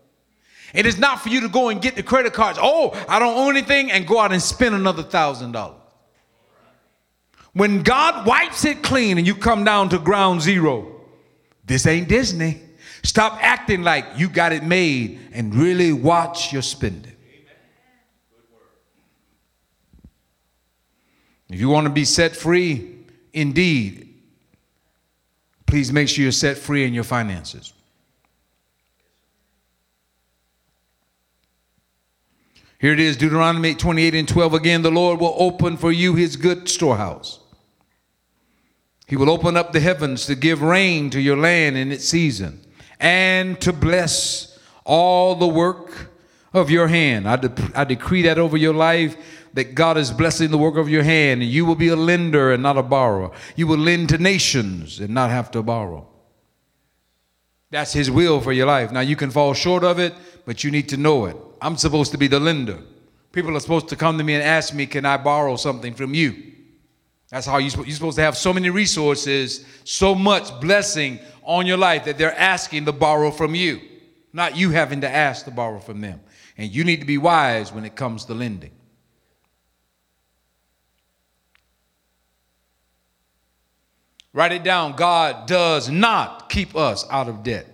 It 0.75 0.87
is 0.87 0.99
not 0.99 1.21
for 1.21 1.29
you 1.29 1.41
to 1.43 1.49
go 1.49 1.69
and 1.69 1.83
get 1.83 1.97
the 1.97 2.03
credit 2.03 2.33
cards. 2.33 2.59
Oh, 2.61 2.93
I 3.09 3.19
don't 3.19 3.37
owe 3.37 3.51
anything, 3.51 3.91
and 3.91 4.07
go 4.07 4.19
out 4.19 4.33
and 4.33 4.41
spend 4.41 4.75
another 4.75 5.03
thousand 5.03 5.53
dollars. 5.53 5.79
When 7.53 7.83
God 7.83 8.27
wipes 8.27 8.65
it 8.65 8.83
clean 8.83 9.19
and 9.19 9.27
you 9.27 9.35
come 9.35 9.65
down 9.65 9.91
to 9.91 9.99
ground 9.99 10.41
zero, 10.41 11.03
this 11.67 11.87
ain't 11.87 12.09
Disney. 12.09 12.61
Stop 13.03 13.39
acting 13.43 13.83
like 13.83 14.07
you 14.17 14.29
got 14.29 14.53
it 14.53 14.63
made 14.63 15.21
and 15.33 15.55
really 15.55 15.93
watch 15.93 16.53
your 16.53 16.63
spending. 16.63 17.12
If 21.53 21.61
you 21.61 21.69
want 21.69 21.85
to 21.85 21.93
be 21.93 22.07
set 22.07 22.35
free, 22.35 22.97
indeed, 23.35 24.09
please 25.67 25.93
make 25.93 26.09
sure 26.09 26.23
you're 26.23 26.33
set 26.33 26.57
free 26.57 26.85
in 26.85 26.95
your 26.95 27.05
finances. 27.05 27.75
Here 32.81 32.95
it 32.95 32.99
is, 32.99 33.19
Deuteronomy 33.19 33.75
28 33.75 34.15
and 34.15 34.27
12 34.27 34.55
again. 34.55 34.81
The 34.81 34.91
Lord 34.91 35.21
will 35.21 35.35
open 35.37 35.77
for 35.77 35.93
you 35.93 36.15
his 36.15 36.37
good 36.37 36.71
storehouse. 36.71 37.39
He 39.07 39.17
will 39.17 39.31
open 39.31 39.55
up 39.55 39.73
the 39.73 39.81
heavens 39.81 40.25
to 40.27 40.35
give 40.35 40.63
rain 40.63 41.11
to 41.11 41.21
your 41.21 41.37
land 41.37 41.77
in 41.77 41.93
its 41.93 42.09
season 42.09 42.65
and 42.99 43.61
to 43.61 43.75
bless 43.75 44.59
all 44.85 45.35
the 45.35 45.47
work 45.47 46.11
of 46.55 46.71
your 46.71 46.89
hand. 46.89 47.29
I, 47.29 47.37
de- 47.37 47.71
I 47.75 47.85
decree 47.85 48.23
that 48.23 48.39
over 48.39 48.57
your 48.57 48.75
life 48.75 49.17
that 49.55 49.75
God 49.75 49.99
is 49.99 50.11
blessing 50.11 50.51
the 50.51 50.59
work 50.59 50.77
of 50.77 50.89
your 50.89 51.03
hand, 51.03 51.43
and 51.43 51.51
you 51.51 51.65
will 51.65 51.75
be 51.75 51.89
a 51.89 51.97
lender 51.97 52.53
and 52.53 52.63
not 52.63 52.79
a 52.79 52.83
borrower. 52.83 53.31
You 53.57 53.67
will 53.67 53.79
lend 53.79 54.09
to 54.11 54.19
nations 54.19 55.01
and 55.01 55.13
not 55.13 55.31
have 55.31 55.51
to 55.53 55.63
borrow. 55.63 56.07
That's 57.71 57.93
His 57.93 58.11
will 58.11 58.41
for 58.41 58.53
your 58.53 58.67
life. 58.67 58.93
Now, 58.93 59.01
you 59.01 59.17
can 59.17 59.31
fall 59.31 59.55
short 59.55 59.85
of 59.85 59.99
it, 59.99 60.15
but 60.45 60.65
you 60.65 60.71
need 60.71 60.89
to 60.91 60.97
know 60.97 61.27
it. 61.27 61.37
I'm 61.61 61.77
supposed 61.77 62.13
to 62.13 62.19
be 62.19 62.29
the 62.29 62.41
lender. 62.41 62.79
People 63.33 63.57
are 63.57 63.61
supposed 63.61 63.89
to 63.89 63.97
come 63.97 64.19
to 64.19 64.25
me 64.25 64.35
and 64.35 64.43
ask 64.43 64.75
me, 64.75 64.87
Can 64.87 65.07
I 65.07 65.17
borrow 65.17 65.57
something 65.57 65.95
from 65.95 66.15
you? 66.15 66.53
That's 67.31 67.47
how 67.47 67.57
you're 67.57 67.71
supposed 67.71 68.17
to 68.17 68.23
have 68.23 68.37
so 68.37 68.53
many 68.53 68.69
resources, 68.69 69.65
so 69.85 70.15
much 70.15 70.61
blessing 70.61 71.19
on 71.45 71.67
your 71.67 71.79
life 71.79 72.05
that 72.05 72.19
they're 72.19 72.39
asking 72.39 72.85
to 72.85 72.93
borrow 72.93 73.31
from 73.31 73.55
you, 73.55 73.81
not 74.35 74.55
you 74.55 74.69
having 74.69 75.01
to 75.01 75.09
ask 75.09 75.47
to 75.47 75.51
borrow 75.51 75.79
from 75.79 76.03
them. 76.03 76.21
And 76.59 76.71
you 76.71 76.85
need 76.85 77.01
to 77.01 77.07
be 77.07 77.17
wise 77.17 77.73
when 77.73 77.87
it 77.87 77.97
comes 77.97 78.27
to 78.27 78.35
lending. 78.35 78.73
Write 84.33 84.53
it 84.53 84.65
down. 84.65 84.97
God 84.97 85.47
does 85.47 85.91
not 85.91 86.49
keep 86.49 86.75
us 86.75 87.07
out 87.11 87.29
of 87.29 87.43
debt. 87.43 87.67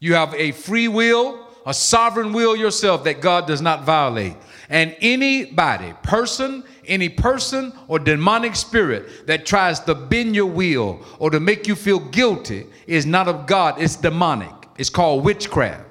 You 0.00 0.14
have 0.14 0.34
a 0.34 0.50
free 0.50 0.88
will, 0.88 1.46
a 1.64 1.72
sovereign 1.72 2.32
will 2.32 2.56
yourself 2.56 3.04
that 3.04 3.20
God 3.20 3.46
does 3.46 3.62
not 3.62 3.84
violate. 3.84 4.36
And 4.68 4.96
anybody, 5.00 5.94
person, 6.02 6.64
any 6.86 7.08
person 7.08 7.72
or 7.86 7.98
demonic 8.00 8.56
spirit 8.56 9.26
that 9.28 9.46
tries 9.46 9.78
to 9.80 9.94
bend 9.94 10.34
your 10.34 10.46
will 10.46 11.04
or 11.20 11.30
to 11.30 11.38
make 11.38 11.68
you 11.68 11.76
feel 11.76 12.00
guilty 12.00 12.66
is 12.88 13.06
not 13.06 13.28
of 13.28 13.46
God, 13.46 13.80
it's 13.80 13.94
demonic. 13.94 14.50
It's 14.76 14.90
called 14.90 15.24
witchcraft. 15.24 15.84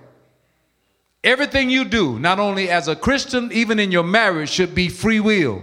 Everything 1.24 1.70
you 1.70 1.86
do, 1.86 2.20
not 2.20 2.40
only 2.40 2.70
as 2.70 2.88
a 2.88 2.96
Christian, 2.96 3.52
even 3.54 3.80
in 3.80 3.92
your 3.92 4.04
marriage, 4.04 4.50
should 4.50 4.74
be 4.74 4.90
free 4.90 5.20
will. 5.20 5.62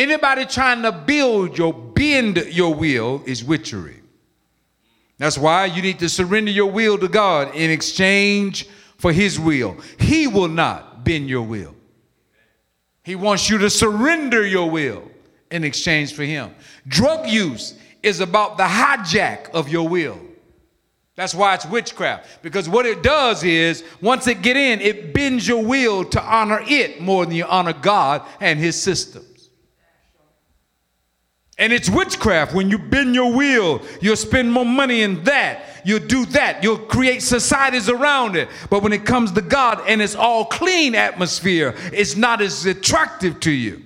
Anybody 0.00 0.46
trying 0.46 0.80
to 0.84 0.92
build 0.92 1.58
your 1.58 1.74
bend 1.74 2.38
your 2.48 2.74
will 2.74 3.22
is 3.26 3.44
witchery. 3.44 4.00
That's 5.18 5.36
why 5.36 5.66
you 5.66 5.82
need 5.82 5.98
to 5.98 6.08
surrender 6.08 6.50
your 6.50 6.70
will 6.70 6.96
to 6.96 7.06
God 7.06 7.54
in 7.54 7.70
exchange 7.70 8.66
for 8.96 9.12
his 9.12 9.38
will. 9.38 9.76
He 9.98 10.26
will 10.26 10.48
not 10.48 11.04
bend 11.04 11.28
your 11.28 11.42
will. 11.42 11.74
He 13.02 13.14
wants 13.14 13.50
you 13.50 13.58
to 13.58 13.68
surrender 13.68 14.46
your 14.46 14.70
will 14.70 15.02
in 15.50 15.64
exchange 15.64 16.14
for 16.14 16.22
him. 16.22 16.54
Drug 16.88 17.28
use 17.28 17.74
is 18.02 18.20
about 18.20 18.56
the 18.56 18.64
hijack 18.64 19.50
of 19.50 19.68
your 19.68 19.86
will. 19.86 20.18
That's 21.14 21.34
why 21.34 21.54
it's 21.54 21.66
witchcraft. 21.66 22.40
Because 22.40 22.70
what 22.70 22.86
it 22.86 23.02
does 23.02 23.44
is, 23.44 23.84
once 24.00 24.26
it 24.28 24.40
get 24.40 24.56
in, 24.56 24.80
it 24.80 25.12
bends 25.12 25.46
your 25.46 25.62
will 25.62 26.06
to 26.06 26.22
honor 26.22 26.62
it 26.66 27.02
more 27.02 27.26
than 27.26 27.34
you 27.34 27.44
honor 27.44 27.74
God 27.74 28.22
and 28.40 28.58
his 28.58 28.80
systems. 28.80 29.26
And 31.60 31.74
it's 31.74 31.90
witchcraft. 31.90 32.54
When 32.54 32.70
you 32.70 32.78
bend 32.78 33.14
your 33.14 33.32
will, 33.32 33.82
you'll 34.00 34.16
spend 34.16 34.50
more 34.50 34.64
money 34.64 35.02
in 35.02 35.22
that. 35.24 35.82
You'll 35.84 36.06
do 36.06 36.24
that. 36.26 36.64
You'll 36.64 36.78
create 36.78 37.22
societies 37.22 37.90
around 37.90 38.34
it. 38.34 38.48
But 38.70 38.82
when 38.82 38.94
it 38.94 39.04
comes 39.04 39.30
to 39.32 39.42
God 39.42 39.82
and 39.86 40.00
it's 40.00 40.14
all 40.14 40.46
clean 40.46 40.94
atmosphere, 40.94 41.74
it's 41.92 42.16
not 42.16 42.40
as 42.40 42.64
attractive 42.64 43.40
to 43.40 43.50
you. 43.50 43.84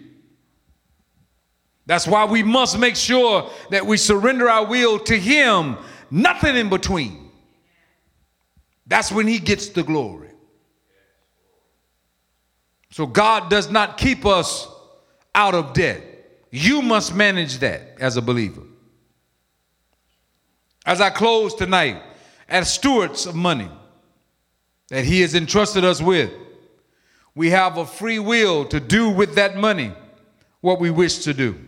That's 1.87 2.07
why 2.07 2.25
we 2.27 2.45
must 2.45 2.79
make 2.79 2.95
sure 2.95 3.51
that 3.71 3.85
we 3.85 3.97
surrender 3.97 4.49
our 4.49 4.65
will 4.65 5.01
to 5.01 5.19
Him, 5.19 5.77
nothing 6.13 6.57
in 6.57 6.71
between. 6.71 7.29
That's 8.87 9.11
when 9.11 9.27
He 9.27 9.41
gets 9.41 9.71
the 9.71 9.83
glory. 9.83 10.31
So 12.91 13.05
God 13.05 13.51
does 13.51 13.69
not 13.69 13.99
keep 13.99 14.25
us 14.25 14.69
out 15.35 15.57
of 15.57 15.73
debt. 15.73 16.14
You 16.57 16.83
must 16.83 17.17
manage 17.17 17.59
that 17.59 17.97
as 17.99 18.17
a 18.17 18.23
believer. 18.23 18.63
As 20.87 21.01
I 21.01 21.11
close 21.11 21.53
tonight, 21.53 22.01
as 22.49 22.73
stewards 22.73 23.27
of 23.27 23.35
money 23.35 23.69
that 24.89 25.05
He 25.05 25.23
has 25.23 25.35
entrusted 25.35 25.85
us 25.85 26.01
with, 26.01 26.31
we 27.35 27.51
have 27.51 27.77
a 27.77 27.85
free 27.85 28.21
will 28.21 28.65
to 28.67 28.79
do 28.79 29.11
with 29.11 29.35
that 29.35 29.57
money 29.57 29.93
what 30.61 30.79
we 30.79 30.93
wish 30.93 31.25
to 31.25 31.35
do. 31.35 31.59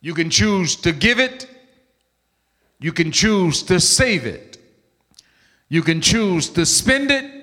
You 0.00 0.14
can 0.14 0.30
choose 0.30 0.76
to 0.76 0.92
give 0.92 1.18
it, 1.18 1.48
you 2.78 2.92
can 2.92 3.10
choose 3.10 3.64
to 3.64 3.80
save 3.80 4.26
it, 4.26 4.58
you 5.68 5.82
can 5.82 6.00
choose 6.00 6.48
to 6.50 6.64
spend 6.64 7.10
it, 7.10 7.39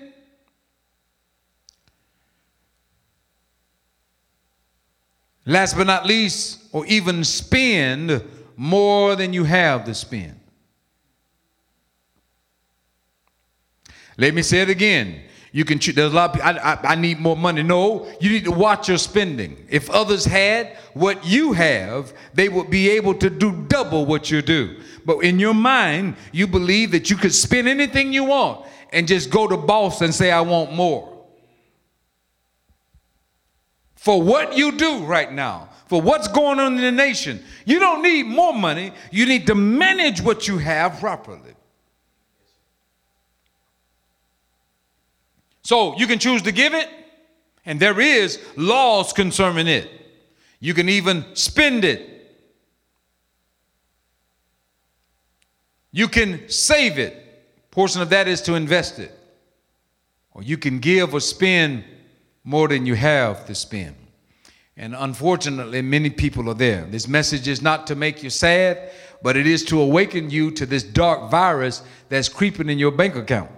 Last 5.48 5.78
but 5.78 5.88
not 5.88 6.06
least, 6.06 6.60
or 6.74 6.86
even 6.88 7.24
spend 7.24 8.22
more 8.58 9.16
than 9.16 9.32
you 9.32 9.46
have 9.46 9.86
to 9.86 9.94
spend. 9.94 10.38
Let 14.18 14.34
me 14.34 14.42
say 14.42 14.62
it 14.62 14.70
again. 14.70 15.22
You 15.54 15.64
can 15.64 15.80
choose. 15.80 15.96
There's 15.96 16.12
a 16.12 16.16
lot 16.16 16.36
of 16.36 16.42
I, 16.42 16.52
I, 16.74 16.92
I 16.92 16.96
need 16.96 17.20
more 17.20 17.38
money. 17.38 17.64
No, 17.64 18.12
you 18.20 18.30
need 18.30 18.44
to 18.44 18.52
watch 18.52 18.90
your 18.90 18.98
spending. 18.98 19.66
If 19.70 19.90
others 19.90 20.26
had 20.26 20.76
what 20.94 21.26
you 21.26 21.54
have, 21.54 22.14
they 22.34 22.50
would 22.50 22.70
be 22.70 22.90
able 22.90 23.14
to 23.16 23.30
do 23.30 23.66
double 23.70 24.06
what 24.06 24.30
you 24.30 24.42
do. 24.42 24.82
But 25.06 25.20
in 25.20 25.40
your 25.40 25.54
mind, 25.54 26.18
you 26.34 26.48
believe 26.48 26.92
that 26.92 27.10
you 27.10 27.16
could 27.16 27.34
spend 27.34 27.70
anything 27.70 28.12
you 28.12 28.26
want 28.26 28.68
and 28.92 29.08
just 29.08 29.30
go 29.30 29.48
to 29.48 29.56
boss 29.56 30.02
and 30.02 30.14
say, 30.14 30.30
I 30.30 30.42
want 30.42 30.74
more 30.74 31.17
for 34.08 34.22
what 34.22 34.58
you 34.58 34.72
do 34.72 35.00
right 35.00 35.34
now, 35.34 35.68
for 35.88 36.02
what's 36.02 36.30
going 36.30 36.62
on 36.62 36.76
in 36.78 36.82
the 36.82 36.94
nation. 36.94 37.44
You 37.66 37.78
don't 37.78 38.02
need 38.02 38.24
more 38.26 38.54
money, 38.54 38.94
you 39.12 39.26
need 39.26 39.48
to 39.48 39.54
manage 39.54 40.22
what 40.22 40.48
you 40.48 40.60
have 40.60 41.02
properly. 41.02 41.56
So 45.62 45.98
you 45.98 46.08
can 46.08 46.20
choose 46.20 46.42
to 46.44 46.54
give 46.54 46.74
it, 46.74 46.88
and 47.66 47.82
there 47.82 48.00
is 48.00 48.40
laws 48.56 49.12
concerning 49.12 49.68
it. 49.68 49.90
You 50.62 50.74
can 50.74 50.88
even 50.88 51.26
spend 51.34 51.84
it. 51.84 52.32
You 55.92 56.08
can 56.08 56.48
save 56.48 56.98
it. 56.98 57.44
Portion 57.72 58.02
of 58.02 58.10
that 58.12 58.30
is 58.30 58.42
to 58.44 58.54
invest 58.54 59.00
it. 59.00 59.12
Or 60.32 60.44
you 60.44 60.58
can 60.58 60.80
give 60.80 61.14
or 61.14 61.20
spend 61.20 61.84
more 62.48 62.70
than 62.70 62.86
you 62.86 62.96
have 62.96 63.46
to 63.46 63.54
spend. 63.54 63.94
And 64.78 64.96
unfortunately, 64.96 65.82
many 65.82 66.10
people 66.10 66.50
are 66.50 66.54
there. 66.54 66.86
This 66.86 67.06
message 67.06 67.46
is 67.46 67.62
not 67.62 67.88
to 67.88 67.96
make 67.96 68.24
you 68.24 68.30
sad, 68.30 68.90
but 69.22 69.36
it 69.36 69.46
is 69.46 69.66
to 69.66 69.82
awaken 69.82 70.30
you 70.30 70.52
to 70.52 70.66
this 70.66 70.82
dark 70.82 71.30
virus 71.30 71.84
that's 72.08 72.30
creeping 72.30 72.70
in 72.70 72.80
your 72.80 72.92
bank 72.92 73.18
account. 73.18 73.52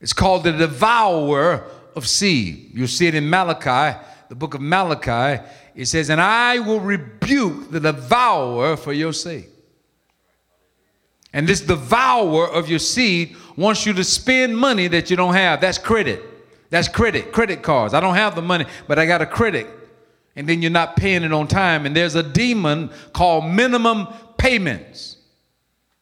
It's 0.00 0.12
called 0.12 0.44
the 0.44 0.52
devourer 0.52 1.68
of 1.96 2.06
seed. 2.06 2.70
You'll 2.72 2.86
see 2.86 3.08
it 3.08 3.16
in 3.16 3.28
Malachi, 3.28 3.98
the 4.28 4.36
book 4.36 4.54
of 4.54 4.60
Malachi. 4.60 5.42
It 5.74 5.86
says, 5.86 6.08
And 6.08 6.20
I 6.20 6.60
will 6.60 6.78
rebuke 6.78 7.72
the 7.72 7.80
devourer 7.80 8.76
for 8.76 8.92
your 8.92 9.12
sake. 9.12 9.48
And 11.34 11.48
this 11.48 11.62
devourer 11.62 12.48
of 12.48 12.68
your 12.68 12.78
seed 12.78 13.34
wants 13.56 13.86
you 13.86 13.92
to 13.94 14.04
spend 14.04 14.56
money 14.56 14.88
that 14.88 15.10
you 15.10 15.16
don't 15.16 15.34
have. 15.34 15.60
That's 15.60 15.78
credit. 15.78 16.22
That's 16.70 16.88
credit, 16.88 17.32
credit 17.32 17.62
cards. 17.62 17.94
I 17.94 18.00
don't 18.00 18.16
have 18.16 18.34
the 18.34 18.42
money, 18.42 18.66
but 18.88 18.98
I 18.98 19.06
got 19.06 19.22
a 19.22 19.26
credit. 19.26 19.68
And 20.36 20.48
then 20.48 20.60
you're 20.60 20.70
not 20.70 20.96
paying 20.96 21.22
it 21.22 21.32
on 21.32 21.46
time. 21.46 21.86
And 21.86 21.94
there's 21.94 22.16
a 22.16 22.22
demon 22.22 22.90
called 23.12 23.44
minimum 23.44 24.08
payments. 24.36 25.18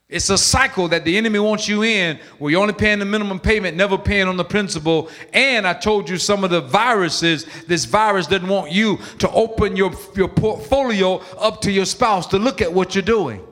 It's 0.09 0.29
a 0.29 0.37
cycle 0.37 0.89
that 0.89 1.07
the 1.07 1.17
enemy 1.17 1.39
wants 1.39 1.67
you 1.69 1.83
in 1.83 2.19
where 2.39 2.51
you're 2.51 2.61
only 2.61 2.75
paying 2.75 2.99
the 2.99 3.05
minimum 3.07 3.41
payment, 3.41 3.79
never 3.79 3.97
paying 3.97 4.29
on 4.29 4.37
the 4.37 4.45
principal. 4.45 5.09
And 5.33 5.67
I 5.67 5.73
told 5.73 6.09
you 6.09 6.19
some 6.19 6.45
of 6.45 6.51
the 6.51 6.61
viruses, 6.61 7.47
this 7.67 7.87
virus 7.87 8.27
doesn't 8.27 8.49
want 8.49 8.73
you 8.73 8.99
to 9.21 9.31
open 9.31 9.75
your, 9.75 9.93
your 10.15 10.29
portfolio 10.29 11.17
up 11.39 11.63
to 11.63 11.73
your 11.73 11.87
spouse 11.87 12.27
to 12.29 12.39
look 12.39 12.61
at 12.61 12.71
what 12.71 12.95
you're 12.95 13.03
doing. 13.03 13.43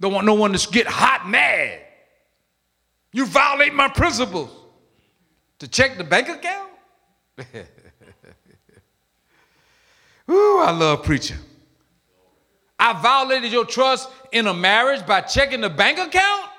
Don't 0.00 0.12
want 0.12 0.26
no 0.26 0.34
one 0.34 0.52
to 0.52 0.70
get 0.70 0.88
hot 0.88 1.28
mad. 1.28 1.83
You 3.14 3.24
violate 3.26 3.72
my 3.72 3.86
principles. 3.86 4.50
To 5.60 5.68
check 5.68 5.96
the 5.96 6.02
bank 6.02 6.28
account? 6.28 6.70
Ooh, 10.28 10.58
I 10.58 10.72
love 10.72 11.04
preaching. 11.04 11.36
I 12.76 13.00
violated 13.00 13.52
your 13.52 13.66
trust 13.66 14.10
in 14.32 14.48
a 14.48 14.52
marriage 14.52 15.06
by 15.06 15.20
checking 15.20 15.60
the 15.60 15.70
bank 15.70 15.98
account? 15.98 16.50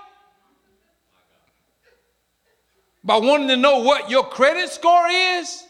By 3.04 3.18
wanting 3.18 3.50
to 3.50 3.58
know 3.58 3.80
what 3.80 4.10
your 4.10 4.24
credit 4.24 4.70
score 4.70 5.08
is? 5.10 5.62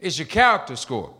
It's 0.00 0.18
your 0.18 0.26
character 0.26 0.74
score. 0.74 1.14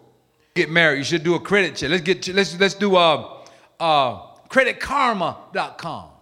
Get 0.56 0.68
married, 0.68 0.98
you 0.98 1.04
should 1.04 1.22
do 1.22 1.36
a 1.36 1.40
credit 1.40 1.76
check. 1.76 1.90
Let's 1.90 2.02
get 2.02 2.26
let's 2.34 2.58
let's 2.58 2.74
do 2.74 2.96
uh 2.96 3.38
uh 3.78 4.34
creditkarma.com. 4.48 6.13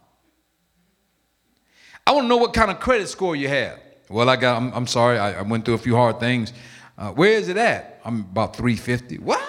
I 2.07 2.13
want 2.13 2.25
to 2.25 2.29
know 2.29 2.37
what 2.37 2.53
kind 2.53 2.71
of 2.71 2.81
credit 2.81 3.09
score 3.09 3.37
you 3.37 3.49
have. 3.49 3.81
Well, 4.09 4.29
I 4.29 4.37
got, 4.37 4.61
I'm, 4.61 4.73
I'm 4.73 4.87
sorry, 4.87 5.19
I, 5.19 5.39
I, 5.39 5.43
went 5.43 5.65
through 5.65 5.75
a 5.75 5.79
few 5.79 5.97
hard 5.97 6.21
things. 6.21 6.53
Uh, 6.99 7.13
where 7.13 7.33
is 7.33 7.49
it 7.49 7.57
at? 7.57 8.01
I'm 8.05 8.21
about 8.21 8.57
350. 8.57 9.19
What? 9.19 9.41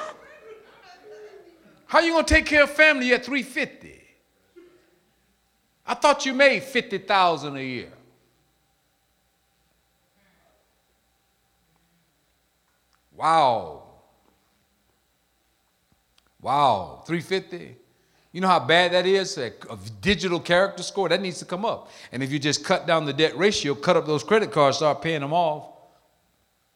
How 1.87 1.99
you 1.99 2.13
gonna 2.13 2.25
take 2.25 2.45
care 2.45 2.63
of 2.63 2.71
family 2.71 3.11
at 3.13 3.25
350? 3.25 4.01
I 5.85 5.93
thought 5.95 6.25
you 6.25 6.33
made 6.33 6.63
50,000 6.63 7.57
a 7.57 7.61
year. 7.61 7.91
Wow. 13.15 13.83
Wow, 16.41 17.03
350? 17.05 17.77
You 18.33 18.41
know 18.41 18.47
how 18.47 18.59
bad 18.59 18.93
that 18.93 19.05
is? 19.05 19.37
A, 19.37 19.53
digital 20.01 20.39
character 20.39 20.81
score, 20.81 21.07
that 21.07 21.21
needs 21.21 21.37
to 21.37 21.45
come 21.45 21.63
up. 21.63 21.91
And 22.11 22.23
if 22.23 22.31
you 22.31 22.39
just 22.39 22.65
cut 22.65 22.87
down 22.87 23.05
the 23.05 23.13
debt 23.13 23.37
ratio, 23.37 23.75
cut 23.75 23.95
up 23.95 24.07
those 24.07 24.23
credit 24.23 24.51
cards, 24.51 24.77
start 24.77 25.03
paying 25.03 25.21
them 25.21 25.33
off. 25.33 25.69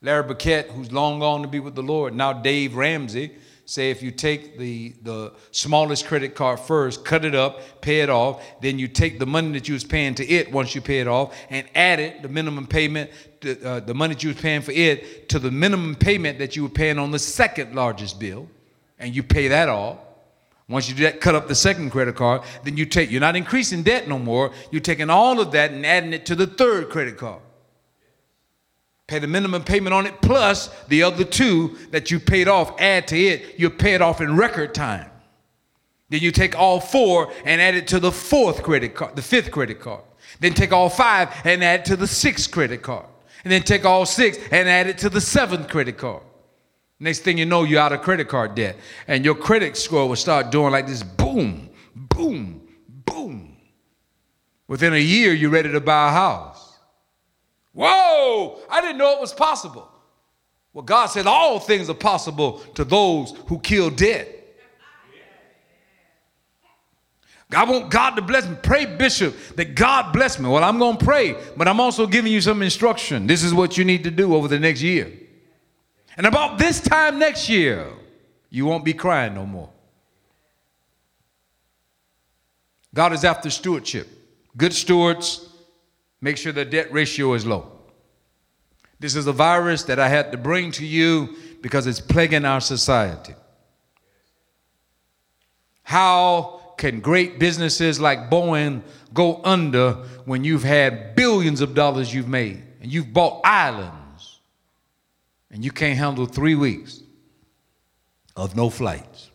Larry 0.00 0.22
Burkett, 0.22 0.70
who's 0.70 0.92
long 0.92 1.18
gone 1.18 1.42
to 1.42 1.48
be 1.48 1.58
with 1.58 1.74
the 1.74 1.82
Lord, 1.82 2.14
now 2.14 2.32
Dave 2.32 2.76
Ramsey, 2.76 3.32
say 3.64 3.90
if 3.90 4.04
you 4.04 4.12
take 4.12 4.56
the, 4.56 4.94
the 5.02 5.32
smallest 5.50 6.06
credit 6.06 6.36
card 6.36 6.60
first, 6.60 7.04
cut 7.04 7.24
it 7.24 7.34
up, 7.34 7.82
pay 7.82 8.02
it 8.02 8.08
off, 8.08 8.40
then 8.62 8.78
you 8.78 8.86
take 8.86 9.18
the 9.18 9.26
money 9.26 9.50
that 9.50 9.66
you 9.66 9.74
was 9.74 9.82
paying 9.82 10.14
to 10.14 10.24
it 10.24 10.52
once 10.52 10.76
you 10.76 10.80
pay 10.80 11.00
it 11.00 11.08
off 11.08 11.36
and 11.50 11.66
add 11.74 11.98
it, 11.98 12.22
the 12.22 12.28
minimum 12.28 12.68
payment, 12.68 13.10
to, 13.40 13.60
uh, 13.68 13.80
the 13.80 13.94
money 13.94 14.14
that 14.14 14.22
you 14.22 14.28
was 14.28 14.40
paying 14.40 14.62
for 14.62 14.70
it, 14.70 15.28
to 15.28 15.40
the 15.40 15.50
minimum 15.50 15.96
payment 15.96 16.38
that 16.38 16.54
you 16.54 16.62
were 16.62 16.68
paying 16.68 17.00
on 17.00 17.10
the 17.10 17.18
second 17.18 17.74
largest 17.74 18.20
bill, 18.20 18.48
and 19.00 19.16
you 19.16 19.24
pay 19.24 19.48
that 19.48 19.68
off 19.68 19.98
once 20.68 20.88
you 20.88 20.94
do 20.94 21.04
that, 21.04 21.20
cut 21.20 21.34
up 21.34 21.48
the 21.48 21.54
second 21.54 21.90
credit 21.90 22.14
card, 22.14 22.42
then 22.62 22.76
you 22.76 22.84
take, 22.84 23.10
you're 23.10 23.22
not 23.22 23.36
increasing 23.36 23.82
debt 23.82 24.06
no 24.06 24.18
more. 24.18 24.52
You're 24.70 24.82
taking 24.82 25.08
all 25.08 25.40
of 25.40 25.52
that 25.52 25.70
and 25.70 25.86
adding 25.86 26.12
it 26.12 26.26
to 26.26 26.34
the 26.34 26.46
third 26.46 26.90
credit 26.90 27.16
card. 27.16 27.40
Pay 29.06 29.18
the 29.20 29.26
minimum 29.26 29.64
payment 29.64 29.94
on 29.94 30.06
it 30.06 30.20
plus 30.20 30.68
the 30.88 31.02
other 31.02 31.24
two 31.24 31.78
that 31.90 32.10
you 32.10 32.20
paid 32.20 32.46
off, 32.48 32.78
add 32.78 33.08
to 33.08 33.16
it, 33.16 33.58
you 33.58 33.70
pay 33.70 33.94
it 33.94 34.02
off 34.02 34.20
in 34.20 34.36
record 34.36 34.74
time. 34.74 35.10
Then 36.10 36.20
you 36.20 36.30
take 36.30 36.58
all 36.58 36.80
four 36.80 37.32
and 37.46 37.60
add 37.60 37.74
it 37.74 37.88
to 37.88 38.00
the 38.00 38.12
fourth 38.12 38.62
credit 38.62 38.94
card, 38.94 39.16
the 39.16 39.22
fifth 39.22 39.50
credit 39.50 39.80
card. 39.80 40.02
Then 40.40 40.52
take 40.52 40.72
all 40.72 40.90
five 40.90 41.30
and 41.44 41.64
add 41.64 41.80
it 41.80 41.86
to 41.86 41.96
the 41.96 42.06
sixth 42.06 42.50
credit 42.50 42.82
card. 42.82 43.06
And 43.44 43.52
then 43.52 43.62
take 43.62 43.86
all 43.86 44.04
six 44.04 44.36
and 44.50 44.68
add 44.68 44.86
it 44.86 44.98
to 44.98 45.08
the 45.08 45.20
seventh 45.20 45.68
credit 45.68 45.96
card. 45.96 46.22
Next 47.00 47.20
thing 47.20 47.38
you 47.38 47.46
know, 47.46 47.62
you're 47.62 47.80
out 47.80 47.92
of 47.92 48.02
credit 48.02 48.28
card 48.28 48.54
debt. 48.54 48.76
And 49.06 49.24
your 49.24 49.34
credit 49.34 49.76
score 49.76 50.08
will 50.08 50.16
start 50.16 50.50
doing 50.50 50.72
like 50.72 50.86
this 50.86 51.02
boom, 51.02 51.70
boom, 51.94 52.66
boom. 53.04 53.56
Within 54.66 54.92
a 54.92 54.98
year, 54.98 55.32
you're 55.32 55.50
ready 55.50 55.70
to 55.70 55.80
buy 55.80 56.08
a 56.08 56.12
house. 56.12 56.78
Whoa, 57.72 58.60
I 58.68 58.80
didn't 58.80 58.98
know 58.98 59.12
it 59.12 59.20
was 59.20 59.32
possible. 59.32 59.88
Well, 60.72 60.82
God 60.82 61.06
said 61.06 61.26
all 61.26 61.60
things 61.60 61.88
are 61.88 61.94
possible 61.94 62.58
to 62.74 62.84
those 62.84 63.34
who 63.46 63.58
kill 63.60 63.90
debt. 63.90 64.34
I 67.50 67.64
want 67.64 67.90
God 67.90 68.10
to 68.16 68.22
bless 68.22 68.46
me. 68.46 68.56
Pray, 68.62 68.84
Bishop, 68.84 69.34
that 69.56 69.74
God 69.74 70.12
bless 70.12 70.38
me. 70.38 70.50
Well, 70.50 70.62
I'm 70.62 70.78
going 70.78 70.98
to 70.98 71.04
pray, 71.04 71.34
but 71.56 71.66
I'm 71.66 71.80
also 71.80 72.06
giving 72.06 72.30
you 72.30 72.42
some 72.42 72.60
instruction. 72.60 73.26
This 73.26 73.42
is 73.42 73.54
what 73.54 73.78
you 73.78 73.84
need 73.84 74.04
to 74.04 74.10
do 74.10 74.34
over 74.34 74.48
the 74.48 74.58
next 74.58 74.82
year. 74.82 75.10
And 76.18 76.26
about 76.26 76.58
this 76.58 76.80
time 76.80 77.20
next 77.20 77.48
year, 77.48 77.86
you 78.50 78.66
won't 78.66 78.84
be 78.84 78.92
crying 78.92 79.34
no 79.34 79.46
more. 79.46 79.70
God 82.92 83.12
is 83.12 83.24
after 83.24 83.48
stewardship. 83.50 84.08
Good 84.56 84.74
stewards 84.74 85.48
make 86.20 86.36
sure 86.36 86.50
the 86.50 86.64
debt 86.64 86.92
ratio 86.92 87.34
is 87.34 87.46
low. 87.46 87.70
This 88.98 89.14
is 89.14 89.28
a 89.28 89.32
virus 89.32 89.84
that 89.84 90.00
I 90.00 90.08
had 90.08 90.32
to 90.32 90.38
bring 90.38 90.72
to 90.72 90.84
you 90.84 91.36
because 91.60 91.86
it's 91.86 92.00
plaguing 92.00 92.44
our 92.44 92.60
society. 92.60 93.34
How 95.84 96.74
can 96.78 96.98
great 96.98 97.38
businesses 97.38 98.00
like 98.00 98.28
Boeing 98.28 98.82
go 99.14 99.40
under 99.44 99.92
when 100.24 100.42
you've 100.42 100.64
had 100.64 101.14
billions 101.14 101.60
of 101.60 101.76
dollars 101.76 102.12
you've 102.12 102.28
made 102.28 102.60
and 102.80 102.92
you've 102.92 103.12
bought 103.12 103.40
islands 103.44 103.97
and 105.50 105.64
you 105.64 105.70
can't 105.70 105.98
handle 105.98 106.26
three 106.26 106.54
weeks 106.54 107.00
of 108.36 108.56
no 108.56 108.70
flights? 108.70 109.30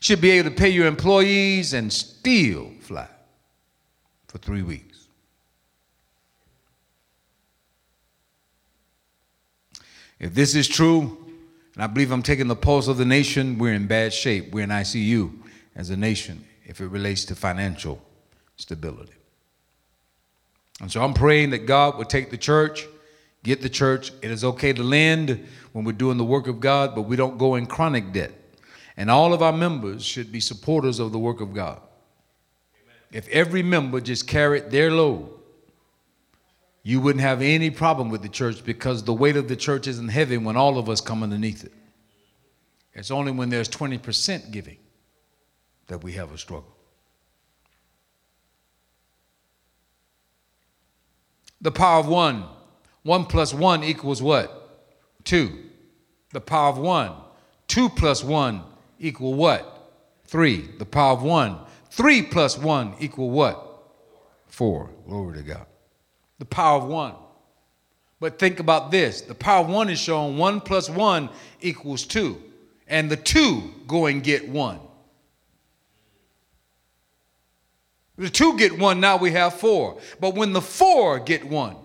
Should 0.00 0.20
be 0.20 0.30
able 0.30 0.50
to 0.50 0.56
pay 0.56 0.68
your 0.68 0.86
employees 0.86 1.72
and 1.72 1.92
still 1.92 2.70
fly 2.80 3.08
for 4.28 4.38
three 4.38 4.62
weeks. 4.62 5.08
If 10.20 10.34
this 10.34 10.54
is 10.54 10.68
true, 10.68 11.28
and 11.78 11.84
I 11.84 11.86
believe 11.86 12.10
I'm 12.10 12.24
taking 12.24 12.48
the 12.48 12.56
pulse 12.56 12.88
of 12.88 12.96
the 12.96 13.04
nation. 13.04 13.56
We're 13.56 13.72
in 13.72 13.86
bad 13.86 14.12
shape. 14.12 14.52
We're 14.52 14.64
in 14.64 14.70
ICU 14.70 15.32
as 15.76 15.90
a 15.90 15.96
nation 15.96 16.44
if 16.66 16.80
it 16.80 16.88
relates 16.88 17.24
to 17.26 17.36
financial 17.36 18.02
stability. 18.56 19.12
And 20.80 20.90
so 20.90 21.04
I'm 21.04 21.14
praying 21.14 21.50
that 21.50 21.66
God 21.66 21.96
would 21.96 22.08
take 22.08 22.30
the 22.30 22.36
church, 22.36 22.84
get 23.42 23.60
the 23.62 23.68
church. 23.68 24.12
It 24.22 24.30
is 24.30 24.44
okay 24.44 24.72
to 24.72 24.82
lend 24.82 25.46
when 25.72 25.84
we're 25.84 25.92
doing 25.92 26.18
the 26.18 26.24
work 26.24 26.46
of 26.46 26.60
God, 26.60 26.94
but 26.94 27.02
we 27.02 27.16
don't 27.16 27.38
go 27.38 27.54
in 27.54 27.66
chronic 27.66 28.12
debt. 28.12 28.32
And 28.96 29.10
all 29.10 29.32
of 29.32 29.42
our 29.42 29.52
members 29.52 30.04
should 30.04 30.32
be 30.32 30.40
supporters 30.40 30.98
of 30.98 31.12
the 31.12 31.18
work 31.18 31.40
of 31.40 31.54
God. 31.54 31.80
Amen. 32.74 32.96
If 33.12 33.28
every 33.28 33.62
member 33.62 34.00
just 34.00 34.26
carried 34.26 34.70
their 34.70 34.90
load, 34.90 35.30
you 36.82 37.00
wouldn't 37.00 37.22
have 37.22 37.42
any 37.42 37.70
problem 37.70 38.08
with 38.08 38.22
the 38.22 38.28
church 38.28 38.64
because 38.64 39.04
the 39.04 39.12
weight 39.12 39.36
of 39.36 39.46
the 39.46 39.56
church 39.56 39.86
isn't 39.86 40.08
heavy 40.08 40.38
when 40.38 40.56
all 40.56 40.78
of 40.78 40.88
us 40.88 41.00
come 41.00 41.22
underneath 41.22 41.64
it. 41.64 41.72
It's 42.94 43.10
only 43.10 43.30
when 43.30 43.48
there's 43.48 43.68
20% 43.68 44.50
giving 44.50 44.78
that 45.86 46.02
we 46.02 46.12
have 46.12 46.32
a 46.32 46.38
struggle. 46.38 46.74
The 51.60 51.70
power 51.70 52.00
of 52.00 52.08
one. 52.08 52.44
One 53.02 53.24
plus 53.24 53.54
one 53.54 53.82
equals 53.84 54.22
what? 54.22 54.86
Two. 55.24 55.64
The 56.32 56.40
power 56.40 56.70
of 56.70 56.78
one. 56.78 57.12
Two 57.66 57.88
plus 57.88 58.22
one 58.22 58.62
equal 58.98 59.34
what? 59.34 59.92
Three. 60.24 60.68
The 60.78 60.86
power 60.86 61.12
of 61.12 61.22
one. 61.22 61.58
Three 61.90 62.22
plus 62.22 62.58
one 62.58 62.94
equal 63.00 63.30
what? 63.30 63.64
Four. 64.46 64.90
Glory 65.06 65.38
to 65.38 65.42
God 65.42 65.66
the 66.38 66.44
power 66.44 66.80
of 66.80 66.88
one. 66.88 67.14
But 68.20 68.38
think 68.38 68.60
about 68.60 68.90
this 68.90 69.20
the 69.20 69.34
power 69.34 69.64
of 69.64 69.70
one 69.70 69.90
is 69.90 69.98
shown 69.98 70.38
one 70.38 70.60
plus 70.60 70.88
one 70.88 71.28
equals 71.60 72.04
two, 72.04 72.40
and 72.86 73.10
the 73.10 73.16
two 73.16 73.74
go 73.86 74.06
and 74.06 74.22
get 74.22 74.48
one. 74.48 74.80
The 78.16 78.30
two 78.30 78.58
get 78.58 78.76
one, 78.76 78.98
now 78.98 79.16
we 79.16 79.30
have 79.32 79.54
four. 79.54 80.00
But 80.18 80.34
when 80.34 80.52
the 80.52 80.60
four 80.60 81.20
get 81.20 81.44
one, 81.44 81.76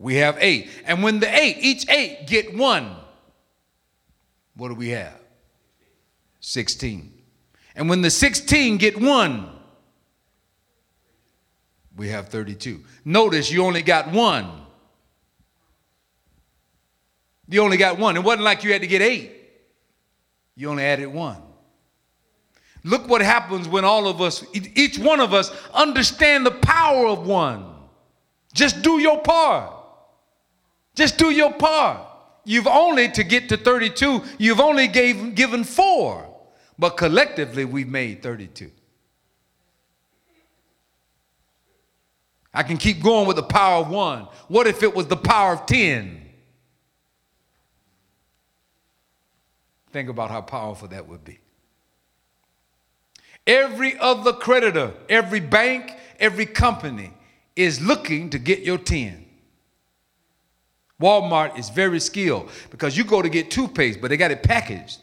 we 0.00 0.16
have 0.16 0.38
eight. 0.40 0.70
And 0.86 1.02
when 1.02 1.20
the 1.20 1.32
eight, 1.32 1.58
each 1.60 1.88
eight 1.90 2.26
get 2.26 2.56
one, 2.56 2.96
what 4.56 4.68
do 4.68 4.74
we 4.74 4.88
have? 4.88 5.20
16. 6.40 7.12
And 7.76 7.88
when 7.88 8.00
the 8.00 8.10
16 8.10 8.78
get 8.78 8.98
one, 9.00 9.48
we 11.96 12.08
have 12.08 12.28
32. 12.28 12.82
Notice 13.04 13.52
you 13.52 13.62
only 13.62 13.82
got 13.82 14.10
one. 14.10 14.50
You 17.46 17.62
only 17.62 17.76
got 17.76 17.98
one. 17.98 18.16
It 18.16 18.24
wasn't 18.24 18.44
like 18.44 18.64
you 18.64 18.72
had 18.72 18.80
to 18.80 18.86
get 18.86 19.02
eight, 19.02 19.32
you 20.56 20.70
only 20.70 20.84
added 20.84 21.08
one. 21.08 21.42
Look 22.84 23.06
what 23.06 23.20
happens 23.20 23.68
when 23.68 23.84
all 23.84 24.08
of 24.08 24.22
us, 24.22 24.42
each 24.54 24.98
one 24.98 25.20
of 25.20 25.34
us, 25.34 25.50
understand 25.74 26.46
the 26.46 26.52
power 26.52 27.06
of 27.06 27.26
one. 27.26 27.66
Just 28.54 28.80
do 28.80 28.98
your 28.98 29.20
part. 29.20 29.79
Just 30.94 31.18
do 31.18 31.30
your 31.30 31.52
part. 31.52 32.06
You've 32.44 32.66
only, 32.66 33.08
to 33.10 33.22
get 33.22 33.48
to 33.50 33.56
32, 33.56 34.22
you've 34.38 34.60
only 34.60 34.88
gave, 34.88 35.34
given 35.34 35.62
four, 35.64 36.26
but 36.78 36.96
collectively 36.96 37.64
we've 37.64 37.88
made 37.88 38.22
32. 38.22 38.70
I 42.52 42.62
can 42.62 42.76
keep 42.76 43.02
going 43.02 43.28
with 43.28 43.36
the 43.36 43.42
power 43.42 43.82
of 43.82 43.90
one. 43.90 44.26
What 44.48 44.66
if 44.66 44.82
it 44.82 44.94
was 44.94 45.06
the 45.06 45.16
power 45.16 45.52
of 45.52 45.66
10? 45.66 46.20
Think 49.92 50.08
about 50.08 50.30
how 50.30 50.40
powerful 50.40 50.88
that 50.88 51.06
would 51.06 51.24
be. 51.24 51.38
Every 53.46 53.98
other 53.98 54.32
creditor, 54.32 54.94
every 55.08 55.40
bank, 55.40 55.92
every 56.18 56.46
company 56.46 57.12
is 57.56 57.80
looking 57.80 58.30
to 58.30 58.38
get 58.38 58.60
your 58.60 58.78
10. 58.78 59.26
Walmart 61.00 61.58
is 61.58 61.70
very 61.70 61.98
skilled 61.98 62.50
because 62.70 62.96
you 62.96 63.04
go 63.04 63.22
to 63.22 63.28
get 63.28 63.50
toothpaste, 63.50 64.00
but 64.00 64.08
they 64.08 64.16
got 64.16 64.30
it 64.30 64.42
packaged. 64.42 64.98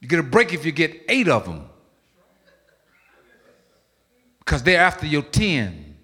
You 0.00 0.08
get 0.08 0.18
a 0.18 0.22
break 0.22 0.52
if 0.54 0.64
you 0.64 0.72
get 0.72 1.02
eight 1.08 1.28
of 1.28 1.44
them 1.44 1.68
because 4.38 4.62
they're 4.62 4.80
after 4.80 5.06
your 5.06 5.22
10. 5.22 5.96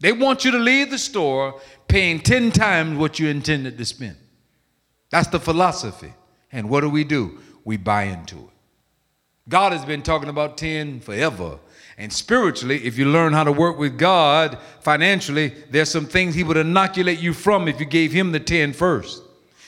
They 0.00 0.12
want 0.12 0.44
you 0.44 0.50
to 0.50 0.58
leave 0.58 0.90
the 0.90 0.98
store 0.98 1.60
paying 1.86 2.20
10 2.20 2.52
times 2.52 2.98
what 2.98 3.18
you 3.18 3.28
intended 3.28 3.78
to 3.78 3.84
spend. 3.84 4.16
That's 5.10 5.28
the 5.28 5.40
philosophy. 5.40 6.12
And 6.52 6.68
what 6.68 6.80
do 6.80 6.90
we 6.90 7.04
do? 7.04 7.38
We 7.64 7.76
buy 7.76 8.04
into 8.04 8.36
it. 8.36 8.50
God 9.48 9.72
has 9.72 9.84
been 9.84 10.02
talking 10.02 10.28
about 10.28 10.58
10 10.58 11.00
forever. 11.00 11.58
And 12.00 12.12
spiritually, 12.12 12.86
if 12.86 12.96
you 12.96 13.06
learn 13.06 13.32
how 13.32 13.42
to 13.42 13.50
work 13.50 13.76
with 13.76 13.98
God 13.98 14.58
financially, 14.80 15.48
there's 15.68 15.90
some 15.90 16.06
things 16.06 16.32
He 16.32 16.44
would 16.44 16.56
inoculate 16.56 17.18
you 17.18 17.34
from 17.34 17.66
if 17.66 17.80
you 17.80 17.86
gave 17.86 18.12
Him 18.12 18.30
the 18.30 18.38
10 18.38 18.72
first, 18.72 19.20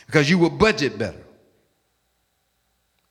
because 0.06 0.30
you 0.30 0.38
would 0.38 0.56
budget 0.56 0.96
better. 0.96 1.20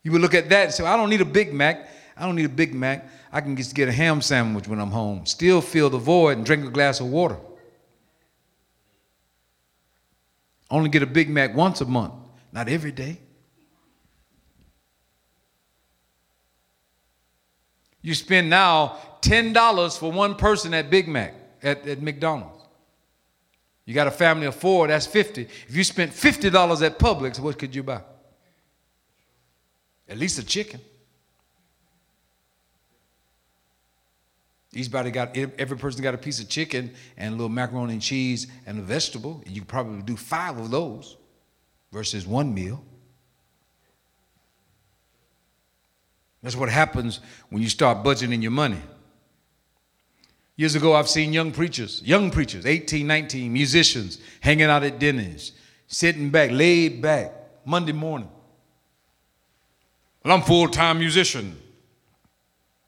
You 0.04 0.14
would 0.14 0.22
look 0.22 0.34
at 0.34 0.48
that 0.50 0.64
and 0.64 0.74
say, 0.74 0.86
I 0.86 0.96
don't 0.96 1.10
need 1.10 1.20
a 1.20 1.26
Big 1.26 1.54
Mac. 1.54 1.90
I 2.16 2.26
don't 2.26 2.36
need 2.38 2.46
a 2.46 2.50
Big 2.50 2.74
Mac. 2.74 3.10
I 3.30 3.42
can 3.42 3.58
just 3.58 3.76
get 3.76 3.90
a 3.90 3.92
ham 3.92 4.22
sandwich 4.22 4.70
when 4.70 4.80
I'm 4.80 4.90
home, 4.90 5.26
still 5.26 5.60
fill 5.60 5.90
the 5.90 5.98
void 5.98 6.38
and 6.38 6.46
drink 6.46 6.66
a 6.66 6.70
glass 6.70 7.02
of 7.02 7.08
water. 7.08 7.38
Only 10.72 10.90
get 10.90 11.04
a 11.04 11.08
Big 11.08 11.30
Mac 11.30 11.54
once 11.54 11.82
a 11.82 11.86
month, 11.86 12.14
not 12.54 12.70
every 12.70 12.94
day. 12.94 13.20
You 18.02 18.16
spend 18.16 18.50
now 18.50 18.98
$10 19.22 19.98
for 19.98 20.12
one 20.12 20.36
person 20.36 20.74
at 20.74 20.90
Big 20.90 21.08
Mac, 21.08 21.34
at, 21.62 21.88
at 21.88 22.02
McDonald's. 22.02 22.64
You 23.86 23.96
got 23.96 24.08
a 24.08 24.12
family 24.12 24.46
of 24.46 24.56
four, 24.56 24.88
that's 24.88 25.08
50. 25.08 25.42
If 25.68 25.76
you 25.76 25.84
spent 25.84 26.12
$50 26.12 26.82
at 26.86 27.00
Publix, 27.00 27.40
what 27.40 27.58
could 27.58 27.74
you 27.74 27.82
buy? 27.82 28.02
At 30.08 30.18
least 30.18 30.38
a 30.40 30.46
chicken. 30.46 30.80
Everybody 34.74 35.10
got 35.10 35.36
every 35.36 35.78
person 35.78 36.04
got 36.04 36.14
a 36.14 36.18
piece 36.20 36.40
of 36.40 36.48
chicken 36.48 36.94
and 37.18 37.30
a 37.30 37.36
little 37.36 37.50
macaroni 37.50 37.94
and 37.94 38.02
cheese 38.02 38.46
and 38.68 38.78
a 38.78 38.82
vegetable. 38.84 39.44
You 39.48 39.62
could 39.62 39.68
probably 39.68 40.04
do 40.04 40.16
five 40.16 40.60
of 40.60 40.70
those 40.70 41.18
versus 41.92 42.28
one 42.28 42.54
meal. 42.54 42.84
That's 46.44 46.56
what 46.56 46.70
happens 46.70 47.20
when 47.50 47.64
you 47.64 47.70
start 47.70 48.04
budgeting 48.04 48.44
your 48.44 48.52
money. 48.52 48.82
Years 50.60 50.76
ago, 50.76 50.94
I've 50.94 51.08
seen 51.08 51.32
young 51.32 51.54
preachers, 51.54 52.02
young 52.04 52.32
preachers, 52.32 52.66
18, 52.66 53.08
19, 53.08 53.54
musicians, 53.54 54.20
hanging 54.42 54.66
out 54.66 54.84
at 54.84 55.00
dinners, 55.00 55.54
sitting 55.88 56.32
back, 56.32 56.52
laid 56.52 57.02
back, 57.02 57.32
Monday 57.64 57.94
morning. 57.94 58.30
Well, 60.22 60.36
I'm 60.36 60.42
full-time 60.42 61.00
musician. 61.00 61.58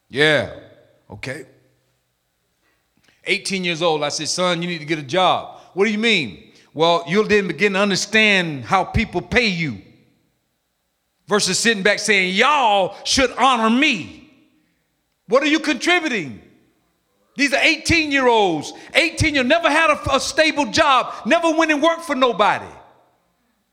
Yeah, 0.09 0.53
okay. 1.09 1.45
18 3.23 3.63
years 3.63 3.81
old, 3.81 4.03
I 4.03 4.09
said, 4.09 4.27
son, 4.27 4.61
you 4.61 4.67
need 4.67 4.79
to 4.79 4.85
get 4.85 4.99
a 4.99 5.03
job. 5.03 5.61
What 5.73 5.85
do 5.85 5.91
you 5.91 5.97
mean? 5.97 6.51
Well, 6.73 7.05
you'll 7.07 7.25
then 7.25 7.47
begin 7.47 7.71
to 7.75 7.79
understand 7.79 8.65
how 8.65 8.83
people 8.83 9.21
pay 9.21 9.47
you 9.47 9.81
versus 11.25 11.57
sitting 11.57 11.83
back 11.83 11.99
saying, 11.99 12.35
y'all 12.35 12.97
should 13.05 13.31
honor 13.37 13.69
me. 13.69 14.29
What 15.29 15.41
are 15.41 15.47
you 15.47 15.61
contributing? 15.61 16.41
These 17.35 17.53
are 17.53 17.61
18 17.61 18.11
year 18.11 18.27
olds. 18.27 18.73
18 18.93 19.35
year 19.35 19.43
never 19.43 19.69
had 19.69 19.89
a, 19.89 20.15
a, 20.15 20.19
stable 20.19 20.65
job, 20.65 21.13
never 21.25 21.51
went 21.51 21.71
and 21.71 21.81
worked 21.81 22.03
for 22.03 22.15
nobody. 22.15 22.67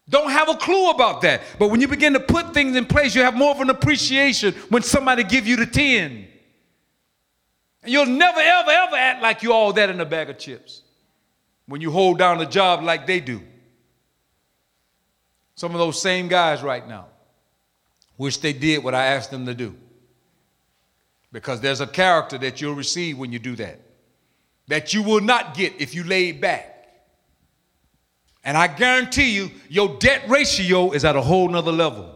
Don't 0.09 0.31
have 0.31 0.49
a 0.49 0.55
clue 0.55 0.91
about 0.91 1.21
that. 1.23 1.43
But 1.59 1.69
when 1.69 1.81
you 1.81 1.89
begin 1.89 2.15
to 2.15 2.21
put 2.21 2.55
things 2.55 2.77
in 2.77 2.87
place, 2.87 3.15
you 3.15 3.23
have 3.23 3.37
more 3.37 3.51
of 3.51 3.61
an 3.61 3.69
appreciation 3.69 4.55
when 4.71 4.83
somebody 4.83 5.23
give 5.23 5.47
you 5.47 5.57
the 5.57 5.67
10. 5.67 6.27
And 7.83 7.93
you'll 7.93 8.07
never, 8.07 8.41
ever, 8.41 8.71
ever 8.71 8.97
act 8.97 9.23
like 9.23 9.43
you 9.43 9.53
all 9.53 9.73
that 9.75 9.91
in 9.91 10.01
a 10.01 10.07
bag 10.07 10.31
of 10.31 10.39
chips 10.39 10.83
when 11.67 11.81
you 11.81 11.91
hold 11.91 12.19
down 12.19 12.41
a 12.41 12.47
job 12.47 12.83
like 12.83 13.07
they 13.07 13.21
do. 13.21 13.43
Some 15.57 15.73
of 15.73 15.79
those 15.79 16.01
same 16.01 16.29
guys 16.29 16.63
right 16.63 16.87
now 16.87 17.07
wish 18.17 18.39
they 18.39 18.53
did 18.53 18.83
what 18.83 18.95
I 18.95 19.07
asked 19.07 19.31
them 19.31 19.45
to 19.47 19.55
do. 19.55 19.77
Because 21.33 21.61
there's 21.61 21.81
a 21.81 21.87
character 21.87 22.39
that 22.39 22.61
you'll 22.61 22.75
receive 22.75 23.19
when 23.19 23.33
you 23.33 23.39
do 23.39 23.55
that, 23.57 23.81
that 24.69 24.95
you 24.95 25.03
will 25.03 25.21
not 25.21 25.55
get 25.55 25.75
if 25.79 25.95
you 25.95 26.05
lay 26.05 26.33
back. 26.33 26.75
And 28.45 28.57
I 28.57 28.67
guarantee 28.67 29.35
you, 29.35 29.51
your 29.69 29.99
debt 29.99 30.23
ratio 30.29 30.93
is 30.93 31.05
at 31.05 31.17
a 31.17 31.21
whole 31.21 31.49
nother 31.49 31.73
level. 31.73 32.15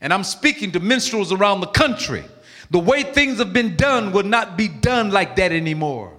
And 0.00 0.12
I'm 0.12 0.24
speaking 0.24 0.70
to 0.72 0.80
minstrels 0.80 1.32
around 1.32 1.60
the 1.60 1.66
country. 1.68 2.24
The 2.70 2.78
way 2.78 3.02
things 3.02 3.38
have 3.38 3.52
been 3.52 3.76
done 3.76 4.12
will 4.12 4.22
not 4.22 4.56
be 4.56 4.68
done 4.68 5.10
like 5.10 5.36
that 5.36 5.52
anymore. 5.52 6.16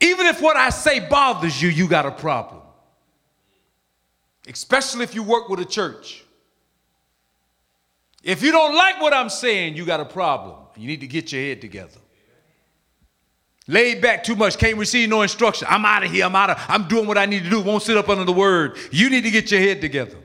Even 0.00 0.26
if 0.26 0.40
what 0.40 0.56
I 0.56 0.70
say 0.70 1.00
bothers 1.06 1.60
you, 1.60 1.68
you 1.68 1.88
got 1.88 2.06
a 2.06 2.10
problem. 2.10 2.62
Especially 4.48 5.04
if 5.04 5.14
you 5.14 5.22
work 5.22 5.48
with 5.48 5.60
a 5.60 5.64
church. 5.64 6.24
If 8.22 8.42
you 8.42 8.52
don't 8.52 8.74
like 8.74 9.00
what 9.00 9.12
I'm 9.12 9.28
saying, 9.28 9.76
you 9.76 9.84
got 9.84 10.00
a 10.00 10.04
problem. 10.04 10.63
You 10.76 10.86
need 10.86 11.00
to 11.00 11.06
get 11.06 11.32
your 11.32 11.40
head 11.40 11.60
together. 11.60 12.00
Laid 13.66 14.02
back 14.02 14.22
too 14.24 14.36
much, 14.36 14.58
can't 14.58 14.76
receive 14.76 15.08
no 15.08 15.22
instruction. 15.22 15.66
I'm 15.70 15.84
out 15.86 16.04
of 16.04 16.10
here. 16.10 16.26
I'm 16.26 16.36
out 16.36 16.50
of, 16.50 16.62
I'm 16.68 16.86
doing 16.86 17.06
what 17.06 17.16
I 17.16 17.24
need 17.24 17.44
to 17.44 17.50
do. 17.50 17.60
Won't 17.60 17.82
sit 17.82 17.96
up 17.96 18.08
under 18.08 18.24
the 18.24 18.32
word. 18.32 18.76
You 18.90 19.08
need 19.08 19.22
to 19.22 19.30
get 19.30 19.50
your 19.50 19.60
head 19.60 19.80
together. 19.80 20.18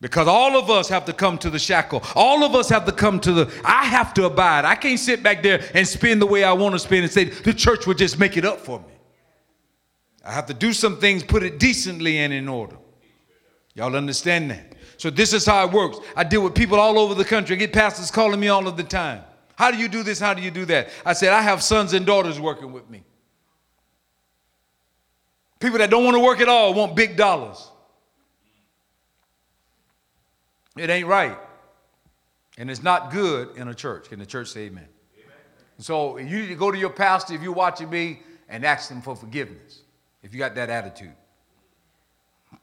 Because 0.00 0.26
all 0.26 0.58
of 0.58 0.68
us 0.68 0.88
have 0.88 1.04
to 1.06 1.12
come 1.12 1.38
to 1.38 1.48
the 1.48 1.58
shackle. 1.58 2.02
All 2.14 2.44
of 2.44 2.54
us 2.54 2.68
have 2.68 2.84
to 2.86 2.92
come 2.92 3.20
to 3.20 3.32
the, 3.32 3.62
I 3.64 3.84
have 3.84 4.12
to 4.14 4.24
abide. 4.24 4.64
I 4.64 4.74
can't 4.74 4.98
sit 4.98 5.22
back 5.22 5.42
there 5.42 5.64
and 5.74 5.86
spin 5.86 6.18
the 6.18 6.26
way 6.26 6.42
I 6.44 6.52
want 6.52 6.74
to 6.74 6.78
spin 6.78 7.04
and 7.04 7.12
say 7.12 7.24
the 7.24 7.54
church 7.54 7.86
would 7.86 7.98
just 7.98 8.18
make 8.18 8.36
it 8.36 8.44
up 8.44 8.60
for 8.60 8.80
me. 8.80 8.86
I 10.24 10.32
have 10.32 10.46
to 10.46 10.54
do 10.54 10.72
some 10.72 10.98
things, 10.98 11.22
put 11.22 11.42
it 11.42 11.58
decently 11.58 12.18
and 12.18 12.32
in 12.32 12.48
order. 12.48 12.76
Y'all 13.74 13.94
understand 13.94 14.50
that? 14.50 14.74
So 14.96 15.10
this 15.10 15.32
is 15.32 15.46
how 15.46 15.66
it 15.66 15.72
works. 15.72 15.98
I 16.16 16.24
deal 16.24 16.42
with 16.42 16.54
people 16.54 16.80
all 16.80 16.98
over 16.98 17.14
the 17.14 17.24
country. 17.24 17.56
I 17.56 17.58
get 17.58 17.72
pastors 17.72 18.10
calling 18.10 18.40
me 18.40 18.48
all 18.48 18.66
of 18.66 18.76
the 18.76 18.84
time. 18.84 19.22
How 19.56 19.70
do 19.70 19.78
you 19.78 19.88
do 19.88 20.02
this? 20.02 20.18
How 20.18 20.34
do 20.34 20.42
you 20.42 20.50
do 20.50 20.64
that? 20.66 20.88
I 21.06 21.12
said, 21.12 21.32
I 21.32 21.42
have 21.42 21.62
sons 21.62 21.92
and 21.92 22.04
daughters 22.04 22.40
working 22.40 22.72
with 22.72 22.88
me. 22.90 23.04
People 25.60 25.78
that 25.78 25.90
don't 25.90 26.04
want 26.04 26.16
to 26.16 26.20
work 26.20 26.40
at 26.40 26.48
all 26.48 26.74
want 26.74 26.96
big 26.96 27.16
dollars. 27.16 27.70
It 30.76 30.90
ain't 30.90 31.06
right. 31.06 31.38
And 32.58 32.70
it's 32.70 32.82
not 32.82 33.12
good 33.12 33.56
in 33.56 33.68
a 33.68 33.74
church. 33.74 34.08
Can 34.08 34.18
the 34.18 34.26
church 34.26 34.48
say 34.48 34.62
amen? 34.62 34.88
amen? 35.16 35.36
So 35.78 36.18
you 36.18 36.40
need 36.40 36.48
to 36.48 36.56
go 36.56 36.70
to 36.70 36.78
your 36.78 36.90
pastor 36.90 37.34
if 37.34 37.42
you're 37.42 37.52
watching 37.52 37.88
me 37.90 38.20
and 38.48 38.64
ask 38.64 38.90
him 38.90 39.00
for 39.02 39.14
forgiveness 39.16 39.82
if 40.22 40.32
you 40.32 40.38
got 40.38 40.54
that 40.56 40.70
attitude. 40.70 41.14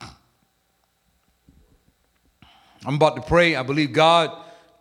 I'm 2.86 2.96
about 2.96 3.16
to 3.16 3.22
pray. 3.22 3.56
I 3.56 3.62
believe 3.62 3.92
God 3.92 4.30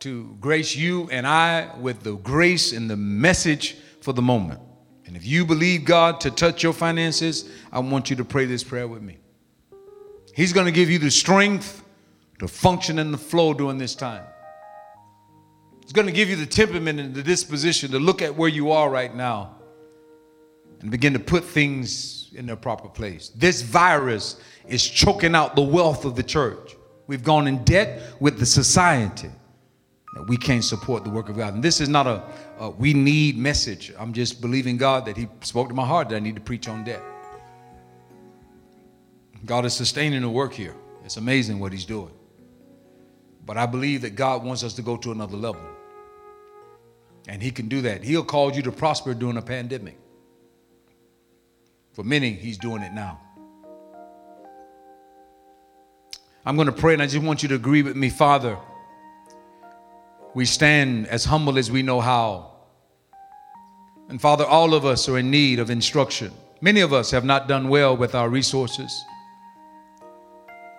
to 0.01 0.35
grace 0.39 0.75
you 0.75 1.07
and 1.11 1.25
I 1.25 1.75
with 1.77 2.01
the 2.01 2.15
grace 2.15 2.73
and 2.73 2.89
the 2.89 2.97
message 2.97 3.77
for 4.01 4.13
the 4.13 4.21
moment. 4.21 4.59
And 5.05 5.15
if 5.15 5.25
you 5.25 5.45
believe 5.45 5.85
God 5.85 6.19
to 6.21 6.31
touch 6.31 6.63
your 6.63 6.73
finances, 6.73 7.49
I 7.71 7.79
want 7.79 8.09
you 8.09 8.15
to 8.15 8.25
pray 8.25 8.45
this 8.45 8.63
prayer 8.63 8.87
with 8.87 9.01
me. 9.01 9.17
He's 10.35 10.53
going 10.53 10.65
to 10.65 10.71
give 10.71 10.89
you 10.89 10.97
the 10.97 11.11
strength 11.11 11.83
to 12.39 12.47
function 12.47 12.97
in 12.97 13.11
the 13.11 13.17
flow 13.17 13.53
during 13.53 13.77
this 13.77 13.93
time. 13.93 14.23
He's 15.83 15.91
going 15.91 16.07
to 16.07 16.13
give 16.13 16.29
you 16.29 16.35
the 16.35 16.45
temperament 16.45 16.99
and 16.99 17.13
the 17.13 17.23
disposition 17.23 17.91
to 17.91 17.99
look 17.99 18.21
at 18.21 18.35
where 18.35 18.49
you 18.49 18.71
are 18.71 18.89
right 18.89 19.13
now 19.13 19.55
and 20.79 20.89
begin 20.89 21.13
to 21.13 21.19
put 21.19 21.43
things 21.43 22.31
in 22.33 22.47
their 22.47 22.55
proper 22.55 22.87
place. 22.87 23.29
This 23.35 23.61
virus 23.61 24.37
is 24.67 24.87
choking 24.87 25.35
out 25.35 25.55
the 25.55 25.61
wealth 25.61 26.05
of 26.05 26.15
the 26.15 26.23
church. 26.23 26.75
We've 27.05 27.23
gone 27.23 27.47
in 27.47 27.63
debt 27.65 28.01
with 28.19 28.39
the 28.39 28.45
society 28.45 29.29
we 30.27 30.35
can't 30.35 30.63
support 30.63 31.03
the 31.03 31.09
work 31.09 31.29
of 31.29 31.37
God. 31.37 31.53
And 31.53 31.63
this 31.63 31.79
is 31.79 31.87
not 31.87 32.05
a, 32.05 32.23
a, 32.59 32.69
we 32.69 32.93
need 32.93 33.37
message. 33.37 33.93
I'm 33.97 34.11
just 34.11 34.41
believing 34.41 34.77
God 34.77 35.05
that 35.05 35.15
He 35.15 35.27
spoke 35.41 35.69
to 35.69 35.73
my 35.73 35.85
heart 35.85 36.09
that 36.09 36.17
I 36.17 36.19
need 36.19 36.35
to 36.35 36.41
preach 36.41 36.67
on 36.67 36.83
debt. 36.83 37.01
God 39.45 39.65
is 39.65 39.73
sustaining 39.73 40.21
the 40.21 40.29
work 40.29 40.53
here. 40.53 40.75
It's 41.05 41.17
amazing 41.17 41.59
what 41.59 41.71
He's 41.71 41.85
doing. 41.85 42.11
But 43.45 43.57
I 43.57 43.65
believe 43.65 44.01
that 44.01 44.15
God 44.15 44.43
wants 44.43 44.63
us 44.63 44.73
to 44.73 44.81
go 44.81 44.97
to 44.97 45.11
another 45.11 45.37
level. 45.37 45.61
And 47.27 47.41
He 47.41 47.49
can 47.49 47.69
do 47.69 47.81
that. 47.81 48.03
He'll 48.03 48.23
call 48.23 48.53
you 48.53 48.61
to 48.63 48.71
prosper 48.71 49.13
during 49.13 49.37
a 49.37 49.41
pandemic. 49.41 49.97
For 51.93 52.03
many, 52.03 52.33
He's 52.33 52.57
doing 52.57 52.81
it 52.81 52.91
now. 52.91 53.19
I'm 56.45 56.55
going 56.55 56.67
to 56.67 56.73
pray, 56.73 56.93
and 56.93 57.01
I 57.01 57.07
just 57.07 57.23
want 57.23 57.43
you 57.43 57.49
to 57.49 57.55
agree 57.55 57.81
with 57.81 57.95
me, 57.95 58.09
Father. 58.09 58.57
We 60.33 60.45
stand 60.45 61.07
as 61.07 61.25
humble 61.25 61.57
as 61.57 61.69
we 61.69 61.81
know 61.81 61.99
how. 61.99 62.51
And 64.09 64.21
Father, 64.21 64.45
all 64.45 64.73
of 64.73 64.85
us 64.85 65.07
are 65.09 65.17
in 65.17 65.29
need 65.31 65.59
of 65.59 65.69
instruction. 65.69 66.31
Many 66.61 66.81
of 66.81 66.93
us 66.93 67.11
have 67.11 67.25
not 67.25 67.47
done 67.47 67.69
well 67.69 67.95
with 67.97 68.15
our 68.15 68.29
resources. 68.29 69.03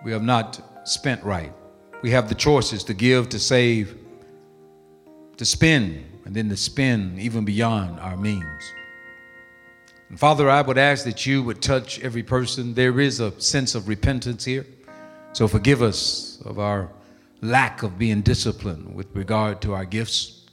We 0.03 0.11
have 0.11 0.23
not 0.23 0.61
spent 0.87 1.23
right. 1.23 1.53
We 2.01 2.11
have 2.11 2.29
the 2.29 2.35
choices 2.35 2.83
to 2.85 2.93
give, 2.93 3.29
to 3.29 3.39
save, 3.39 3.97
to 5.37 5.45
spend, 5.45 6.03
and 6.25 6.35
then 6.35 6.49
to 6.49 6.57
spend 6.57 7.19
even 7.19 7.45
beyond 7.45 7.99
our 7.99 8.17
means. 8.17 8.73
And 10.09 10.19
Father, 10.19 10.49
I 10.49 10.61
would 10.61 10.77
ask 10.77 11.05
that 11.05 11.25
you 11.25 11.41
would 11.43 11.61
touch 11.61 11.99
every 12.01 12.23
person. 12.23 12.73
There 12.73 12.99
is 12.99 13.19
a 13.19 13.39
sense 13.41 13.73
of 13.73 13.87
repentance 13.87 14.45
here. 14.45 14.65
So 15.31 15.47
forgive 15.47 15.81
us 15.81 16.39
of 16.45 16.59
our 16.59 16.89
lack 17.43 17.83
of 17.83 17.99
being 17.99 18.21
disciplined 18.21 18.95
with 18.95 19.07
regard 19.13 19.61
to 19.61 19.73
our 19.73 19.85
gifts. 19.85 20.45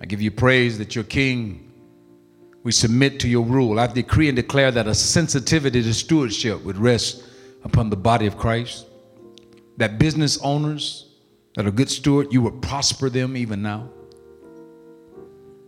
I 0.00 0.06
give 0.06 0.22
you 0.22 0.30
praise 0.30 0.78
that 0.78 0.94
you're 0.94 1.04
king. 1.04 1.70
We 2.62 2.72
submit 2.72 3.20
to 3.20 3.28
your 3.28 3.44
rule. 3.44 3.78
I 3.78 3.86
decree 3.86 4.28
and 4.28 4.36
declare 4.36 4.70
that 4.70 4.86
a 4.86 4.94
sensitivity 4.94 5.82
to 5.82 5.94
stewardship 5.94 6.62
would 6.64 6.78
rest 6.78 7.24
upon 7.64 7.90
the 7.90 7.96
body 7.96 8.26
of 8.26 8.36
Christ. 8.38 8.86
That 9.76 9.98
business 9.98 10.38
owners 10.42 11.10
that 11.54 11.66
are 11.66 11.70
good 11.70 11.90
steward, 11.90 12.32
you 12.32 12.42
would 12.42 12.62
prosper 12.62 13.10
them 13.10 13.36
even 13.36 13.62
now. 13.62 13.90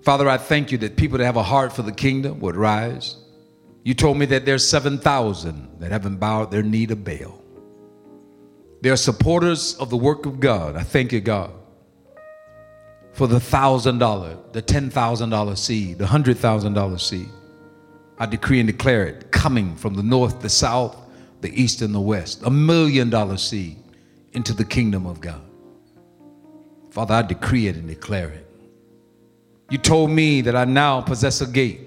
Father, 0.03 0.29
I 0.29 0.39
thank 0.39 0.73
you 0.73 0.79
that 0.79 0.97
people 0.97 1.19
that 1.19 1.25
have 1.25 1.37
a 1.37 1.43
heart 1.43 1.73
for 1.73 1.83
the 1.83 1.93
kingdom 1.93 2.41
would 2.41 2.57
rise. 2.57 3.17
You 3.85 3.95
told 3.95 4.17
me 4.17 4.27
that 4.27 4.47
there's 4.47 4.67
7,000 4.67 5.81
that 5.81 5.93
haven't 5.93 6.17
bowed 6.17 6.51
their 6.51 6.63
knee 6.63 6.87
to 6.87 6.97
Baal. 6.97 7.42
They 8.83 8.91
are 8.91 8.97
supporters 8.97 9.77
of 9.77 9.91
the 9.91 9.97
work 9.97 10.27
of 10.27 10.41
God. 10.41 10.75
I 10.75 10.83
thank 10.83 11.13
you, 11.13 11.21
God, 11.21 11.53
for 13.13 13.29
the 13.29 13.39
thousand 13.39 13.99
dollar, 13.99 14.37
the 14.51 14.61
ten 14.61 14.91
thousand 14.91 15.31
dollar 15.31 15.55
seed, 15.55 15.99
the 15.99 16.07
hundred 16.07 16.37
thousand 16.37 16.75
dollar 16.75 16.99
seed. 16.99 17.29
I 18.19 18.27
decree 18.27 18.59
and 18.59 18.67
declare 18.67 19.07
it 19.07 19.31
coming 19.31 19.77
from 19.77 19.95
the 19.95 20.03
north, 20.03 20.41
the 20.41 20.49
south, 20.49 20.97
the 21.43 21.63
east, 21.63 21.81
and 21.81 21.95
the 21.95 22.01
west. 22.01 22.43
A 22.45 22.51
million 22.51 23.09
dollar 23.09 23.37
seed 23.37 23.77
into 24.33 24.53
the 24.53 24.65
kingdom 24.65 25.07
of 25.07 25.21
God. 25.21 25.43
Father, 26.91 27.15
I 27.15 27.23
decree 27.23 27.69
it 27.69 27.77
and 27.77 27.87
declare 27.87 28.31
it. 28.31 28.49
You 29.71 29.79
told 29.79 30.11
me 30.11 30.41
that 30.41 30.57
I 30.57 30.65
now 30.65 31.01
possess 31.01 31.41
a 31.41 31.47
gate, 31.47 31.81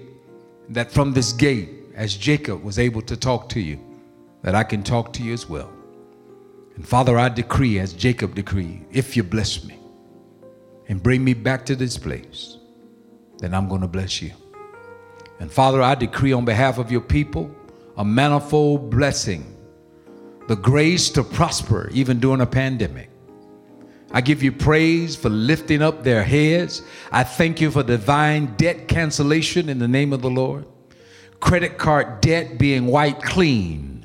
that 0.70 0.90
from 0.90 1.12
this 1.12 1.32
gate, 1.32 1.68
as 1.94 2.16
Jacob 2.16 2.64
was 2.64 2.78
able 2.78 3.02
to 3.02 3.18
talk 3.18 3.50
to 3.50 3.60
you, 3.60 3.78
that 4.42 4.54
I 4.54 4.64
can 4.64 4.82
talk 4.82 5.12
to 5.14 5.22
you 5.22 5.34
as 5.34 5.46
well. 5.46 5.75
And 6.76 6.86
Father, 6.86 7.18
I 7.18 7.30
decree, 7.30 7.78
as 7.78 7.92
Jacob 7.92 8.34
decreed, 8.34 8.86
if 8.92 9.16
you 9.16 9.22
bless 9.22 9.64
me 9.64 9.78
and 10.88 11.02
bring 11.02 11.24
me 11.24 11.34
back 11.34 11.66
to 11.66 11.76
this 11.76 11.96
place, 11.98 12.58
then 13.38 13.54
I'm 13.54 13.68
going 13.68 13.80
to 13.80 13.88
bless 13.88 14.22
you. 14.22 14.32
And 15.40 15.50
Father, 15.50 15.82
I 15.82 15.94
decree 15.94 16.32
on 16.32 16.44
behalf 16.44 16.78
of 16.78 16.92
your 16.92 17.00
people 17.00 17.50
a 17.96 18.04
manifold 18.04 18.90
blessing, 18.90 19.56
the 20.48 20.56
grace 20.56 21.08
to 21.10 21.24
prosper 21.24 21.90
even 21.92 22.20
during 22.20 22.42
a 22.42 22.46
pandemic. 22.46 23.10
I 24.12 24.20
give 24.20 24.42
you 24.42 24.52
praise 24.52 25.16
for 25.16 25.30
lifting 25.30 25.82
up 25.82 26.04
their 26.04 26.22
heads. 26.22 26.82
I 27.10 27.24
thank 27.24 27.60
you 27.60 27.70
for 27.70 27.82
divine 27.82 28.54
debt 28.56 28.86
cancellation 28.86 29.68
in 29.68 29.78
the 29.78 29.88
name 29.88 30.12
of 30.12 30.22
the 30.22 30.30
Lord. 30.30 30.66
Credit 31.40 31.76
card 31.76 32.20
debt 32.20 32.58
being 32.58 32.86
wiped 32.86 33.22
clean. 33.22 33.95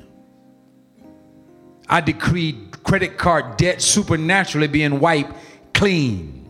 I 1.88 2.00
decree 2.00 2.68
credit 2.84 3.18
card 3.18 3.56
debt 3.56 3.82
supernaturally 3.82 4.68
being 4.68 5.00
wiped 5.00 5.34
clean. 5.74 6.48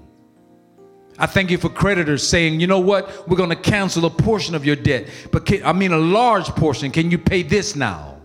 I 1.18 1.26
thank 1.26 1.50
you 1.50 1.58
for 1.58 1.68
creditors 1.68 2.26
saying, 2.26 2.60
you 2.60 2.66
know 2.66 2.80
what, 2.80 3.28
we're 3.28 3.36
going 3.36 3.50
to 3.50 3.56
cancel 3.56 4.04
a 4.06 4.10
portion 4.10 4.54
of 4.54 4.64
your 4.64 4.76
debt, 4.76 5.08
but 5.30 5.46
can, 5.46 5.64
I 5.64 5.72
mean 5.72 5.92
a 5.92 5.98
large 5.98 6.46
portion. 6.46 6.90
Can 6.90 7.10
you 7.10 7.18
pay 7.18 7.42
this 7.42 7.76
now? 7.76 8.20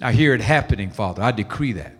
I 0.00 0.12
hear 0.12 0.34
it 0.34 0.40
happening, 0.40 0.90
Father. 0.90 1.22
I 1.22 1.30
decree 1.30 1.72
that. 1.72 1.94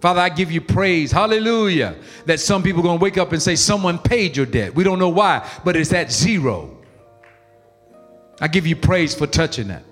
Father, 0.00 0.20
I 0.20 0.28
give 0.28 0.50
you 0.50 0.60
praise, 0.60 1.12
hallelujah, 1.12 1.94
that 2.26 2.40
some 2.40 2.62
people 2.62 2.80
are 2.80 2.82
going 2.82 2.98
to 2.98 3.02
wake 3.02 3.18
up 3.18 3.32
and 3.32 3.40
say, 3.40 3.54
Someone 3.54 3.98
paid 3.98 4.36
your 4.36 4.46
debt. 4.46 4.74
We 4.74 4.82
don't 4.84 4.98
know 4.98 5.08
why, 5.08 5.48
but 5.64 5.76
it's 5.76 5.92
at 5.92 6.12
zero. 6.12 6.76
I 8.40 8.48
give 8.48 8.66
you 8.66 8.74
praise 8.74 9.14
for 9.14 9.28
touching 9.28 9.68
that. 9.68 9.84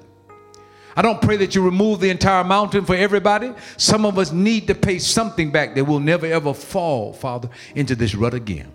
I 0.97 1.03
don't 1.03 1.21
pray 1.23 1.37
that 1.37 1.55
you 1.55 1.63
remove 1.65 2.01
the 2.01 2.11
entire 2.11 2.45
mountain 2.45 2.85
for 2.85 2.95
everybody. 2.95 3.53
Some 3.77 4.05
of 4.05 4.19
us 4.19 4.33
need 4.33 4.67
to 4.67 4.75
pay 4.75 4.99
something 4.99 5.51
back 5.51 5.75
that 5.75 5.85
will 5.85 6.01
never 6.01 6.27
ever 6.27 6.53
fall, 6.53 7.13
Father, 7.13 7.49
into 7.75 7.95
this 7.95 8.15
rut 8.15 8.35
again. 8.35 8.73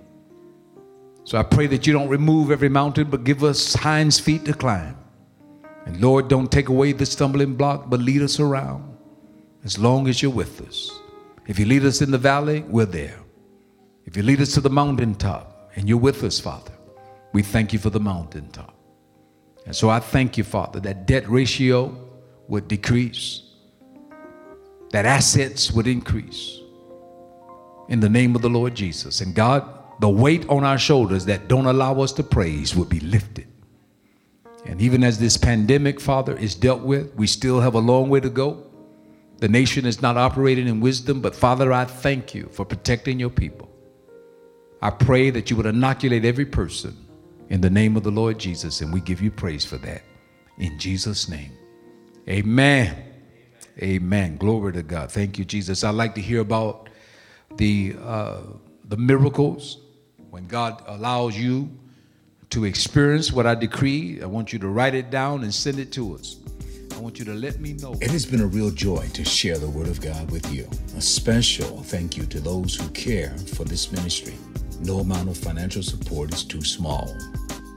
So 1.24 1.38
I 1.38 1.43
pray 1.43 1.68
that 1.68 1.88
you 1.88 1.93
don't 1.93 2.07
remove 2.07 2.51
every 2.51 2.70
mountain, 2.70 3.09
but 3.09 3.24
give 3.24 3.43
us 3.43 3.74
hinds 3.74 4.20
feet 4.20 4.45
to 4.45 4.53
climb. 4.53 4.95
And 5.86 5.99
Lord, 5.99 6.28
don't 6.28 6.51
take 6.51 6.70
away 6.70 6.93
the 6.93 7.05
stumbling 7.05 7.55
block, 7.55 7.89
but 7.89 7.99
lead 7.99 8.22
us 8.22 8.39
around 8.39 8.95
as 9.63 9.78
long 9.78 10.07
as 10.07 10.22
you're 10.22 10.32
with 10.32 10.61
us. 10.61 10.91
If 11.47 11.59
you 11.59 11.66
lead 11.66 11.84
us 11.84 12.01
in 12.01 12.11
the 12.11 12.18
valley, 12.18 12.61
we're 12.61 12.86
there. 12.86 13.20
If 14.05 14.16
you 14.16 14.24
lead 14.24 14.39
us 14.39 14.53
to 14.53 14.61
the 14.61 14.70
mountaintop 14.70 15.72
and 15.76 15.89
you're 15.89 15.97
with 15.97 16.24
us, 16.24 16.39
Father, 16.39 16.72
we 17.34 17.41
thank 17.41 17.74
you 17.74 17.80
for 17.80 17.89
the 17.89 17.99
mountaintop. 17.99 18.74
And 19.66 19.76
so 19.76 19.89
I 19.89 19.99
thank 19.99 20.38
you, 20.38 20.43
Father, 20.43 20.80
that 20.82 21.07
debt 21.07 21.28
ratio 21.28 22.05
would 22.48 22.68
decrease, 22.68 23.41
that 24.91 25.06
assets 25.06 25.72
would 25.72 25.88
increase 25.88 26.60
in 27.89 28.00
the 28.00 28.10
name 28.10 28.36
of 28.36 28.41
the 28.41 28.50
Lord 28.50 28.76
Jesus. 28.76 29.22
And 29.22 29.36
God, 29.36 29.68
the 30.00 30.10
weight 30.10 30.48
on 30.50 30.64
our 30.64 30.78
shoulders 30.78 31.26
that 31.26 31.48
don't 31.48 31.66
allow 31.66 32.00
us 32.02 32.12
to 32.14 32.24
praise 32.24 32.76
would 32.76 32.89
be 32.89 33.00
lifted. 33.00 33.48
And 34.66 34.82
even 34.82 35.04
as 35.04 35.20
this 35.20 35.38
pandemic, 35.38 36.02
Father, 36.02 36.36
is 36.38 36.56
dealt 36.56 36.82
with, 36.82 37.14
we 37.16 37.28
still 37.28 37.60
have 37.60 37.76
a 37.76 37.80
long 37.80 38.10
way 38.10 38.20
to 38.20 38.30
go. 38.30 38.64
The 39.38 39.48
nation 39.48 39.86
is 39.86 40.02
not 40.02 40.18
operating 40.18 40.68
in 40.68 40.80
wisdom, 40.80 41.22
but 41.22 41.36
Father, 41.36 41.72
I 41.72 41.86
thank 41.86 42.34
you 42.34 42.50
for 42.52 42.66
protecting 42.66 43.20
your 43.20 43.30
people. 43.30 43.70
I 44.82 44.89
pray 44.89 45.30
that 45.30 45.50
you 45.50 45.56
would 45.58 45.66
inoculate 45.66 46.26
every 46.26 46.46
person 46.46 46.96
in 47.50 47.62
the 47.62 47.70
name 47.70 47.96
of 47.96 48.04
the 48.04 48.12
Lord 48.12 48.39
Jesus, 48.39 48.82
and 48.82 48.91
we 48.91 49.02
give 49.02 49.22
you 49.22 49.30
praise 49.30 49.66
for 49.66 49.78
that. 49.78 50.04
In 50.58 50.80
Jesus' 50.80 51.30
name. 51.30 51.52
Amen. 52.28 52.95
Amen. 53.82 54.38
Glory 54.38 54.73
to 54.73 54.84
God. 54.84 55.11
Thank 55.11 55.38
you, 55.38 55.45
Jesus. 55.45 55.84
I'd 55.84 55.95
like 55.95 56.15
to 56.15 56.21
hear 56.21 56.39
about 56.39 56.89
the 57.57 57.95
uh, 58.01 58.41
the 58.86 58.97
miracles 58.97 59.80
when 60.30 60.47
God 60.47 60.84
allows 60.88 61.38
you 61.38 61.69
to 62.51 62.65
experience 62.65 63.32
what 63.32 63.45
I 63.45 63.55
decree. 63.55 64.21
I 64.21 64.26
want 64.26 64.53
you 64.53 64.59
to 64.59 64.67
write 64.67 64.95
it 64.95 65.09
down 65.09 65.43
and 65.43 65.53
send 65.53 65.80
it 65.80 65.91
to 65.93 66.15
us. 66.15 66.38
I 66.95 66.99
want 66.99 67.19
you 67.19 67.26
to 67.26 67.34
let 67.34 67.59
me 67.59 67.73
know. 67.73 67.95
It 68.01 68.11
has 68.11 68.26
been 68.26 68.41
a 68.41 68.47
real 68.47 68.71
joy 68.71 69.05
to 69.13 69.26
share 69.26 69.57
the 69.57 69.69
Word 69.69 69.88
of 69.88 69.99
God 70.01 70.32
with 70.32 70.51
you. 70.53 70.69
A 70.95 71.01
special 71.01 71.84
thank 71.84 72.15
you 72.15 72.26
to 72.28 72.39
those 72.39 72.76
who 72.76 72.88
care 72.89 73.36
for 73.55 73.65
this 73.65 73.91
ministry. 73.91 74.36
No 74.80 74.99
amount 74.99 75.30
of 75.30 75.38
financial 75.38 75.84
support 75.84 76.34
is 76.34 76.43
too 76.43 76.61
small. 76.61 77.13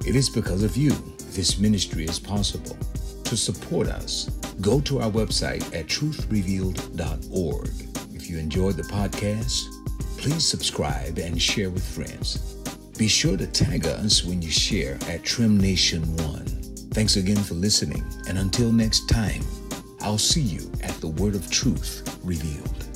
It 0.07 0.15
is 0.15 0.31
because 0.31 0.63
of 0.63 0.77
you 0.77 0.91
this 1.33 1.59
ministry 1.59 2.05
is 2.05 2.19
possible. 2.19 2.77
To 3.29 3.37
support 3.37 3.89
us, 3.89 4.31
go 4.63 4.81
to 4.81 5.01
our 5.01 5.11
website 5.11 5.63
at 5.79 5.87
truthrevealed.org. 5.87 7.71
If 8.15 8.31
you 8.31 8.39
enjoyed 8.39 8.77
the 8.77 8.85
podcast, 8.85 9.67
please 10.17 10.49
subscribe 10.49 11.19
and 11.19 11.41
share 11.41 11.69
with 11.69 11.85
friends. 11.85 12.55
Be 12.97 13.07
sure 13.07 13.37
to 13.37 13.47
tag 13.47 13.87
us 13.87 14.25
when 14.25 14.41
you 14.41 14.51
share 14.51 14.97
at 15.09 15.25
Trim 15.25 15.61
Nation 15.61 16.05
One. 16.17 16.47
Thanks 16.95 17.17
again 17.17 17.37
for 17.37 17.53
listening, 17.53 18.03
and 18.31 18.39
until 18.39 18.73
next 18.73 19.11
time, 19.11 19.43
I'll 20.01 20.17
see 20.17 20.41
you 20.41 20.73
at 20.83 20.95
the 21.03 21.09
Word 21.09 21.35
of 21.35 21.51
Truth 21.51 22.19
revealed. 22.25 22.88